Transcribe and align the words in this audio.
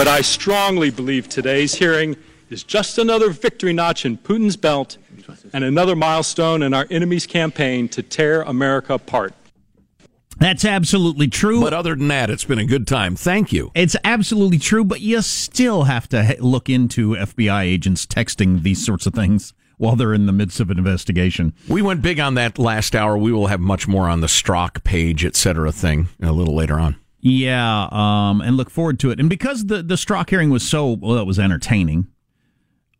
But 0.00 0.08
I 0.08 0.22
strongly 0.22 0.88
believe 0.88 1.28
today's 1.28 1.74
hearing 1.74 2.16
is 2.48 2.62
just 2.62 2.96
another 2.96 3.28
victory 3.28 3.74
notch 3.74 4.06
in 4.06 4.16
Putin's 4.16 4.56
belt 4.56 4.96
and 5.52 5.62
another 5.62 5.94
milestone 5.94 6.62
in 6.62 6.72
our 6.72 6.86
enemy's 6.90 7.26
campaign 7.26 7.86
to 7.90 8.02
tear 8.02 8.40
America 8.40 8.94
apart. 8.94 9.34
That's 10.38 10.64
absolutely 10.64 11.28
true. 11.28 11.60
But 11.60 11.74
other 11.74 11.94
than 11.94 12.08
that, 12.08 12.30
it's 12.30 12.44
been 12.44 12.58
a 12.58 12.64
good 12.64 12.86
time. 12.86 13.14
Thank 13.14 13.52
you. 13.52 13.72
It's 13.74 13.94
absolutely 14.02 14.58
true, 14.58 14.84
but 14.84 15.02
you 15.02 15.20
still 15.20 15.82
have 15.82 16.08
to 16.08 16.34
look 16.40 16.70
into 16.70 17.10
FBI 17.10 17.64
agents 17.64 18.06
texting 18.06 18.62
these 18.62 18.82
sorts 18.82 19.06
of 19.06 19.12
things 19.12 19.52
while 19.76 19.96
they're 19.96 20.14
in 20.14 20.24
the 20.24 20.32
midst 20.32 20.60
of 20.60 20.70
an 20.70 20.78
investigation. 20.78 21.52
We 21.68 21.82
went 21.82 22.00
big 22.00 22.18
on 22.18 22.36
that 22.36 22.58
last 22.58 22.96
hour. 22.96 23.18
We 23.18 23.32
will 23.32 23.48
have 23.48 23.60
much 23.60 23.86
more 23.86 24.08
on 24.08 24.22
the 24.22 24.28
Strzok 24.28 24.82
Page, 24.82 25.26
et 25.26 25.36
cetera, 25.36 25.70
thing 25.72 26.08
a 26.22 26.32
little 26.32 26.54
later 26.54 26.80
on. 26.80 26.96
Yeah, 27.20 27.88
um, 27.90 28.40
and 28.40 28.56
look 28.56 28.70
forward 28.70 28.98
to 29.00 29.10
it. 29.10 29.20
And 29.20 29.28
because 29.28 29.66
the 29.66 29.82
the 29.82 29.96
Strzok 29.96 30.30
hearing 30.30 30.50
was 30.50 30.66
so 30.66 30.96
well, 31.00 31.18
it 31.18 31.26
was 31.26 31.38
entertaining. 31.38 32.06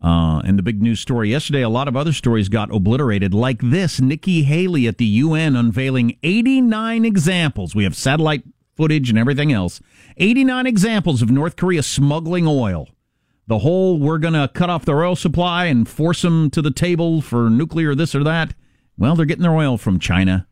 Uh, 0.03 0.41
and 0.47 0.59
the 0.59 0.63
big 0.63 0.81
news 0.81 0.99
story 0.99 1.29
yesterday, 1.31 1.61
a 1.61 1.69
lot 1.69 1.87
of 1.87 1.95
other 1.95 2.13
stories 2.13 2.49
got 2.49 2.75
obliterated, 2.75 3.35
like 3.35 3.61
this: 3.63 4.01
Nikki 4.01 4.43
Haley 4.43 4.87
at 4.87 4.99
the 4.99 5.07
UN 5.07 5.57
unveiling 5.57 6.17
89 6.23 7.05
examples. 7.05 7.75
We 7.75 7.85
have 7.85 7.97
satellite 7.97 8.45
footage 8.77 9.11
and 9.11 9.19
everything 9.19 9.53
else. 9.53 9.81
89 10.17 10.67
examples 10.67 11.23
of 11.23 11.31
North 11.31 11.57
Korea 11.57 11.83
smuggling 11.83 12.47
oil. 12.47 12.89
The 13.47 13.59
whole 13.59 13.99
we're 13.99 14.19
going 14.19 14.35
to 14.35 14.51
cut 14.55 14.71
off 14.71 14.85
their 14.85 15.03
oil 15.03 15.17
supply 15.17 15.67
and 15.67 15.89
force 15.89 16.23
them 16.23 16.51
to 16.51 16.63
the 16.63 16.71
table 16.71 17.21
for 17.21 17.51
nuclear 17.51 17.95
this 17.95 18.15
or 18.15 18.23
that. 18.25 18.55
Well, 18.97 19.17
they're 19.17 19.27
getting 19.27 19.43
their 19.43 19.57
oil 19.57 19.77
from 19.77 19.99
China 19.99 20.47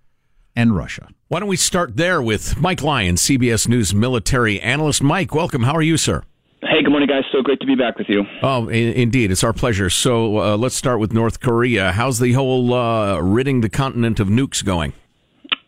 and 0.56 0.74
Russia. 0.74 1.08
Why 1.28 1.40
don't 1.40 1.48
we 1.50 1.56
start 1.56 1.96
there 1.98 2.22
with 2.22 2.58
Mike 2.58 2.82
Lyons, 2.82 3.20
CBS 3.20 3.68
News 3.68 3.94
military 3.94 4.58
analyst. 4.60 5.02
Mike, 5.02 5.34
welcome. 5.34 5.62
How 5.64 5.74
are 5.74 5.82
you, 5.82 5.98
sir? 5.98 6.22
Hey, 6.62 6.82
good 6.82 6.90
morning, 6.90 7.06
guys. 7.06 7.24
So 7.30 7.42
great 7.42 7.60
to 7.60 7.66
be 7.66 7.74
back 7.74 7.98
with 7.98 8.08
you. 8.08 8.24
Oh, 8.42 8.68
in- 8.68 8.94
indeed. 8.94 9.30
It's 9.30 9.44
our 9.44 9.52
pleasure. 9.52 9.90
So 9.90 10.38
uh, 10.38 10.56
let's 10.56 10.74
start 10.74 11.00
with 11.00 11.12
North 11.12 11.40
Korea. 11.40 11.92
How's 11.92 12.18
the 12.18 12.32
whole 12.32 12.72
uh, 12.72 13.18
ridding 13.20 13.60
the 13.60 13.68
continent 13.68 14.20
of 14.20 14.28
nukes 14.28 14.64
going? 14.64 14.94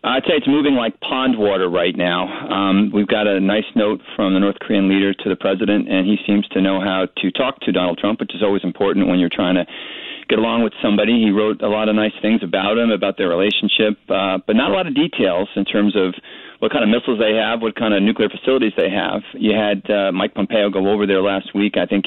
I'd 0.03 0.25
say 0.25 0.33
it's 0.41 0.49
moving 0.49 0.75
like 0.75 0.99
pond 1.00 1.37
water 1.37 1.69
right 1.69 1.94
now. 1.94 2.25
Um, 2.49 2.91
we've 2.93 3.06
got 3.06 3.27
a 3.27 3.38
nice 3.38 3.69
note 3.77 4.00
from 4.16 4.33
the 4.33 4.41
North 4.41 4.56
Korean 4.59 4.88
leader 4.88 5.12
to 5.12 5.28
the 5.28 5.37
president, 5.37 5.93
and 5.93 6.06
he 6.06 6.16
seems 6.27 6.49
to 6.56 6.61
know 6.62 6.81
how 6.81 7.05
to 7.21 7.31
talk 7.31 7.61
to 7.61 7.72
Donald 7.72 7.99
Trump, 7.99 8.21
which 8.21 8.34
is 8.34 8.43
always 8.43 8.65
important 8.65 9.09
when 9.09 9.19
you're 9.19 9.28
trying 9.33 9.56
to 9.56 9.66
get 10.31 10.39
along 10.39 10.65
with 10.65 10.72
somebody. 10.81 11.21
He 11.21 11.31
wrote 11.31 11.60
a 11.60 11.69
lot 11.69 11.91
of 11.91 11.97
nice 11.97 12.16
things 12.22 12.41
about 12.43 12.78
him, 12.78 12.91
about 12.91 13.19
their 13.19 13.28
relationship, 13.28 14.00
uh, 14.09 14.39
but 14.47 14.56
not 14.56 14.71
a 14.71 14.75
lot 14.75 14.87
of 14.87 14.94
details 14.94 15.49
in 15.55 15.66
terms 15.66 15.94
of 15.94 16.15
what 16.60 16.72
kind 16.72 16.81
of 16.83 16.89
missiles 16.89 17.21
they 17.21 17.37
have, 17.37 17.60
what 17.60 17.77
kind 17.77 17.93
of 17.93 18.03
nuclear 18.03 18.31
facilities 18.31 18.72
they 18.78 18.89
have. 18.89 19.21
You 19.34 19.53
had 19.53 19.84
uh, 19.91 20.13
Mike 20.13 20.33
Pompeo 20.33 20.71
go 20.71 20.89
over 20.89 21.04
there 21.07 21.21
last 21.21 21.53
week. 21.54 21.77
I 21.77 21.84
think 21.84 22.07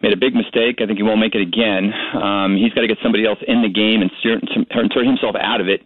made 0.00 0.12
a 0.12 0.16
big 0.16 0.34
mistake. 0.34 0.78
I 0.78 0.86
think 0.86 0.98
he 0.98 1.02
won't 1.02 1.18
make 1.18 1.34
it 1.34 1.42
again. 1.42 1.90
Um, 2.14 2.54
he's 2.54 2.70
got 2.70 2.82
to 2.82 2.90
get 2.90 2.98
somebody 3.02 3.26
else 3.26 3.38
in 3.46 3.62
the 3.62 3.70
game 3.70 4.02
and 4.02 4.10
steer, 4.20 4.38
turn 4.70 5.06
himself 5.06 5.34
out 5.34 5.60
of 5.60 5.66
it 5.66 5.82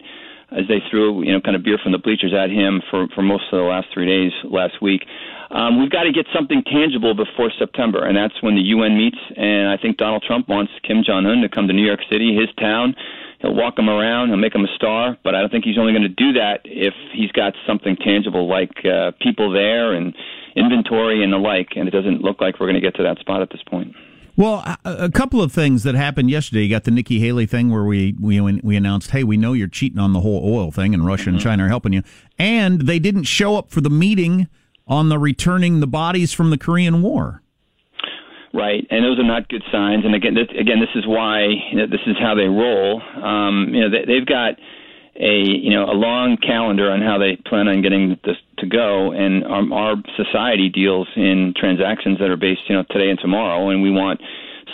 as 0.52 0.68
they 0.68 0.78
threw 0.90 1.24
you 1.24 1.32
know 1.32 1.40
kind 1.40 1.56
of 1.56 1.62
beer 1.62 1.78
from 1.82 1.92
the 1.92 1.98
bleachers 1.98 2.32
at 2.32 2.50
him 2.50 2.82
for 2.90 3.08
for 3.14 3.22
most 3.22 3.44
of 3.52 3.58
the 3.58 3.66
last 3.66 3.88
three 3.92 4.06
days 4.06 4.32
last 4.44 4.80
week. 4.80 5.02
Um, 5.50 5.80
we've 5.80 5.90
got 5.90 6.04
to 6.04 6.12
get 6.12 6.26
something 6.34 6.62
tangible 6.66 7.14
before 7.14 7.52
September, 7.56 8.04
and 8.04 8.16
that's 8.16 8.34
when 8.42 8.56
the 8.56 8.66
UN 8.74 8.96
meets. 8.96 9.18
And 9.36 9.68
I 9.68 9.76
think 9.76 9.96
Donald 9.96 10.24
Trump 10.26 10.48
wants 10.48 10.72
Kim 10.82 11.02
Jong 11.06 11.26
Un 11.26 11.40
to 11.42 11.48
come 11.48 11.68
to 11.68 11.72
New 11.72 11.86
York 11.86 12.00
City, 12.10 12.34
his 12.34 12.50
town. 12.58 12.96
He'll 13.40 13.54
walk 13.54 13.78
him 13.78 13.88
around, 13.88 14.28
he'll 14.28 14.38
make 14.38 14.54
him 14.54 14.64
a 14.64 14.74
star, 14.74 15.16
but 15.22 15.34
I 15.34 15.40
don't 15.40 15.50
think 15.50 15.64
he's 15.64 15.78
only 15.78 15.92
going 15.92 16.02
to 16.02 16.08
do 16.08 16.32
that 16.32 16.62
if 16.64 16.94
he's 17.12 17.30
got 17.32 17.52
something 17.66 17.94
tangible 17.96 18.48
like 18.48 18.72
uh, 18.84 19.12
people 19.20 19.52
there 19.52 19.92
and 19.92 20.14
inventory 20.56 21.22
and 21.22 21.32
the 21.32 21.36
like. 21.36 21.76
And 21.76 21.86
it 21.86 21.90
doesn't 21.90 22.22
look 22.22 22.40
like 22.40 22.58
we're 22.58 22.66
going 22.66 22.80
to 22.80 22.84
get 22.84 22.96
to 22.96 23.02
that 23.02 23.18
spot 23.18 23.42
at 23.42 23.50
this 23.50 23.62
point. 23.68 23.94
Well, 24.36 24.56
a, 24.84 25.04
a 25.04 25.10
couple 25.10 25.40
of 25.40 25.50
things 25.50 25.82
that 25.84 25.94
happened 25.94 26.30
yesterday. 26.30 26.62
You 26.64 26.68
got 26.68 26.84
the 26.84 26.90
Nikki 26.90 27.20
Haley 27.20 27.46
thing 27.46 27.70
where 27.70 27.84
we 27.84 28.14
we 28.20 28.40
we 28.40 28.76
announced, 28.76 29.10
"Hey, 29.10 29.24
we 29.24 29.38
know 29.38 29.54
you're 29.54 29.66
cheating 29.66 29.98
on 29.98 30.12
the 30.12 30.20
whole 30.20 30.42
oil 30.44 30.70
thing, 30.70 30.92
and 30.92 31.06
Russia 31.06 31.24
mm-hmm. 31.24 31.36
and 31.36 31.40
China 31.40 31.64
are 31.64 31.68
helping 31.68 31.94
you." 31.94 32.02
And 32.38 32.82
they 32.82 32.98
didn't 32.98 33.24
show 33.24 33.56
up 33.56 33.70
for 33.70 33.80
the 33.80 33.90
meeting 33.90 34.48
on 34.86 35.08
the 35.08 35.18
returning 35.18 35.80
the 35.80 35.86
bodies 35.86 36.32
from 36.32 36.50
the 36.50 36.58
Korean 36.58 37.02
War. 37.02 37.42
Right, 38.52 38.86
and 38.90 39.04
those 39.04 39.18
are 39.18 39.26
not 39.26 39.48
good 39.48 39.62
signs. 39.72 40.04
And 40.04 40.14
again, 40.14 40.34
this, 40.34 40.48
again, 40.58 40.80
this 40.80 40.88
is 40.94 41.06
why 41.06 41.44
you 41.70 41.76
know, 41.76 41.86
this 41.86 42.00
is 42.06 42.16
how 42.18 42.34
they 42.34 42.44
roll. 42.48 43.02
Um, 43.22 43.68
you 43.74 43.80
know, 43.80 43.90
they, 43.90 44.04
they've 44.06 44.26
got 44.26 44.54
a 45.20 45.42
you 45.42 45.70
know 45.70 45.84
a 45.84 45.96
long 45.96 46.36
calendar 46.36 46.90
on 46.90 47.00
how 47.00 47.18
they 47.18 47.36
plan 47.46 47.68
on 47.68 47.82
getting 47.82 48.18
this 48.24 48.36
to 48.58 48.66
go, 48.66 49.12
and 49.12 49.44
our, 49.44 49.64
our 49.72 49.96
society 50.16 50.68
deals 50.68 51.08
in 51.16 51.54
transactions 51.56 52.18
that 52.18 52.30
are 52.30 52.36
based 52.36 52.68
you 52.68 52.76
know 52.76 52.84
today 52.90 53.10
and 53.10 53.18
tomorrow, 53.18 53.70
and 53.70 53.82
we 53.82 53.90
want 53.90 54.20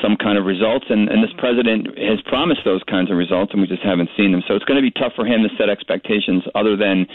some 0.00 0.16
kind 0.16 0.36
of 0.36 0.44
results. 0.44 0.86
And, 0.90 1.08
and 1.08 1.22
this 1.22 1.30
president 1.38 1.86
has 1.98 2.20
promised 2.26 2.62
those 2.64 2.82
kinds 2.90 3.10
of 3.10 3.16
results, 3.16 3.52
and 3.52 3.60
we 3.60 3.68
just 3.68 3.82
haven't 3.82 4.10
seen 4.16 4.32
them. 4.32 4.42
So 4.48 4.54
it's 4.54 4.64
going 4.64 4.82
to 4.82 4.82
be 4.82 4.90
tough 4.90 5.12
for 5.14 5.24
him 5.24 5.42
to 5.42 5.50
set 5.56 5.68
expectations 5.68 6.42
other 6.54 6.76
than 6.76 7.06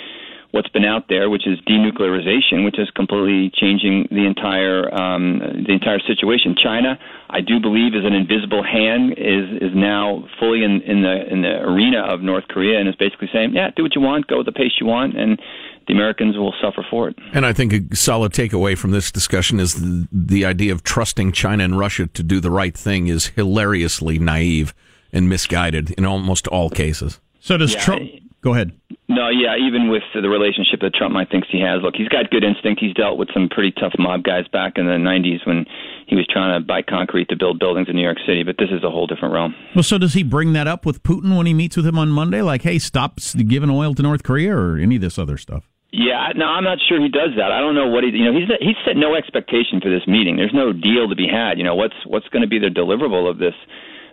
what's 0.52 0.70
been 0.70 0.86
out 0.86 1.10
there, 1.10 1.30
which 1.30 1.46
is 1.46 1.60
denuclearization, 1.68 2.64
which 2.64 2.80
is 2.80 2.90
completely 2.96 3.52
changing 3.54 4.08
the 4.12 4.26
entire 4.26 4.94
um, 4.94 5.40
the 5.68 5.74
entire 5.74 6.00
situation. 6.00 6.56
China, 6.62 6.98
I 7.30 7.42
do 7.42 7.60
believe, 7.60 7.96
is 7.96 8.06
an 8.06 8.14
invisible 8.14 8.64
hand, 8.64 9.14
is 9.18 9.62
is 9.62 9.76
now 9.76 10.28
fully 10.40 10.64
in, 10.64 10.82
in 10.82 11.04
the 11.04 11.32
in 11.32 11.42
the 11.42 11.62
arena 11.62 12.02
of 12.02 12.22
North 12.22 12.48
Korea, 12.48 12.80
and 12.80 12.88
is 12.88 12.96
basically 12.96 13.30
saying, 13.32 13.54
yeah, 13.54 13.70
do 13.76 13.84
what 13.84 13.96
you 13.96 14.02
want, 14.02 14.28
go 14.28 14.40
at 14.40 14.46
the 14.46 14.52
pace 14.52 14.74
you 14.80 14.86
want, 14.86 15.18
and 15.18 15.42
the 15.88 15.94
Americans 15.94 16.38
will 16.38 16.54
suffer 16.62 16.86
for 16.90 17.10
it. 17.10 17.18
And 17.34 17.46
I 17.46 17.54
think 17.54 17.74
a 17.74 17.96
solid 17.96 18.34
takeaway 18.34 18.78
from 18.78 18.92
this 18.92 19.12
discussion 19.12 19.60
is 19.60 19.76
the, 19.76 20.08
the 20.12 20.46
idea 20.46 20.74
of 20.74 20.84
trusting 20.84 21.32
China 21.32 21.64
and 21.64 21.78
Russia 21.80 22.08
to 22.08 22.24
do 22.24 22.40
the 22.40 22.52
right 22.52 22.76
thing 22.76 23.08
is 23.08 23.28
hilariously 23.28 24.20
naive 24.20 24.74
and 25.14 25.30
misguided 25.30 25.92
in 25.92 26.06
almost 26.06 26.48
all 26.48 26.70
cases. 26.70 27.22
So 27.40 27.56
does 27.58 27.74
yeah, 27.74 27.80
Trump? 27.80 28.12
Go 28.48 28.54
ahead. 28.54 28.72
No, 29.10 29.28
yeah, 29.28 29.60
even 29.60 29.90
with 29.90 30.04
the 30.16 30.30
relationship 30.30 30.80
that 30.80 30.96
Trump 30.96 31.14
might 31.14 31.30
thinks 31.30 31.50
he 31.52 31.60
has. 31.60 31.84
Look, 31.84 31.96
he's 31.96 32.08
got 32.08 32.32
good 32.32 32.46
instinct. 32.46 32.80
He's 32.80 32.94
dealt 32.94 33.18
with 33.18 33.28
some 33.34 33.50
pretty 33.52 33.72
tough 33.72 33.92
mob 34.00 34.24
guys 34.24 34.48
back 34.48 34.78
in 34.78 34.86
the 34.86 34.94
90s 34.94 35.46
when 35.46 35.66
he 36.08 36.16
was 36.16 36.26
trying 36.32 36.56
to 36.56 36.66
buy 36.66 36.82
concrete 36.82 37.28
to 37.28 37.36
build 37.36 37.60
buildings 37.60 37.90
in 37.90 37.98
New 37.98 38.04
York 38.04 38.20
City, 38.26 38.44
but 38.44 38.56
this 38.58 38.70
is 38.72 38.86
a 38.86 38.90
whole 38.90 39.06
different 39.06 39.34
realm. 39.34 39.54
Well, 39.76 39.84
so 39.84 39.98
does 39.98 40.14
he 40.14 40.24
bring 40.24 40.54
that 40.54 40.66
up 40.66 40.86
with 40.86 41.04
Putin 41.04 41.36
when 41.36 41.46
he 41.46 41.54
meets 41.54 41.76
with 41.76 41.86
him 41.86 42.00
on 42.00 42.08
Monday? 42.08 42.42
Like, 42.42 42.62
hey, 42.62 42.80
stop 42.80 43.20
giving 43.36 43.70
oil 43.70 43.94
to 43.96 44.02
North 44.02 44.24
Korea 44.24 44.56
or 44.56 44.78
any 44.78 44.96
of 44.96 45.02
this 45.02 45.20
other 45.20 45.36
stuff? 45.36 45.68
Yeah, 45.92 46.32
no, 46.38 46.46
I'm 46.46 46.64
not 46.64 46.78
sure 46.88 47.02
he 47.02 47.10
does 47.10 47.32
that. 47.36 47.52
I 47.52 47.60
don't 47.60 47.76
know 47.76 47.88
what 47.88 48.06
he, 48.06 48.12
you 48.12 48.32
know, 48.32 48.38
he's 48.38 48.48
he's 48.60 48.76
set 48.86 48.96
no 48.96 49.16
expectation 49.16 49.82
for 49.82 49.90
this 49.90 50.08
meeting. 50.08 50.38
There's 50.38 50.54
no 50.54 50.72
deal 50.72 51.10
to 51.10 51.16
be 51.16 51.28
had. 51.28 51.58
You 51.58 51.64
know, 51.64 51.76
what's 51.76 51.96
what's 52.06 52.28
going 52.28 52.44
to 52.44 52.48
be 52.48 52.60
the 52.60 52.68
deliverable 52.68 53.30
of 53.30 53.40
this 53.40 53.56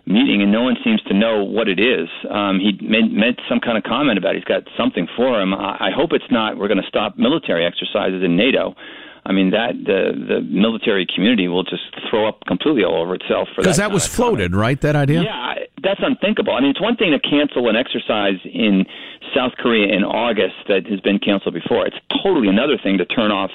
meeting, 0.05 0.41
and 0.41 0.51
no 0.51 0.61
one 0.61 0.75
seems 0.83 1.01
to 1.03 1.13
know 1.13 1.43
what 1.43 1.67
it 1.67 1.79
is. 1.79 2.07
Um, 2.29 2.59
he 2.59 2.77
made, 2.85 3.11
made 3.11 3.39
some 3.49 3.59
kind 3.59 3.77
of 3.77 3.83
comment 3.83 4.17
about 4.17 4.35
it. 4.35 4.39
he's 4.39 4.45
got 4.45 4.63
something 4.77 5.07
for 5.15 5.41
him. 5.41 5.53
I, 5.53 5.89
I 5.89 5.91
hope 5.95 6.13
it's 6.13 6.29
not. 6.31 6.57
We're 6.57 6.67
going 6.67 6.81
to 6.81 6.87
stop 6.87 7.17
military 7.17 7.65
exercises 7.65 8.23
in 8.23 8.35
NATO. 8.35 8.75
I 9.25 9.31
mean 9.31 9.49
that 9.51 9.73
the 9.73 10.13
the 10.13 10.41
military 10.41 11.07
community 11.09 11.47
will 11.47 11.63
just 11.63 11.81
throw 12.09 12.27
up 12.27 12.45
completely 12.45 12.83
all 12.83 13.01
over 13.01 13.15
itself 13.15 13.49
for 13.55 13.63
that. 13.63 13.73
because 13.73 13.77
that. 13.77 13.89
that 13.89 13.93
was 13.93 14.05
floated, 14.05 14.55
right? 14.55 14.79
That 14.79 14.95
idea. 14.95 15.23
Yeah, 15.23 15.65
that's 15.81 15.99
unthinkable. 16.03 16.53
I 16.53 16.61
mean, 16.61 16.69
it's 16.69 16.81
one 16.81 16.95
thing 16.95 17.09
to 17.09 17.19
cancel 17.19 17.67
an 17.67 17.75
exercise 17.75 18.37
in 18.45 18.85
South 19.35 19.53
Korea 19.57 19.91
in 19.91 20.03
August 20.03 20.55
that 20.67 20.85
has 20.85 20.99
been 20.99 21.17
canceled 21.17 21.55
before. 21.55 21.87
It's 21.87 21.97
totally 22.23 22.49
another 22.49 22.77
thing 22.77 22.99
to 22.99 23.05
turn 23.05 23.31
off 23.31 23.49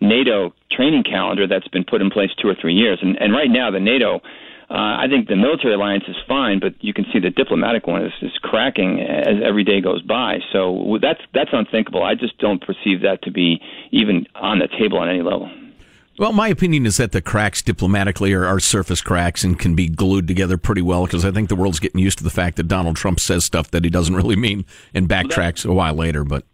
NATO 0.00 0.54
training 0.70 1.02
calendar 1.02 1.48
that's 1.48 1.68
been 1.68 1.84
put 1.84 2.00
in 2.00 2.08
place 2.10 2.30
two 2.40 2.46
or 2.48 2.54
three 2.54 2.74
years. 2.74 3.00
And 3.02 3.20
and 3.20 3.32
right 3.32 3.50
now 3.50 3.72
the 3.72 3.80
NATO 3.80 4.20
uh, 4.68 4.74
I 4.74 5.06
think 5.08 5.28
the 5.28 5.36
military 5.36 5.74
alliance 5.74 6.04
is 6.08 6.16
fine, 6.26 6.58
but 6.58 6.74
you 6.80 6.92
can 6.92 7.04
see 7.12 7.20
the 7.20 7.30
diplomatic 7.30 7.86
one 7.86 8.04
is, 8.04 8.12
is 8.20 8.32
cracking 8.42 9.00
as 9.00 9.36
every 9.44 9.62
day 9.62 9.80
goes 9.80 10.02
by. 10.02 10.38
So 10.52 10.98
that's 11.00 11.20
that's 11.32 11.50
unthinkable. 11.52 12.02
I 12.02 12.16
just 12.16 12.36
don't 12.38 12.60
perceive 12.60 13.02
that 13.02 13.22
to 13.22 13.30
be 13.30 13.60
even 13.92 14.26
on 14.34 14.58
the 14.58 14.68
table 14.78 14.98
on 14.98 15.08
any 15.08 15.22
level. 15.22 15.48
Well, 16.18 16.32
my 16.32 16.48
opinion 16.48 16.86
is 16.86 16.96
that 16.96 17.12
the 17.12 17.20
cracks 17.20 17.60
diplomatically 17.60 18.32
are, 18.32 18.46
are 18.46 18.58
surface 18.58 19.02
cracks 19.02 19.44
and 19.44 19.58
can 19.58 19.74
be 19.74 19.88
glued 19.88 20.26
together 20.26 20.56
pretty 20.56 20.80
well 20.82 21.04
because 21.04 21.26
I 21.26 21.30
think 21.30 21.50
the 21.50 21.56
world's 21.56 21.78
getting 21.78 22.00
used 22.00 22.18
to 22.18 22.24
the 22.24 22.30
fact 22.30 22.56
that 22.56 22.68
Donald 22.68 22.96
Trump 22.96 23.20
says 23.20 23.44
stuff 23.44 23.70
that 23.70 23.84
he 23.84 23.90
doesn't 23.90 24.16
really 24.16 24.36
mean 24.36 24.64
and 24.94 25.08
backtracks 25.08 25.66
a 25.66 25.72
while 25.72 25.94
later. 25.94 26.24
But 26.24 26.44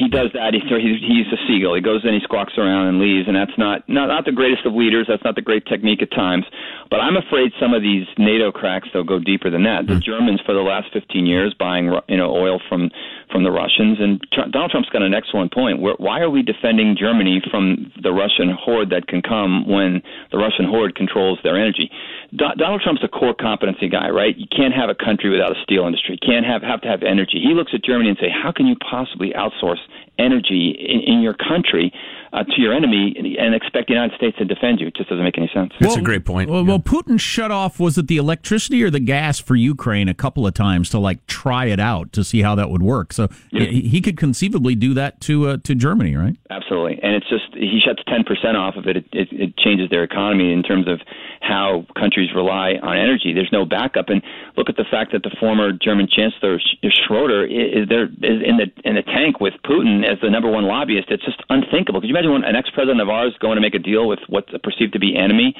he 0.00 0.08
does 0.08 0.32
that. 0.32 0.56
He's 0.56 0.64
he's 0.64 1.28
a 1.28 1.36
seagull. 1.46 1.76
He 1.76 1.84
goes 1.84 2.00
in, 2.04 2.14
he 2.14 2.20
squawks 2.24 2.56
around 2.56 2.88
and 2.88 2.98
leaves, 2.98 3.28
and 3.28 3.36
that's 3.36 3.52
not 3.58 3.86
not 3.88 4.08
not 4.08 4.24
the 4.24 4.32
greatest 4.32 4.64
of 4.64 4.72
leaders. 4.72 5.06
That's 5.08 5.22
not 5.24 5.36
the 5.36 5.44
great 5.44 5.66
technique 5.66 6.00
at 6.00 6.10
times. 6.10 6.44
But 6.88 7.00
I'm 7.00 7.16
afraid 7.16 7.52
some 7.60 7.74
of 7.74 7.82
these 7.82 8.08
NATO 8.16 8.50
cracks 8.50 8.88
they'll 8.92 9.04
go 9.04 9.20
deeper 9.20 9.50
than 9.50 9.64
that. 9.64 9.86
The 9.86 10.00
mm. 10.00 10.02
Germans 10.02 10.40
for 10.46 10.54
the 10.54 10.64
last 10.64 10.88
15 10.92 11.26
years 11.26 11.54
buying 11.58 11.92
you 12.08 12.16
know 12.16 12.32
oil 12.32 12.60
from 12.68 12.90
from 13.30 13.44
the 13.44 13.50
Russians, 13.50 13.98
and 14.00 14.20
Donald 14.50 14.70
Trump's 14.70 14.88
got 14.90 15.02
an 15.02 15.14
excellent 15.14 15.52
point. 15.52 15.80
Where, 15.80 15.94
why 15.98 16.20
are 16.20 16.30
we 16.30 16.42
defending 16.42 16.96
Germany 16.98 17.42
from 17.50 17.92
the 18.02 18.12
Russian 18.12 18.50
horde 18.50 18.90
that 18.90 19.06
can 19.06 19.22
come 19.22 19.68
when 19.68 20.02
the 20.30 20.38
Russian 20.38 20.66
horde 20.66 20.94
controls 20.94 21.38
their 21.42 21.58
energy? 21.58 21.90
Do- 22.30 22.56
Donald 22.56 22.82
Trump's 22.82 23.02
a 23.04 23.08
core 23.08 23.34
competency 23.34 23.88
guy, 23.88 24.10
right? 24.10 24.36
You 24.36 24.46
can't 24.54 24.74
have 24.74 24.90
a 24.90 24.94
country 24.94 25.30
without 25.30 25.52
a 25.52 25.62
steel 25.62 25.86
industry. 25.86 26.18
Can't 26.18 26.46
have 26.46 26.62
have 26.62 26.80
to 26.82 26.88
have 26.88 27.02
energy. 27.02 27.40
He 27.42 27.54
looks 27.54 27.72
at 27.74 27.84
Germany 27.84 28.10
and 28.10 28.18
say, 28.20 28.28
how 28.30 28.52
can 28.52 28.66
you 28.66 28.76
possibly 28.78 29.32
outsource 29.32 29.80
energy 30.20 30.76
in, 30.78 31.14
in 31.14 31.22
your 31.22 31.34
country 31.34 31.92
uh, 32.32 32.44
to 32.44 32.60
your 32.60 32.72
enemy 32.72 33.14
and 33.38 33.54
expect 33.54 33.88
the 33.88 33.94
United 33.94 34.14
States 34.16 34.36
to 34.38 34.44
defend 34.44 34.80
you? 34.80 34.86
It 34.88 34.96
just 34.96 35.08
doesn't 35.08 35.24
make 35.24 35.38
any 35.38 35.50
sense. 35.52 35.72
That's 35.80 35.94
well, 35.94 36.02
a 36.02 36.04
great 36.04 36.24
point. 36.24 36.50
Well, 36.50 36.62
yeah. 36.62 36.68
well, 36.68 36.78
Putin 36.78 37.18
shut 37.18 37.50
off 37.50 37.80
was 37.80 37.98
it 37.98 38.06
the 38.06 38.18
electricity 38.18 38.84
or 38.84 38.90
the 38.90 39.00
gas 39.00 39.38
for 39.38 39.56
Ukraine 39.56 40.08
a 40.08 40.14
couple 40.14 40.46
of 40.46 40.54
times 40.54 40.90
to 40.90 40.98
like 40.98 41.26
try 41.26 41.64
it 41.66 41.80
out 41.80 42.12
to 42.12 42.22
see 42.22 42.42
how 42.42 42.54
that 42.54 42.70
would 42.70 42.82
work. 42.82 43.12
So 43.12 43.28
yeah. 43.50 43.64
he 43.64 44.00
could 44.00 44.16
conceivably 44.16 44.74
do 44.74 44.94
that 44.94 45.20
to 45.22 45.48
uh, 45.48 45.56
to 45.64 45.74
Germany, 45.74 46.14
right? 46.16 46.36
Absolutely, 46.50 47.00
and 47.02 47.14
it's 47.14 47.28
just 47.28 47.54
he 47.54 47.80
shuts 47.84 48.02
ten 48.06 48.22
percent 48.24 48.56
off 48.56 48.76
of 48.76 48.86
it. 48.86 48.96
It, 48.96 49.06
it. 49.12 49.28
it 49.32 49.56
changes 49.56 49.90
their 49.90 50.04
economy 50.04 50.52
in 50.52 50.62
terms 50.62 50.88
of 50.88 51.00
how 51.40 51.86
countries 51.98 52.30
rely 52.34 52.74
on 52.82 52.96
energy. 52.96 53.32
There's 53.32 53.52
no 53.52 53.64
backup, 53.64 54.08
and 54.08 54.22
look 54.56 54.68
at 54.68 54.76
the 54.76 54.84
fact 54.90 55.12
that 55.12 55.22
the 55.22 55.34
former 55.38 55.72
German 55.72 56.08
Chancellor 56.10 56.60
Schroeder 56.82 57.44
is 57.44 57.88
there 57.88 58.04
is 58.04 58.42
in 58.44 58.56
the 58.58 58.66
in 58.84 58.94
the 58.96 59.02
tank 59.02 59.40
with 59.40 59.54
Putin 59.64 60.04
as 60.10 60.18
the 60.20 60.30
number 60.30 60.50
one 60.50 60.64
lobbyist. 60.64 61.10
It's 61.10 61.24
just 61.24 61.42
unthinkable. 61.48 62.00
Could 62.00 62.10
you 62.10 62.16
imagine 62.16 62.44
an 62.44 62.56
ex 62.56 62.70
president 62.70 63.00
of 63.00 63.08
ours 63.08 63.34
going 63.40 63.56
to 63.56 63.62
make 63.62 63.74
a 63.74 63.78
deal 63.78 64.08
with 64.08 64.18
what's 64.28 64.50
perceived 64.62 64.92
to 64.94 64.98
be 64.98 65.16
enemy? 65.16 65.54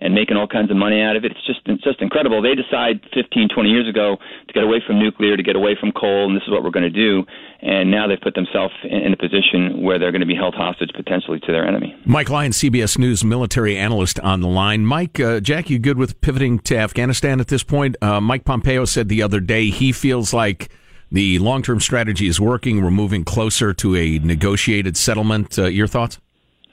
and 0.00 0.14
making 0.14 0.36
all 0.36 0.46
kinds 0.46 0.70
of 0.70 0.76
money 0.76 1.00
out 1.00 1.16
of 1.16 1.24
it. 1.24 1.32
It's 1.32 1.46
just 1.46 1.60
it's 1.66 1.82
just 1.82 2.02
incredible. 2.02 2.42
They 2.42 2.54
decide 2.54 3.00
15, 3.14 3.48
20 3.54 3.68
years 3.70 3.88
ago 3.88 4.16
to 4.46 4.52
get 4.52 4.62
away 4.62 4.82
from 4.86 4.98
nuclear, 4.98 5.36
to 5.36 5.42
get 5.42 5.56
away 5.56 5.76
from 5.78 5.92
coal, 5.92 6.26
and 6.26 6.36
this 6.36 6.42
is 6.42 6.50
what 6.50 6.62
we're 6.62 6.70
going 6.70 6.90
to 6.90 6.90
do. 6.90 7.24
And 7.62 7.90
now 7.90 8.06
they've 8.06 8.20
put 8.20 8.34
themselves 8.34 8.74
in 8.84 9.12
a 9.12 9.16
position 9.16 9.82
where 9.82 9.98
they're 9.98 10.12
going 10.12 10.20
to 10.20 10.26
be 10.26 10.34
held 10.34 10.54
hostage 10.54 10.90
potentially 10.94 11.40
to 11.40 11.52
their 11.52 11.66
enemy. 11.66 11.96
Mike 12.04 12.28
Lyons, 12.28 12.58
CBS 12.58 12.98
News 12.98 13.24
military 13.24 13.78
analyst 13.78 14.20
on 14.20 14.40
the 14.40 14.48
line. 14.48 14.84
Mike, 14.84 15.18
uh, 15.18 15.40
Jack, 15.40 15.70
you 15.70 15.78
good 15.78 15.96
with 15.96 16.20
pivoting 16.20 16.58
to 16.60 16.76
Afghanistan 16.76 17.40
at 17.40 17.48
this 17.48 17.62
point? 17.62 17.96
Uh, 18.02 18.20
Mike 18.20 18.44
Pompeo 18.44 18.84
said 18.84 19.08
the 19.08 19.22
other 19.22 19.40
day 19.40 19.70
he 19.70 19.92
feels 19.92 20.34
like 20.34 20.70
the 21.14 21.38
long 21.38 21.62
term 21.62 21.80
strategy 21.80 22.26
is 22.26 22.40
working. 22.40 22.82
We're 22.82 22.90
moving 22.90 23.24
closer 23.24 23.72
to 23.72 23.96
a 23.96 24.18
negotiated 24.18 24.96
settlement. 24.96 25.56
Uh, 25.56 25.66
your 25.66 25.86
thoughts? 25.86 26.18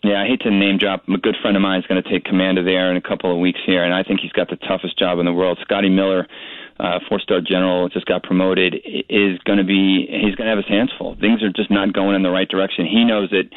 Yeah, 0.03 0.23
I 0.23 0.25
hate 0.25 0.41
to 0.41 0.49
name 0.49 0.79
drop. 0.79 1.07
A 1.07 1.17
good 1.17 1.35
friend 1.43 1.55
of 1.55 1.61
mine 1.61 1.79
is 1.79 1.85
going 1.85 2.01
to 2.01 2.09
take 2.09 2.25
command 2.25 2.57
of 2.57 2.65
there 2.65 2.89
in 2.89 2.97
a 2.97 3.01
couple 3.01 3.31
of 3.31 3.37
weeks 3.37 3.59
here, 3.67 3.83
and 3.83 3.93
I 3.93 4.01
think 4.01 4.19
he's 4.19 4.31
got 4.31 4.49
the 4.49 4.55
toughest 4.55 4.97
job 4.97 5.19
in 5.19 5.25
the 5.25 5.33
world. 5.33 5.59
Scotty 5.61 5.89
Miller, 5.89 6.27
uh, 6.79 6.97
four-star 7.07 7.41
general, 7.41 7.87
just 7.87 8.07
got 8.07 8.23
promoted, 8.23 8.73
is 9.09 9.37
going 9.45 9.59
to 9.59 9.63
be. 9.63 10.07
He's 10.09 10.33
going 10.33 10.49
to 10.49 10.55
have 10.55 10.57
his 10.57 10.67
hands 10.67 10.91
full. 10.97 11.15
Things 11.21 11.43
are 11.43 11.53
just 11.53 11.69
not 11.69 11.93
going 11.93 12.15
in 12.15 12.23
the 12.23 12.31
right 12.31 12.49
direction. 12.49 12.87
He 12.87 13.05
knows 13.05 13.29
it. 13.31 13.53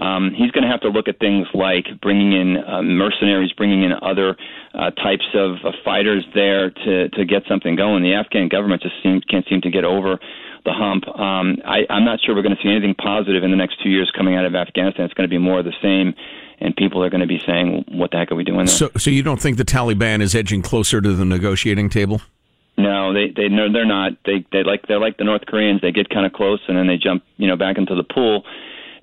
Um, 0.00 0.30
he's 0.30 0.50
going 0.50 0.62
to 0.62 0.70
have 0.70 0.80
to 0.82 0.88
look 0.88 1.08
at 1.08 1.18
things 1.18 1.46
like 1.54 1.86
bringing 2.00 2.32
in 2.32 2.56
uh, 2.56 2.82
mercenaries, 2.82 3.52
bringing 3.52 3.82
in 3.82 3.92
other 4.00 4.36
uh, 4.74 4.90
types 4.90 5.26
of 5.34 5.56
uh, 5.64 5.72
fighters 5.84 6.24
there 6.34 6.70
to 6.70 7.08
to 7.10 7.24
get 7.24 7.42
something 7.48 7.76
going. 7.76 8.02
The 8.02 8.14
Afghan 8.14 8.48
government 8.48 8.82
just 8.82 8.94
seems 9.02 9.24
can't 9.24 9.46
seem 9.48 9.60
to 9.62 9.70
get 9.70 9.84
over 9.84 10.18
the 10.64 10.72
hump. 10.72 11.08
Um, 11.08 11.58
I, 11.64 11.86
I'm 11.90 12.04
not 12.04 12.20
sure 12.20 12.34
we're 12.34 12.42
going 12.42 12.56
to 12.56 12.62
see 12.62 12.70
anything 12.70 12.94
positive 12.94 13.42
in 13.42 13.50
the 13.50 13.56
next 13.56 13.82
two 13.82 13.88
years 13.88 14.10
coming 14.16 14.36
out 14.36 14.44
of 14.44 14.54
Afghanistan. 14.54 15.06
It's 15.06 15.14
going 15.14 15.28
to 15.28 15.32
be 15.32 15.38
more 15.38 15.58
of 15.58 15.64
the 15.64 15.74
same, 15.82 16.14
and 16.60 16.76
people 16.76 17.02
are 17.02 17.10
going 17.10 17.20
to 17.20 17.26
be 17.26 17.40
saying, 17.46 17.84
"What 17.88 18.10
the 18.10 18.18
heck 18.18 18.30
are 18.30 18.36
we 18.36 18.44
doing?" 18.44 18.66
There? 18.66 18.74
So, 18.74 18.90
so 18.96 19.10
you 19.10 19.22
don't 19.22 19.40
think 19.40 19.56
the 19.56 19.64
Taliban 19.64 20.20
is 20.20 20.34
edging 20.34 20.62
closer 20.62 21.00
to 21.00 21.12
the 21.12 21.24
negotiating 21.24 21.90
table? 21.90 22.20
No, 22.76 23.12
they 23.12 23.30
they 23.34 23.48
no, 23.48 23.72
they're 23.72 23.84
not. 23.84 24.12
They 24.24 24.44
they 24.52 24.62
like 24.62 24.86
they're 24.86 25.00
like 25.00 25.16
the 25.16 25.24
North 25.24 25.46
Koreans. 25.46 25.80
They 25.80 25.90
get 25.90 26.08
kind 26.10 26.24
of 26.24 26.32
close 26.32 26.60
and 26.68 26.78
then 26.78 26.86
they 26.86 26.96
jump 26.96 27.24
you 27.36 27.48
know 27.48 27.56
back 27.56 27.76
into 27.76 27.96
the 27.96 28.04
pool. 28.04 28.44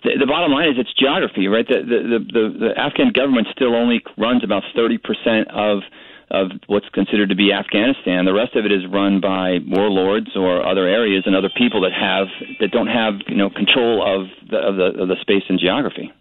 The, 0.06 0.22
the 0.22 0.30
bottom 0.30 0.52
line 0.54 0.70
is 0.70 0.78
it's 0.78 0.94
geography, 0.94 1.48
right? 1.48 1.66
The 1.66 1.82
the 1.82 2.00
the, 2.22 2.44
the, 2.62 2.72
Afghan 2.78 3.10
government 3.10 3.48
still 3.52 3.74
only 3.74 4.06
runs 4.18 4.44
about 4.44 4.62
thirty 4.76 5.00
percent 5.02 5.50
of 5.50 5.82
of 6.30 6.52
what's 6.68 6.90
considered 6.90 7.30
to 7.30 7.36
be 7.36 7.52
Afghanistan. 7.52 8.26
The 8.26 8.34
rest 8.34 8.56
of 8.56 8.66
it 8.66 8.72
is 8.72 8.86
run 8.86 9.20
by 9.20 9.60
warlords 9.66 10.30
or 10.36 10.66
other 10.66 10.88
areas 10.88 11.24
and 11.26 11.36
other 11.36 11.50
people 11.58 11.82
that 11.82 11.94
have 11.94 12.28
that 12.60 12.70
don't 12.70 12.88
have 12.88 13.16
you 13.28 13.38
know 13.38 13.50
control 13.50 14.06
of 14.06 14.30
the 14.50 14.58
of 14.58 14.76
the, 14.78 15.02
of 15.02 15.08
the 15.10 15.18
space 15.22 15.44
and 15.50 15.60
geography. 15.60 16.14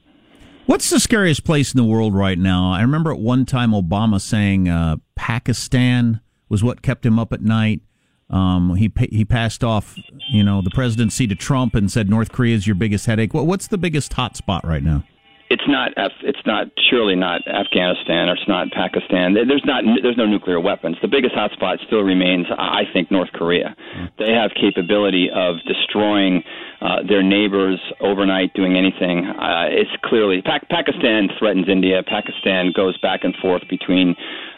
What's 0.65 0.89
the 0.89 0.99
scariest 0.99 1.45
place 1.45 1.75
in 1.75 1.77
the 1.77 1.85
world 1.85 2.15
right 2.15 2.39
now? 2.39 2.73
I 2.73 2.81
remember 2.81 3.13
at 3.13 3.19
one 3.19 3.45
time 3.45 3.73
Obama 3.73 4.19
saying 4.19 4.67
uh, 4.67 4.97
Pakistan 5.15 6.21
was 6.49 6.65
what 6.65 6.81
kept 6.81 7.05
him 7.05 7.19
up 7.19 7.35
at 7.35 7.43
night. 7.43 7.83
Um, 8.31 8.75
he 8.77 8.91
he 9.11 9.25
passed 9.25 9.63
off, 9.63 9.97
you 10.31 10.43
know, 10.43 10.63
the 10.63 10.71
presidency 10.71 11.27
to 11.27 11.35
Trump 11.35 11.75
and 11.75 11.91
said 11.91 12.09
North 12.09 12.33
Korea 12.33 12.57
is 12.57 12.67
your 12.67 12.77
biggest 12.77 13.07
headache. 13.07 13.35
What's 13.35 13.69
the 13.69 13.79
biggest 13.79 14.13
hot 14.13 14.37
spot 14.37 14.67
right 14.67 14.83
now? 14.83 15.05
it's 15.51 15.69
not 15.69 15.93
it's 16.23 16.45
not 16.47 16.67
surely 16.91 17.15
not 17.15 17.47
Afghanistan 17.47 18.29
or 18.29 18.35
it's 18.35 18.49
not 18.49 18.73
Pakistan. 18.73 19.35
There's 19.35 19.65
not 19.65 19.85
there's 20.03 20.17
no 20.17 20.27
nuclear 20.27 20.59
weapons. 20.59 20.97
The 21.01 21.09
biggest 21.09 21.35
hotspot 21.35 21.85
still 21.87 22.03
remains, 22.03 22.47
I 22.59 22.83
think, 22.93 23.11
North 23.11 23.31
Korea. 23.33 23.77
They 24.19 24.33
have 24.33 24.51
capability 24.59 25.29
of 25.33 25.57
destroying 25.67 26.43
uh, 26.85 27.01
their 27.09 27.23
neighbors 27.23 27.81
overnight, 28.01 28.53
doing 28.53 28.77
anything. 28.77 29.25
Uh, 29.25 29.73
it's 29.73 29.91
clearly 30.05 30.43
pa- 30.43 30.61
Pakistan 30.69 31.31
threatens 31.39 31.67
India. 31.67 32.03
Pakistan 32.07 32.73
goes 32.77 32.99
back 32.99 33.25
and 33.25 33.35
forth 33.41 33.63
between 33.71 34.15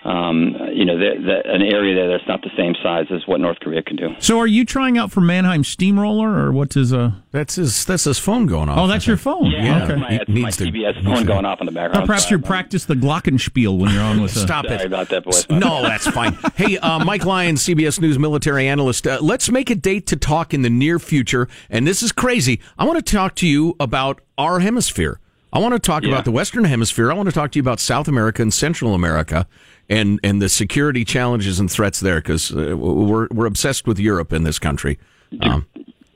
um, 0.06 0.54
you 0.72 0.84
know, 0.84 0.96
the, 0.96 1.20
the, 1.20 1.52
an 1.52 1.62
area 1.62 1.94
there 1.94 2.08
that's 2.08 2.28
not 2.28 2.40
the 2.42 2.50
same 2.56 2.74
size 2.80 3.06
as 3.10 3.26
what 3.26 3.40
North 3.40 3.58
Korea 3.58 3.82
can 3.82 3.96
do. 3.96 4.14
So, 4.20 4.38
are 4.38 4.46
you 4.46 4.64
trying 4.64 4.96
out 4.96 5.10
for 5.10 5.20
Mannheim 5.20 5.64
Steamroller, 5.64 6.46
or 6.46 6.52
what's 6.52 6.76
his? 6.76 6.92
Uh... 6.92 7.12
That's 7.32 7.56
his. 7.56 7.84
That's 7.84 8.04
his 8.04 8.18
phone 8.18 8.46
going 8.46 8.68
off. 8.68 8.78
Oh, 8.78 8.86
that's 8.86 9.06
your 9.06 9.16
phone. 9.16 9.46
Yeah, 9.46 9.64
yeah. 9.64 9.84
okay. 9.84 9.96
my, 9.96 10.10
my 10.28 10.50
CBS 10.50 11.02
phone 11.02 11.26
going 11.26 11.44
off 11.44 11.60
in 11.60 11.66
the 11.66 11.72
background. 11.72 12.04
Or 12.04 12.06
perhaps 12.06 12.30
you 12.30 12.38
practice 12.38 12.84
the 12.84 12.94
Glockenspiel 12.94 13.76
when 13.78 13.92
you're 13.92 14.02
on 14.02 14.22
with. 14.22 14.30
Stop 14.30 14.66
Sorry 14.66 14.80
it. 14.80 14.86
about 14.86 15.08
that, 15.08 15.24
boys. 15.24 15.48
No, 15.50 15.82
that's 15.82 16.06
fine. 16.08 16.38
hey, 16.54 16.78
uh, 16.78 17.04
Mike 17.04 17.24
Lyons, 17.24 17.66
CBS 17.66 18.00
News 18.00 18.18
military 18.18 18.68
analyst. 18.68 19.08
Uh, 19.08 19.18
let's 19.20 19.50
make 19.50 19.70
a 19.70 19.74
date 19.74 20.06
to 20.06 20.16
talk 20.16 20.54
in 20.54 20.62
the 20.62 20.70
near 20.70 21.00
future. 21.00 21.48
And 21.68 21.84
this 21.84 22.02
is 22.02 22.12
crazy. 22.16 22.60
I 22.78 22.84
want 22.84 23.04
to 23.04 23.12
talk 23.16 23.34
to 23.36 23.46
you 23.46 23.74
about 23.80 24.20
our 24.38 24.60
hemisphere. 24.60 25.20
I 25.52 25.58
want 25.58 25.72
to 25.74 25.78
talk 25.78 26.02
Yeah. 26.02 26.10
about 26.10 26.24
the 26.24 26.32
Western 26.32 26.64
Hemisphere. 26.64 27.10
I 27.10 27.14
want 27.14 27.28
to 27.28 27.32
talk 27.34 27.52
to 27.52 27.58
you 27.58 27.62
about 27.62 27.80
South 27.80 28.08
America 28.08 28.42
and 28.42 28.52
Central 28.52 28.94
America 28.94 29.46
and, 29.88 30.18
and 30.22 30.42
the 30.42 30.48
security 30.48 31.04
challenges 31.04 31.58
and 31.60 31.70
threats 31.70 32.00
there 32.00 32.16
because 32.16 32.50
uh, 32.52 32.76
we're, 32.76 33.28
we're 33.30 33.46
obsessed 33.46 33.86
with 33.86 33.98
Europe 33.98 34.32
in 34.32 34.42
this 34.44 34.58
country. 34.58 34.98
Um, 35.40 35.66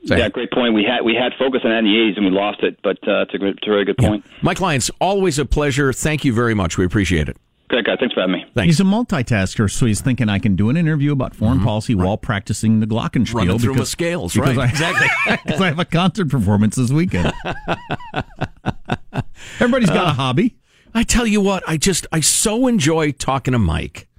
say- 0.05 0.19
Yeah, 0.19 0.29
great 0.29 0.51
point. 0.51 0.73
We 0.73 0.83
had 0.83 1.01
we 1.03 1.15
had 1.15 1.31
focus 1.39 1.61
on 1.63 1.71
that 1.71 1.79
in 1.79 1.85
the 1.85 1.91
80s 1.91 2.17
and 2.17 2.25
we 2.25 2.31
lost 2.31 2.61
it, 2.61 2.77
but 2.83 2.97
uh, 3.07 3.21
it's, 3.21 3.33
a, 3.33 3.37
good- 3.37 3.57
it's 3.57 3.67
a 3.67 3.69
very 3.71 3.85
good 3.85 3.97
point. 3.97 4.25
Mike 4.41 4.59
Lyons, 4.59 4.91
always 4.99 5.39
a 5.39 5.45
pleasure. 5.45 5.91
Thank 5.93 6.23
you 6.25 6.33
very 6.33 6.53
much. 6.53 6.77
We 6.77 6.85
appreciate 6.85 7.27
it. 7.29 7.37
Great 7.71 7.85
guy. 7.85 7.95
Thanks 7.97 8.13
for 8.13 8.19
having 8.19 8.33
me. 8.33 8.45
Thanks. 8.53 8.65
He's 8.65 8.81
a 8.81 8.83
multitasker, 8.83 9.71
so 9.71 9.85
he's 9.85 10.01
thinking 10.01 10.27
I 10.27 10.39
can 10.39 10.57
do 10.57 10.69
an 10.69 10.75
interview 10.75 11.13
about 11.13 11.33
foreign 11.33 11.61
policy 11.61 11.95
while 11.95 12.17
practicing 12.17 12.81
the 12.81 12.85
Glockenspiel. 12.85 13.27
Mm-hmm. 13.27 13.37
Running 13.37 13.59
through 13.59 13.75
my 13.75 13.83
scales, 13.85 14.33
because 14.33 14.57
right. 14.57 14.67
I, 14.67 14.69
exactly. 14.69 15.07
Because 15.45 15.61
I 15.61 15.67
have 15.67 15.79
a 15.79 15.85
concert 15.85 16.27
performance 16.29 16.75
this 16.75 16.91
weekend. 16.91 17.31
Everybody's 19.61 19.89
got 19.89 20.07
a 20.07 20.13
hobby. 20.13 20.57
I 20.93 21.03
tell 21.03 21.25
you 21.25 21.39
what, 21.39 21.63
I 21.65 21.77
just 21.77 22.05
I 22.11 22.19
so 22.19 22.67
enjoy 22.67 23.13
talking 23.13 23.53
to 23.53 23.59
Mike. 23.59 24.09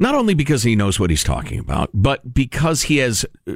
Not 0.00 0.16
only 0.16 0.34
because 0.34 0.64
he 0.64 0.74
knows 0.74 0.98
what 0.98 1.10
he's 1.10 1.22
talking 1.22 1.60
about, 1.60 1.90
but 1.94 2.34
because 2.34 2.82
he 2.82 2.96
has 2.96 3.24
uh, 3.46 3.54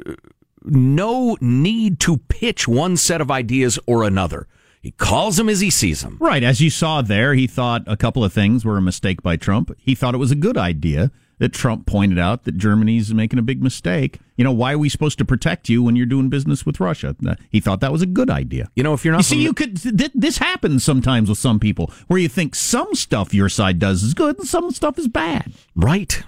no 0.63 1.35
need 1.41 1.99
to 1.99 2.19
pitch 2.29 2.69
one 2.69 2.95
set 2.95 3.19
of 3.19 3.29
ideas 3.29 3.77
or 3.85 4.05
another. 4.05 4.47
He 4.81 4.91
calls 4.91 5.37
them 5.37 5.49
as 5.49 5.59
he 5.59 5.69
sees 5.69 6.01
them. 6.01 6.17
Right. 6.19 6.43
As 6.43 6.61
you 6.61 6.69
saw 6.69 7.01
there, 7.01 7.33
he 7.33 7.47
thought 7.47 7.83
a 7.85 7.97
couple 7.97 8.23
of 8.23 8.31
things 8.31 8.63
were 8.63 8.77
a 8.77 8.81
mistake 8.81 9.21
by 9.21 9.35
Trump. 9.35 9.75
He 9.77 9.93
thought 9.95 10.15
it 10.15 10.19
was 10.19 10.31
a 10.31 10.35
good 10.35 10.57
idea 10.57 11.11
that 11.39 11.53
Trump 11.53 11.85
pointed 11.85 12.19
out 12.19 12.43
that 12.43 12.57
Germany's 12.57 13.13
making 13.13 13.39
a 13.39 13.41
big 13.41 13.61
mistake. 13.63 14.19
You 14.35 14.43
know, 14.43 14.51
why 14.51 14.73
are 14.73 14.77
we 14.77 14.89
supposed 14.89 15.17
to 15.19 15.25
protect 15.25 15.69
you 15.69 15.81
when 15.83 15.95
you're 15.95 16.05
doing 16.05 16.29
business 16.29 16.65
with 16.65 16.79
Russia? 16.79 17.15
Uh, 17.25 17.35
He 17.49 17.59
thought 17.59 17.79
that 17.81 17.91
was 17.91 18.01
a 18.01 18.05
good 18.05 18.29
idea. 18.29 18.69
You 18.75 18.83
know, 18.83 18.93
if 18.93 19.03
you're 19.03 19.13
not 19.13 19.19
You 19.19 19.23
see, 19.23 19.41
you 19.41 19.53
could. 19.53 19.81
Th- 19.81 20.11
this 20.13 20.37
happens 20.37 20.83
sometimes 20.83 21.29
with 21.29 21.37
some 21.37 21.59
people, 21.59 21.91
where 22.07 22.19
you 22.19 22.27
think 22.29 22.55
some 22.55 22.93
stuff 22.93 23.33
your 23.33 23.49
side 23.49 23.79
does 23.79 24.03
is 24.03 24.13
good 24.13 24.37
and 24.37 24.47
some 24.47 24.71
stuff 24.71 24.97
is 24.99 25.07
bad. 25.07 25.53
Right. 25.75 26.23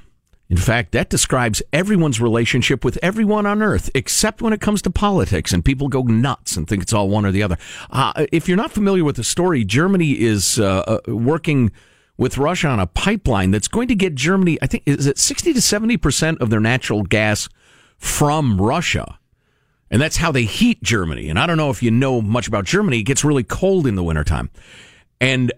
In 0.51 0.57
fact, 0.57 0.91
that 0.91 1.09
describes 1.09 1.63
everyone's 1.71 2.19
relationship 2.19 2.83
with 2.83 2.99
everyone 3.01 3.45
on 3.45 3.61
earth, 3.61 3.89
except 3.95 4.41
when 4.41 4.51
it 4.51 4.59
comes 4.59 4.81
to 4.81 4.89
politics, 4.89 5.53
and 5.53 5.63
people 5.63 5.87
go 5.87 6.01
nuts 6.01 6.57
and 6.57 6.67
think 6.67 6.83
it's 6.83 6.91
all 6.91 7.07
one 7.07 7.25
or 7.25 7.31
the 7.31 7.41
other. 7.41 7.55
Uh, 7.89 8.25
if 8.33 8.49
you're 8.49 8.57
not 8.57 8.69
familiar 8.69 9.05
with 9.05 9.15
the 9.15 9.23
story, 9.23 9.63
Germany 9.63 10.11
is 10.19 10.59
uh, 10.59 10.99
uh, 11.07 11.13
working 11.15 11.71
with 12.17 12.37
Russia 12.37 12.67
on 12.67 12.81
a 12.81 12.85
pipeline 12.85 13.51
that's 13.51 13.69
going 13.69 13.87
to 13.87 13.95
get 13.95 14.13
Germany, 14.13 14.57
I 14.61 14.67
think, 14.67 14.83
is 14.85 15.07
it 15.07 15.17
60 15.17 15.53
to 15.53 15.59
70% 15.61 16.41
of 16.41 16.49
their 16.49 16.59
natural 16.59 17.03
gas 17.03 17.47
from 17.97 18.59
Russia? 18.59 19.19
And 19.89 20.01
that's 20.01 20.17
how 20.17 20.33
they 20.33 20.43
heat 20.43 20.83
Germany. 20.83 21.29
And 21.29 21.39
I 21.39 21.47
don't 21.47 21.55
know 21.55 21.69
if 21.69 21.81
you 21.81 21.91
know 21.91 22.21
much 22.21 22.49
about 22.49 22.65
Germany, 22.65 22.99
it 22.99 23.03
gets 23.03 23.23
really 23.23 23.45
cold 23.45 23.87
in 23.87 23.95
the 23.95 24.03
wintertime. 24.03 24.49
And 25.21 25.53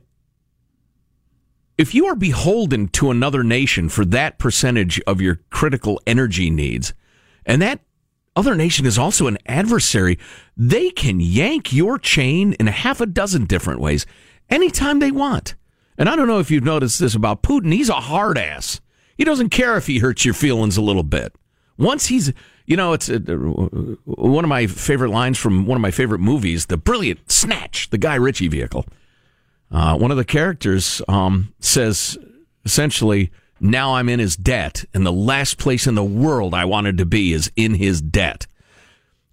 if 1.77 1.96
you 1.96 2.06
are 2.06 2.15
beholden 2.15 2.88
to 2.89 3.10
another 3.10 3.44
nation 3.44 3.89
for 3.89 4.06
that 4.06 4.38
percentage 4.38 5.01
of 5.01 5.22
your 5.22 5.39
critical 5.50 6.00
energy 6.06 6.50
needs, 6.50 6.94
and 7.46 7.62
that 7.62 7.80
other 8.36 8.56
nation 8.56 8.86
is 8.86 8.98
also 8.98 9.27
an 9.27 9.38
adversary, 9.46 10.18
they 10.56 10.89
can 10.89 11.20
yank 11.20 11.74
your 11.74 11.98
chain 11.98 12.53
in 12.53 12.68
a 12.68 12.72
half 12.72 13.01
a 13.01 13.06
dozen 13.06 13.46
different 13.46 13.80
ways 13.80 14.06
anytime 14.50 15.00
they 15.00 15.12
want. 15.12 15.56
And 15.98 16.10
I 16.10 16.15
don't 16.15 16.27
know 16.27 16.39
if 16.39 16.50
you've 16.50 16.63
noticed 16.63 17.00
this 17.00 17.15
about 17.15 17.44
Putin. 17.44 17.74
He's 17.74 17.89
a 17.89 17.94
hard 17.94 18.38
ass. 18.38 18.82
He 19.18 19.24
doesn't 19.24 19.50
care 19.50 19.77
if 19.77 19.88
he 19.88 20.00
hurts 20.00 20.25
your 20.25 20.34
feelings 20.34 20.77
a 20.77 20.82
little 20.82 21.03
bit. 21.03 21.36
Once 21.77 22.08
he's, 22.08 22.34
you 22.65 22.75
know, 22.75 22.94
it's 22.94 23.10
uh, 23.10 23.20
one 24.06 24.44
of 24.44 24.50
my 24.50 24.68
favorite 24.68 25.12
lines 25.12 25.38
from 25.38 25.65
one 25.65 25.75
of 25.75 25.82
my 25.82 25.92
favorite 25.92 26.20
movies, 26.20 26.68
the 26.68 26.77
brilliant 26.77 27.32
Snatch, 27.32 27.89
the 27.89 27.98
Guy 27.98 28.15
Ritchie 28.15 28.48
vehicle. 28.48 28.86
Uh, 29.74 29.98
one 29.98 30.12
of 30.12 30.18
the 30.18 30.24
characters 30.24 31.01
um, 31.08 31.53
says 31.60 32.18
essentially, 32.63 33.32
now 33.60 33.96
I'm 33.96 34.08
in 34.08 34.20
his 34.20 34.36
debt, 34.36 34.86
and 34.94 35.06
the 35.06 35.12
last 35.12 35.58
place 35.58 35.88
in 35.88 35.96
the 35.96 36.03
world 36.03 36.53
I 36.53 36.65
wanted 36.65 36.98
to 37.00 37.06
be 37.06 37.34
is 37.34 37.51
in 37.56 37.75
his 37.75 38.01
debt. 38.01 38.46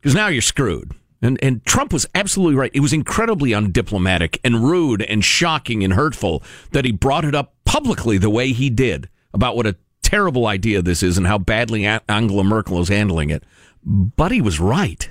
Because 0.01 0.15
now 0.15 0.29
you're 0.29 0.41
screwed. 0.41 0.93
And, 1.23 1.39
and 1.43 1.63
Trump 1.67 1.93
was 1.93 2.07
absolutely 2.15 2.55
right. 2.55 2.71
It 2.73 2.81
was 2.81 2.95
incredibly 2.95 3.51
undiplomatic 3.51 4.39
and 4.43 4.65
rude 4.65 5.03
and 5.03 5.23
shocking 5.23 5.85
and 5.85 5.93
hurtful 5.93 6.43
that 6.73 6.87
he 6.87 6.93
brought 6.93 7.27
it 7.27 7.35
up 7.35 7.55
publicly 7.67 8.17
the 8.17 8.31
way 8.31 8.53
he 8.53 8.71
did 8.71 9.11
about 9.35 9.55
what 9.55 9.67
a 9.67 9.77
terrible 10.03 10.47
idea 10.47 10.81
this 10.81 11.03
is 11.03 11.19
and 11.19 11.27
how 11.27 11.37
badly 11.37 11.85
Angela 11.85 12.45
Merkel 12.45 12.81
is 12.81 12.89
handling 12.89 13.29
it. 13.29 13.45
But 13.85 14.33
he 14.33 14.41
was 14.41 14.59
right. 14.59 15.11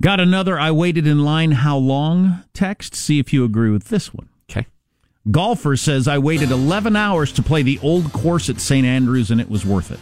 Got 0.00 0.20
another 0.20 0.58
I 0.58 0.70
waited 0.70 1.08
in 1.08 1.24
line 1.24 1.50
how 1.50 1.76
long 1.76 2.44
text. 2.54 2.94
See 2.94 3.18
if 3.18 3.32
you 3.32 3.44
agree 3.44 3.70
with 3.70 3.88
this 3.88 4.14
one. 4.14 4.28
Okay. 4.48 4.66
Golfer 5.30 5.76
says 5.76 6.06
I 6.06 6.18
waited 6.18 6.52
11 6.52 6.94
hours 6.94 7.32
to 7.32 7.42
play 7.42 7.62
the 7.62 7.80
old 7.82 8.12
course 8.12 8.48
at 8.48 8.60
St. 8.60 8.86
Andrews 8.86 9.32
and 9.32 9.40
it 9.40 9.50
was 9.50 9.66
worth 9.66 9.90
it. 9.90 9.98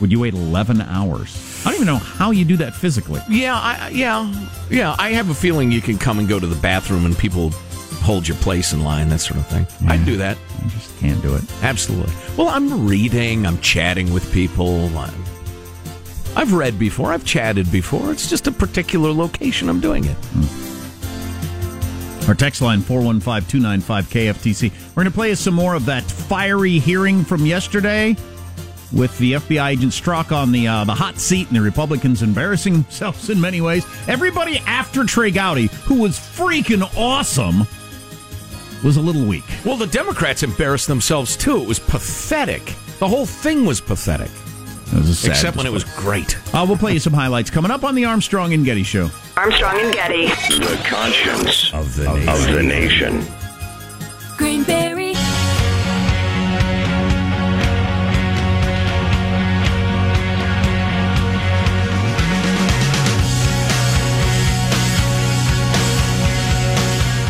Would 0.00 0.10
you 0.10 0.20
wait 0.20 0.32
11 0.32 0.80
hours? 0.80 1.62
I 1.66 1.70
don't 1.70 1.74
even 1.74 1.86
know 1.86 1.98
how 1.98 2.30
you 2.30 2.46
do 2.46 2.56
that 2.56 2.74
physically. 2.74 3.20
Yeah, 3.28 3.60
I, 3.60 3.90
yeah, 3.90 4.48
yeah. 4.70 4.96
I 4.98 5.10
have 5.10 5.28
a 5.28 5.34
feeling 5.34 5.70
you 5.70 5.82
can 5.82 5.98
come 5.98 6.18
and 6.18 6.26
go 6.26 6.40
to 6.40 6.46
the 6.46 6.60
bathroom 6.62 7.04
and 7.04 7.16
people 7.16 7.50
hold 8.00 8.26
your 8.26 8.38
place 8.38 8.72
in 8.72 8.82
line, 8.82 9.10
that 9.10 9.18
sort 9.18 9.38
of 9.38 9.46
thing. 9.48 9.66
I'd 9.86 10.06
do 10.06 10.16
that. 10.16 10.38
I 10.64 10.68
just 10.68 10.98
can't 10.98 11.20
do 11.20 11.34
it. 11.34 11.44
Absolutely. 11.62 12.14
Well, 12.38 12.48
I'm 12.48 12.86
reading, 12.88 13.46
I'm 13.46 13.60
chatting 13.60 14.14
with 14.14 14.32
people. 14.32 14.86
I'm, 14.96 15.19
I've 16.36 16.52
read 16.52 16.78
before, 16.78 17.12
I've 17.12 17.24
chatted 17.24 17.70
before. 17.72 18.12
It's 18.12 18.28
just 18.28 18.46
a 18.46 18.52
particular 18.52 19.12
location 19.12 19.68
I'm 19.68 19.80
doing 19.80 20.04
it. 20.04 20.16
Our 22.28 22.34
text 22.34 22.62
line 22.62 22.80
415 22.80 23.48
295 23.48 24.06
KFTC. 24.06 24.70
We're 24.90 25.02
going 25.02 25.06
to 25.06 25.10
play 25.10 25.34
some 25.34 25.54
more 25.54 25.74
of 25.74 25.86
that 25.86 26.04
fiery 26.04 26.78
hearing 26.78 27.24
from 27.24 27.44
yesterday 27.44 28.16
with 28.92 29.16
the 29.18 29.32
FBI 29.34 29.70
agent 29.70 29.92
Strzok 29.92 30.30
on 30.30 30.52
the 30.52 30.68
uh, 30.68 30.84
the 30.84 30.94
hot 30.94 31.18
seat 31.18 31.48
and 31.48 31.56
the 31.56 31.60
Republicans 31.60 32.22
embarrassing 32.22 32.74
themselves 32.74 33.30
in 33.30 33.40
many 33.40 33.60
ways. 33.60 33.84
Everybody 34.06 34.58
after 34.66 35.04
Trey 35.04 35.30
Gowdy, 35.30 35.66
who 35.84 36.00
was 36.00 36.18
freaking 36.18 36.88
awesome, 36.96 37.66
was 38.84 38.96
a 38.96 39.00
little 39.00 39.26
weak. 39.26 39.44
Well, 39.64 39.76
the 39.76 39.86
Democrats 39.86 40.42
embarrassed 40.42 40.86
themselves 40.86 41.36
too. 41.36 41.62
It 41.62 41.68
was 41.68 41.78
pathetic. 41.78 42.74
The 42.98 43.08
whole 43.08 43.26
thing 43.26 43.64
was 43.64 43.80
pathetic. 43.80 44.30
It 44.92 44.96
was 44.98 45.08
a 45.08 45.14
sad 45.14 45.30
Except 45.30 45.56
when 45.56 45.66
it 45.66 45.72
was 45.72 45.84
great. 45.84 46.36
Uh, 46.52 46.64
we'll 46.66 46.76
play 46.76 46.92
you 46.94 46.98
some 46.98 47.12
highlights 47.12 47.48
coming 47.50 47.70
up 47.70 47.84
on 47.84 47.94
the 47.94 48.04
Armstrong 48.04 48.52
and 48.54 48.64
Getty 48.64 48.82
Show. 48.82 49.08
Armstrong 49.36 49.78
and 49.80 49.92
Getty. 49.94 50.26
The 50.26 50.80
conscience 50.84 51.72
of 51.72 51.94
the 51.96 52.04
nation. 52.12 52.28
Of 52.28 52.52
the 52.52 52.62
nation. 52.62 53.24
Greenberry. 54.36 55.14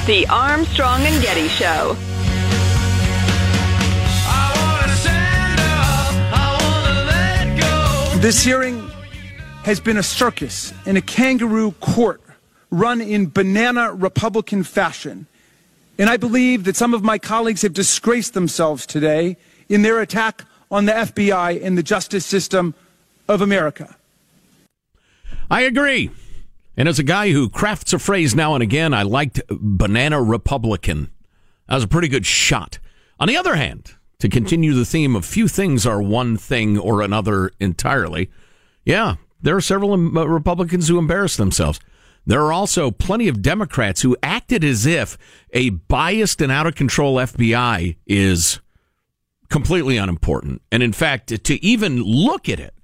The 0.07 0.27
Armstrong 0.29 1.03
and 1.03 1.23
Getty 1.23 1.47
Show. 1.49 1.97
This 8.21 8.45
hearing 8.45 8.87
has 9.63 9.81
been 9.81 9.97
a 9.97 10.03
circus 10.03 10.75
in 10.85 10.99
a 10.99 11.01
kangaroo 11.01 11.73
court 11.81 12.21
run 12.71 13.01
in 13.01 13.31
banana 13.31 13.95
Republican 13.95 14.63
fashion. 14.63 15.27
And 15.99 16.11
I 16.11 16.19
believe 16.19 16.65
that 16.65 16.77
some 16.77 16.93
of 16.93 17.03
my 17.03 17.17
colleagues 17.17 17.63
have 17.63 17.73
disgraced 17.73 18.35
themselves 18.35 18.85
today 18.85 19.39
in 19.71 19.81
their 19.81 20.03
attack 20.03 20.45
on 20.71 20.85
the 20.85 20.93
FBI 20.93 21.65
and 21.65 21.79
the 21.79 21.83
justice 21.83 22.27
system 22.27 22.75
of 23.27 23.41
America. 23.41 23.97
I 25.51 25.63
agree. 25.63 26.11
And 26.77 26.91
as 26.91 26.99
a 26.99 27.03
guy 27.03 27.31
who 27.31 27.49
crafts 27.49 27.95
a 27.95 27.99
phrase 27.99 28.35
now 28.35 28.53
and 28.53 28.63
again, 28.63 28.93
I 28.93 29.03
liked 29.03 29.41
banana 29.49 30.23
Republican. 30.23 31.09
That 31.71 31.77
was 31.77 31.85
a 31.85 31.89
pretty 31.89 32.09
good 32.09 32.27
shot. 32.27 32.81
On 33.19 33.29
the 33.29 33.39
other 33.39 33.55
hand, 33.55 33.95
to 34.21 34.29
continue 34.29 34.75
the 34.75 34.85
theme 34.85 35.17
of 35.17 35.25
few 35.25 35.49
things 35.49 35.87
are 35.87 36.01
one 36.01 36.37
thing 36.37 36.79
or 36.79 37.03
another 37.03 37.51
entirely, 37.59 38.31
yeah, 38.85 39.17
there 39.43 39.57
are 39.57 39.61
several 39.61 39.93
um, 39.95 40.17
uh, 40.17 40.25
Republicans 40.27 40.89
who 40.89 40.99
embarrass 40.99 41.37
themselves. 41.37 41.81
There 42.27 42.45
are 42.45 42.53
also 42.53 42.91
plenty 42.91 43.29
of 43.29 43.43
Democrats 43.43 44.03
who 44.03 44.17
acted 44.23 44.63
as 44.63 44.85
if 44.87 45.17
a 45.53 45.71
biased 45.71 46.41
and 46.41 46.53
out 46.53 46.67
of 46.67 46.75
control 46.75 47.17
FBI 47.17 47.97
is 48.07 48.61
completely 49.49 49.97
unimportant. 49.97 50.61
And 50.71 50.83
in 50.83 50.93
fact, 50.93 51.29
to 51.43 51.65
even 51.65 52.03
look 52.03 52.49
at 52.49 52.61
it, 52.61 52.75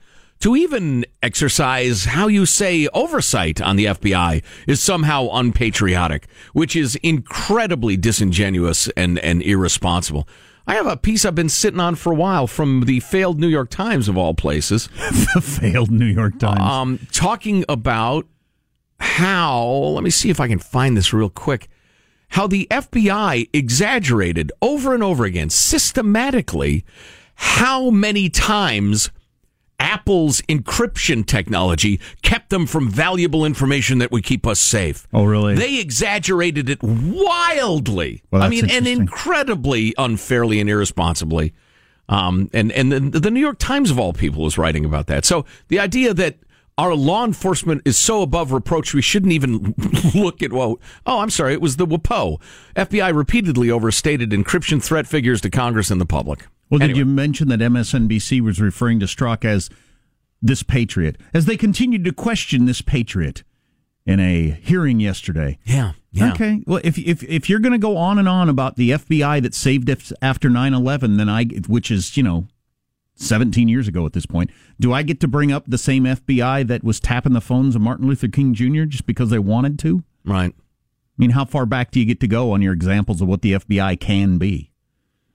to 0.40 0.56
even 0.56 1.04
exercise 1.22 2.06
how 2.06 2.28
you 2.28 2.44
say 2.46 2.88
oversight 2.88 3.60
on 3.60 3.76
the 3.76 3.86
FBI 3.86 4.42
is 4.66 4.82
somehow 4.82 5.28
unpatriotic, 5.32 6.26
which 6.52 6.76
is 6.76 6.96
incredibly 6.96 7.96
disingenuous 7.96 8.88
and, 8.96 9.18
and 9.18 9.42
irresponsible. 9.42 10.28
I 10.66 10.74
have 10.74 10.86
a 10.86 10.96
piece 10.96 11.24
I've 11.24 11.34
been 11.34 11.48
sitting 11.48 11.78
on 11.78 11.94
for 11.94 12.12
a 12.12 12.16
while 12.16 12.46
from 12.46 12.82
the 12.86 13.00
failed 13.00 13.38
New 13.38 13.46
York 13.46 13.70
Times 13.70 14.08
of 14.08 14.16
all 14.18 14.34
places. 14.34 14.88
the 15.34 15.40
failed 15.40 15.90
New 15.90 16.06
York 16.06 16.38
Times. 16.38 16.60
Um, 16.60 17.06
talking 17.12 17.64
about 17.68 18.26
how, 18.98 19.64
let 19.64 20.02
me 20.02 20.10
see 20.10 20.28
if 20.28 20.40
I 20.40 20.48
can 20.48 20.58
find 20.58 20.96
this 20.96 21.12
real 21.12 21.30
quick, 21.30 21.68
how 22.30 22.48
the 22.48 22.66
FBI 22.70 23.48
exaggerated 23.52 24.50
over 24.60 24.92
and 24.92 25.02
over 25.04 25.24
again, 25.24 25.50
systematically, 25.50 26.84
how 27.36 27.90
many 27.90 28.28
times 28.28 29.10
Apple's 29.78 30.40
encryption 30.42 31.26
technology 31.26 32.00
kept 32.22 32.50
them 32.50 32.66
from 32.66 32.90
valuable 32.90 33.44
information 33.44 33.98
that 33.98 34.10
would 34.10 34.24
keep 34.24 34.46
us 34.46 34.58
safe. 34.58 35.06
Oh, 35.12 35.24
really? 35.24 35.54
They 35.54 35.78
exaggerated 35.78 36.68
it 36.68 36.82
wildly. 36.82 38.22
Well, 38.30 38.42
I 38.42 38.48
mean, 38.48 38.70
and 38.70 38.86
incredibly 38.86 39.94
unfairly 39.98 40.60
and 40.60 40.70
irresponsibly. 40.70 41.52
Um, 42.08 42.50
and 42.52 42.70
and 42.72 42.92
the, 42.92 43.20
the 43.20 43.30
New 43.30 43.40
York 43.40 43.58
Times 43.58 43.90
of 43.90 43.98
all 43.98 44.12
people 44.12 44.42
was 44.42 44.56
writing 44.56 44.84
about 44.84 45.08
that. 45.08 45.24
So 45.24 45.44
the 45.68 45.80
idea 45.80 46.14
that 46.14 46.36
our 46.78 46.94
law 46.94 47.24
enforcement 47.24 47.82
is 47.84 47.96
so 47.96 48.22
above 48.22 48.52
reproach 48.52 48.92
we 48.92 49.02
shouldn't 49.02 49.32
even 49.32 49.74
look 50.14 50.42
at 50.42 50.52
well 50.52 50.78
oh 51.06 51.20
i'm 51.20 51.30
sorry 51.30 51.54
it 51.54 51.60
was 51.62 51.76
the 51.76 51.86
WaPo. 51.86 52.38
fbi 52.76 53.14
repeatedly 53.14 53.70
overstated 53.70 54.30
encryption 54.30 54.82
threat 54.82 55.06
figures 55.06 55.40
to 55.40 55.48
congress 55.48 55.90
and 55.90 56.00
the 56.00 56.06
public 56.06 56.46
Well, 56.70 56.80
did 56.80 56.96
you 56.96 57.04
mention 57.04 57.48
that 57.48 57.60
MSNBC 57.60 58.40
was 58.40 58.60
referring 58.60 59.00
to 59.00 59.06
Strzok 59.06 59.44
as 59.44 59.70
this 60.42 60.62
patriot 60.62 61.16
as 61.32 61.46
they 61.46 61.56
continued 61.56 62.04
to 62.04 62.12
question 62.12 62.66
this 62.66 62.82
patriot 62.82 63.42
in 64.04 64.20
a 64.20 64.50
hearing 64.62 65.00
yesterday? 65.00 65.58
yeah 65.64 65.92
yeah 66.12 66.32
Okay. 66.32 66.62
Well, 66.66 66.80
if 66.82 66.98
if 66.98 67.22
if 67.22 67.48
you're 67.48 67.60
going 67.60 67.72
to 67.72 67.78
go 67.78 67.96
on 67.96 68.18
and 68.18 68.28
on 68.28 68.48
about 68.48 68.76
the 68.76 68.90
FBI 68.90 69.42
that 69.42 69.54
saved 69.54 69.88
us 69.90 70.12
after 70.20 70.48
9/11, 70.48 71.18
then 71.18 71.28
I 71.28 71.44
which 71.68 71.90
is, 71.90 72.16
you 72.16 72.22
know, 72.22 72.48
17 73.16 73.68
years 73.68 73.88
ago 73.88 74.04
at 74.04 74.12
this 74.12 74.26
point, 74.26 74.50
do 74.80 74.92
I 74.92 75.02
get 75.02 75.20
to 75.20 75.28
bring 75.28 75.52
up 75.52 75.64
the 75.66 75.78
same 75.78 76.04
FBI 76.04 76.66
that 76.66 76.84
was 76.84 77.00
tapping 77.00 77.32
the 77.32 77.40
phones 77.40 77.74
of 77.76 77.82
Martin 77.82 78.06
Luther 78.06 78.28
King 78.28 78.54
Jr. 78.54 78.84
just 78.84 79.06
because 79.06 79.30
they 79.30 79.38
wanted 79.38 79.78
to? 79.80 80.02
right 80.24 80.52
I 80.56 81.22
mean, 81.22 81.30
how 81.30 81.44
far 81.46 81.64
back 81.64 81.92
do 81.92 82.00
you 82.00 82.04
get 82.04 82.20
to 82.20 82.28
go 82.28 82.52
on 82.52 82.60
your 82.60 82.74
examples 82.74 83.22
of 83.22 83.28
what 83.28 83.40
the 83.40 83.52
FBI 83.52 83.98
can 83.98 84.36
be? 84.36 84.70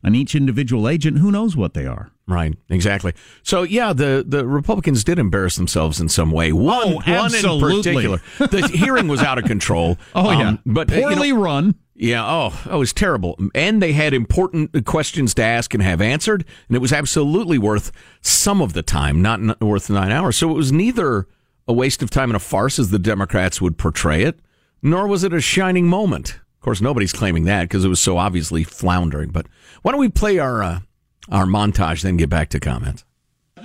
On 0.03 0.15
each 0.15 0.33
individual 0.35 0.89
agent, 0.89 1.19
who 1.19 1.31
knows 1.31 1.55
what 1.55 1.73
they 1.75 1.85
are? 1.85 2.09
Right, 2.27 2.55
exactly. 2.69 3.13
So 3.43 3.63
yeah, 3.63 3.93
the, 3.93 4.23
the 4.27 4.47
Republicans 4.47 5.03
did 5.03 5.19
embarrass 5.19 5.55
themselves 5.57 5.99
in 5.99 6.09
some 6.09 6.31
way. 6.31 6.51
One, 6.51 6.87
Oh, 6.87 6.95
one 6.95 7.35
in 7.35 7.59
particular. 7.59 8.21
The 8.39 8.67
hearing 8.73 9.07
was 9.07 9.21
out 9.21 9.37
of 9.37 9.43
control. 9.45 9.97
Oh 10.15 10.31
yeah, 10.31 10.47
Um, 10.49 10.59
but 10.65 10.91
uh, 10.91 10.95
you 10.95 11.01
know- 11.01 11.07
poorly 11.09 11.33
run. 11.33 11.75
Yeah. 11.93 12.25
Oh, 12.25 12.59
oh, 12.67 12.75
it 12.77 12.79
was 12.79 12.93
terrible. 12.93 13.37
And 13.53 13.79
they 13.79 13.91
had 13.93 14.13
important 14.15 14.85
questions 14.85 15.35
to 15.35 15.43
ask 15.43 15.71
and 15.75 15.83
have 15.83 16.01
answered, 16.01 16.45
and 16.67 16.75
it 16.75 16.79
was 16.79 16.91
absolutely 16.91 17.59
worth 17.59 17.91
some 18.21 18.59
of 18.59 18.73
the 18.73 18.81
time, 18.81 19.21
not 19.21 19.39
n- 19.39 19.55
worth 19.61 19.87
nine 19.87 20.11
hours. 20.11 20.35
So 20.37 20.49
it 20.49 20.55
was 20.55 20.71
neither 20.71 21.27
a 21.67 21.73
waste 21.73 22.01
of 22.01 22.09
time 22.09 22.31
and 22.31 22.35
a 22.35 22.39
farce 22.39 22.79
as 22.79 22.89
the 22.89 22.97
Democrats 22.97 23.61
would 23.61 23.77
portray 23.77 24.23
it, 24.23 24.39
nor 24.81 25.05
was 25.05 25.23
it 25.23 25.31
a 25.31 25.41
shining 25.41 25.85
moment. 25.87 26.39
Of 26.61 26.65
course, 26.65 26.79
nobody's 26.79 27.11
claiming 27.11 27.45
that 27.45 27.63
because 27.63 27.83
it 27.83 27.87
was 27.87 27.99
so 27.99 28.19
obviously 28.19 28.63
floundering. 28.63 29.31
But 29.31 29.47
why 29.81 29.93
don't 29.93 29.99
we 29.99 30.09
play 30.09 30.37
our 30.37 30.61
uh, 30.61 30.79
our 31.27 31.45
montage, 31.45 32.03
then 32.03 32.17
get 32.17 32.29
back 32.29 32.49
to 32.49 32.59
comments? 32.59 33.03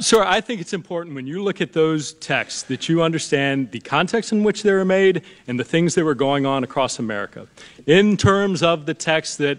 Sir, 0.00 0.24
I 0.24 0.40
think 0.40 0.62
it's 0.62 0.72
important 0.72 1.14
when 1.14 1.26
you 1.26 1.42
look 1.42 1.60
at 1.60 1.74
those 1.74 2.14
texts 2.14 2.62
that 2.64 2.88
you 2.88 3.02
understand 3.02 3.70
the 3.70 3.80
context 3.80 4.32
in 4.32 4.44
which 4.44 4.62
they 4.62 4.72
were 4.72 4.86
made 4.86 5.20
and 5.46 5.60
the 5.60 5.64
things 5.64 5.94
that 5.94 6.04
were 6.04 6.14
going 6.14 6.46
on 6.46 6.64
across 6.64 6.98
America. 6.98 7.46
In 7.86 8.16
terms 8.16 8.62
of 8.62 8.86
the 8.86 8.94
text 8.94 9.36
that 9.38 9.58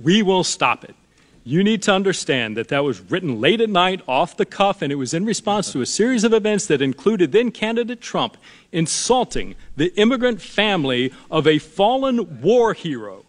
we 0.00 0.22
will 0.22 0.44
stop 0.44 0.84
it, 0.84 0.94
you 1.44 1.62
need 1.62 1.82
to 1.82 1.92
understand 1.92 2.56
that 2.56 2.68
that 2.68 2.82
was 2.82 3.02
written 3.02 3.38
late 3.38 3.60
at 3.60 3.68
night, 3.68 4.00
off 4.08 4.36
the 4.36 4.46
cuff, 4.46 4.80
and 4.80 4.90
it 4.90 4.96
was 4.96 5.12
in 5.12 5.26
response 5.26 5.70
to 5.72 5.82
a 5.82 5.86
series 5.86 6.24
of 6.24 6.32
events 6.32 6.66
that 6.66 6.80
included 6.80 7.32
then 7.32 7.50
candidate 7.50 8.00
Trump 8.00 8.38
insulting 8.72 9.54
the 9.76 9.94
immigrant 9.96 10.40
family 10.40 11.12
of 11.30 11.46
a 11.46 11.58
fallen 11.58 12.40
war 12.40 12.72
hero. 12.72 13.26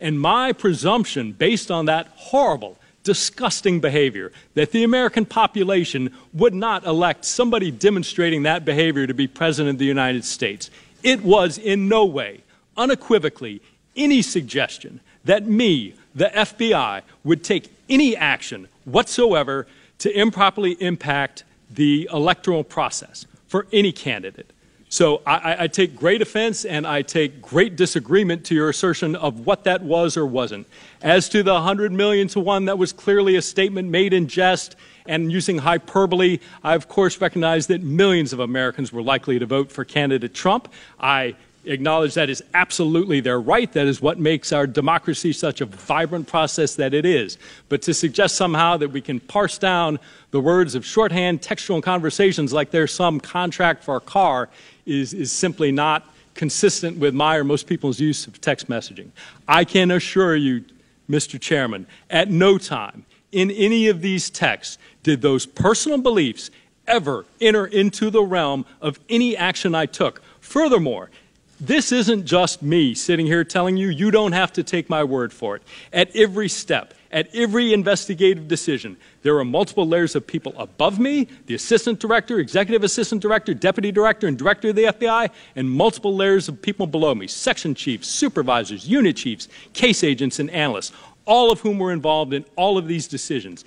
And 0.00 0.18
my 0.18 0.52
presumption, 0.52 1.32
based 1.32 1.70
on 1.70 1.84
that 1.86 2.08
horrible, 2.14 2.78
disgusting 3.02 3.80
behavior, 3.80 4.32
that 4.54 4.72
the 4.72 4.84
American 4.84 5.26
population 5.26 6.14
would 6.32 6.54
not 6.54 6.86
elect 6.86 7.26
somebody 7.26 7.70
demonstrating 7.70 8.44
that 8.44 8.64
behavior 8.64 9.06
to 9.06 9.14
be 9.14 9.26
President 9.26 9.74
of 9.74 9.78
the 9.78 9.84
United 9.84 10.24
States. 10.24 10.70
It 11.02 11.22
was 11.22 11.58
in 11.58 11.88
no 11.88 12.06
way, 12.06 12.42
unequivocally, 12.78 13.60
any 13.94 14.22
suggestion 14.22 15.00
that 15.24 15.46
me, 15.46 15.94
the 16.18 16.26
FBI, 16.26 17.02
would 17.24 17.44
take 17.44 17.70
any 17.88 18.16
action 18.16 18.68
whatsoever 18.84 19.66
to 19.98 20.10
improperly 20.18 20.72
impact 20.82 21.44
the 21.70 22.08
electoral 22.12 22.64
process 22.64 23.26
for 23.46 23.66
any 23.72 23.92
candidate. 23.92 24.52
So 24.90 25.20
I, 25.26 25.64
I- 25.64 25.66
take 25.68 25.94
great 25.94 26.22
offense 26.22 26.64
and 26.64 26.86
I 26.86 27.02
take 27.02 27.42
great 27.42 27.76
disagreement 27.76 28.44
to 28.46 28.54
your 28.54 28.70
assertion 28.70 29.16
of 29.16 29.46
what 29.46 29.64
that 29.64 29.82
was 29.82 30.16
or 30.16 30.24
wasn't. 30.26 30.66
As 31.02 31.28
to 31.28 31.42
the 31.42 31.52
100 31.52 31.92
million 31.92 32.26
to 32.28 32.40
one, 32.40 32.64
that 32.64 32.78
was 32.78 32.92
clearly 32.92 33.36
a 33.36 33.42
statement 33.42 33.90
made 33.90 34.14
in 34.14 34.28
jest 34.28 34.76
and 35.06 35.30
using 35.30 35.58
hyperbole. 35.58 36.38
I, 36.64 36.74
of 36.74 36.88
course, 36.88 37.20
recognize 37.20 37.66
that 37.66 37.82
millions 37.82 38.32
of 38.32 38.40
Americans 38.40 38.92
were 38.92 39.02
likely 39.02 39.38
to 39.38 39.46
vote 39.46 39.70
for 39.70 39.84
candidate 39.84 40.34
Trump. 40.34 40.72
I 40.98 41.36
acknowledge 41.68 42.14
that 42.14 42.30
is 42.30 42.42
absolutely 42.54 43.20
their 43.20 43.40
right. 43.40 43.72
That 43.72 43.86
is 43.86 44.00
what 44.00 44.18
makes 44.18 44.52
our 44.52 44.66
democracy 44.66 45.32
such 45.32 45.60
a 45.60 45.66
vibrant 45.66 46.26
process 46.26 46.74
that 46.76 46.94
it 46.94 47.04
is. 47.04 47.38
But 47.68 47.82
to 47.82 47.94
suggest 47.94 48.36
somehow 48.36 48.76
that 48.78 48.90
we 48.90 49.00
can 49.00 49.20
parse 49.20 49.58
down 49.58 49.98
the 50.30 50.40
words 50.40 50.74
of 50.74 50.84
shorthand 50.84 51.42
textual 51.42 51.80
conversations 51.80 52.52
like 52.52 52.70
there's 52.70 52.92
some 52.92 53.20
contract 53.20 53.84
for 53.84 53.96
a 53.96 54.00
car 54.00 54.48
is, 54.86 55.14
is 55.14 55.30
simply 55.30 55.70
not 55.70 56.14
consistent 56.34 56.98
with 56.98 57.14
my 57.14 57.36
or 57.36 57.44
most 57.44 57.66
people's 57.66 58.00
use 58.00 58.26
of 58.26 58.40
text 58.40 58.68
messaging. 58.68 59.10
I 59.46 59.64
can 59.64 59.90
assure 59.90 60.36
you, 60.36 60.64
Mr. 61.10 61.40
Chairman, 61.40 61.86
at 62.10 62.30
no 62.30 62.58
time 62.58 63.04
in 63.32 63.50
any 63.50 63.88
of 63.88 64.00
these 64.00 64.30
texts 64.30 64.78
did 65.02 65.20
those 65.20 65.46
personal 65.46 65.98
beliefs 65.98 66.50
ever 66.86 67.26
enter 67.40 67.66
into 67.66 68.10
the 68.10 68.22
realm 68.22 68.64
of 68.80 68.98
any 69.08 69.36
action 69.36 69.74
I 69.74 69.86
took. 69.86 70.22
Furthermore, 70.40 71.10
this 71.60 71.92
isn't 71.92 72.24
just 72.24 72.62
me 72.62 72.94
sitting 72.94 73.26
here 73.26 73.44
telling 73.44 73.76
you 73.76 73.88
you 73.88 74.10
don't 74.10 74.32
have 74.32 74.52
to 74.54 74.62
take 74.62 74.88
my 74.88 75.02
word 75.02 75.32
for 75.32 75.56
it. 75.56 75.62
At 75.92 76.14
every 76.14 76.48
step, 76.48 76.94
at 77.10 77.34
every 77.34 77.72
investigative 77.72 78.46
decision, 78.48 78.96
there 79.22 79.36
are 79.38 79.44
multiple 79.44 79.86
layers 79.86 80.14
of 80.14 80.26
people 80.26 80.54
above 80.56 80.98
me 80.98 81.26
the 81.46 81.54
assistant 81.54 81.98
director, 81.98 82.38
executive 82.38 82.84
assistant 82.84 83.22
director, 83.22 83.54
deputy 83.54 83.90
director, 83.90 84.26
and 84.26 84.38
director 84.38 84.68
of 84.68 84.76
the 84.76 84.84
FBI, 84.84 85.30
and 85.56 85.70
multiple 85.70 86.14
layers 86.14 86.48
of 86.48 86.60
people 86.60 86.86
below 86.86 87.14
me 87.14 87.26
section 87.26 87.74
chiefs, 87.74 88.08
supervisors, 88.08 88.86
unit 88.86 89.16
chiefs, 89.16 89.48
case 89.72 90.04
agents, 90.04 90.38
and 90.38 90.50
analysts, 90.50 90.92
all 91.24 91.50
of 91.50 91.60
whom 91.60 91.78
were 91.78 91.92
involved 91.92 92.32
in 92.32 92.44
all 92.56 92.78
of 92.78 92.86
these 92.86 93.08
decisions. 93.08 93.64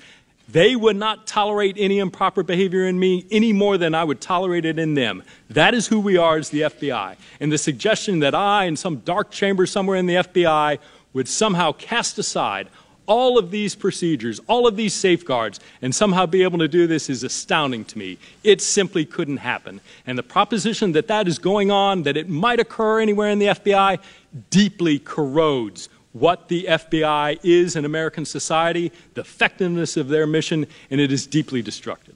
They 0.52 0.76
would 0.76 0.98
not 0.98 1.28
tolerate 1.28 1.76
any 1.78 2.00
improper 2.00 2.44
behavior 2.44 2.86
in 2.86 3.00
me 3.00 3.26
any 3.32 3.54
more 3.54 3.78
than 3.78 3.96
I 3.96 4.04
would 4.04 4.20
tolerate 4.20 4.66
it 4.66 4.78
in 4.78 4.96
them. 4.96 5.24
That 5.50 5.74
is 5.74 5.88
who 5.88 6.00
we 6.00 6.18
are 6.18 6.38
as 6.38 6.50
the 6.50 6.62
FBI. 6.62 7.16
And 7.40 7.52
the 7.52 7.58
suggestion 7.58 8.20
that 8.20 8.36
I, 8.36 8.66
in 8.66 8.76
some 8.76 8.98
dark 8.98 9.32
chamber 9.32 9.66
somewhere 9.66 9.98
in 9.98 10.08
the 10.08 10.16
FBI, 10.16 10.80
would 11.14 11.28
somehow 11.28 11.72
cast 11.74 12.18
aside 12.20 12.68
all 13.06 13.38
of 13.38 13.52
these 13.52 13.76
procedures, 13.76 14.40
all 14.48 14.68
of 14.68 14.76
these 14.76 14.94
safeguards, 14.94 15.60
and 15.82 15.94
somehow 15.94 16.26
be 16.26 16.44
able 16.44 16.60
to 16.60 16.68
do 16.68 16.88
this 16.88 17.10
is 17.10 17.24
astounding 17.24 17.84
to 17.86 17.98
me. 17.98 18.18
It 18.44 18.62
simply 18.62 19.06
couldn't 19.06 19.38
happen. 19.38 19.82
And 20.06 20.18
the 20.18 20.24
proposition 20.24 20.92
that 20.94 21.08
that 21.08 21.28
is 21.28 21.40
going 21.40 21.72
on, 21.72 22.04
that 22.04 22.16
it 22.16 22.30
might 22.30 22.60
occur 22.60 23.02
anywhere 23.02 23.30
in 23.30 23.40
the 23.40 23.48
FBI, 23.48 24.00
deeply 24.50 25.00
corrodes 25.00 25.90
what 26.13 26.47
the 26.50 26.65
FBI 26.65 27.39
is 27.43 27.76
in 27.76 27.86
American 27.86 28.26
society, 28.26 28.91
the 29.13 29.21
effectiveness 29.21 29.97
of 29.97 30.10
their 30.10 30.28
mission, 30.28 30.67
and 30.89 31.00
it 31.00 31.12
is 31.12 31.26
deeply 31.26 31.62
destructive. 31.62 32.15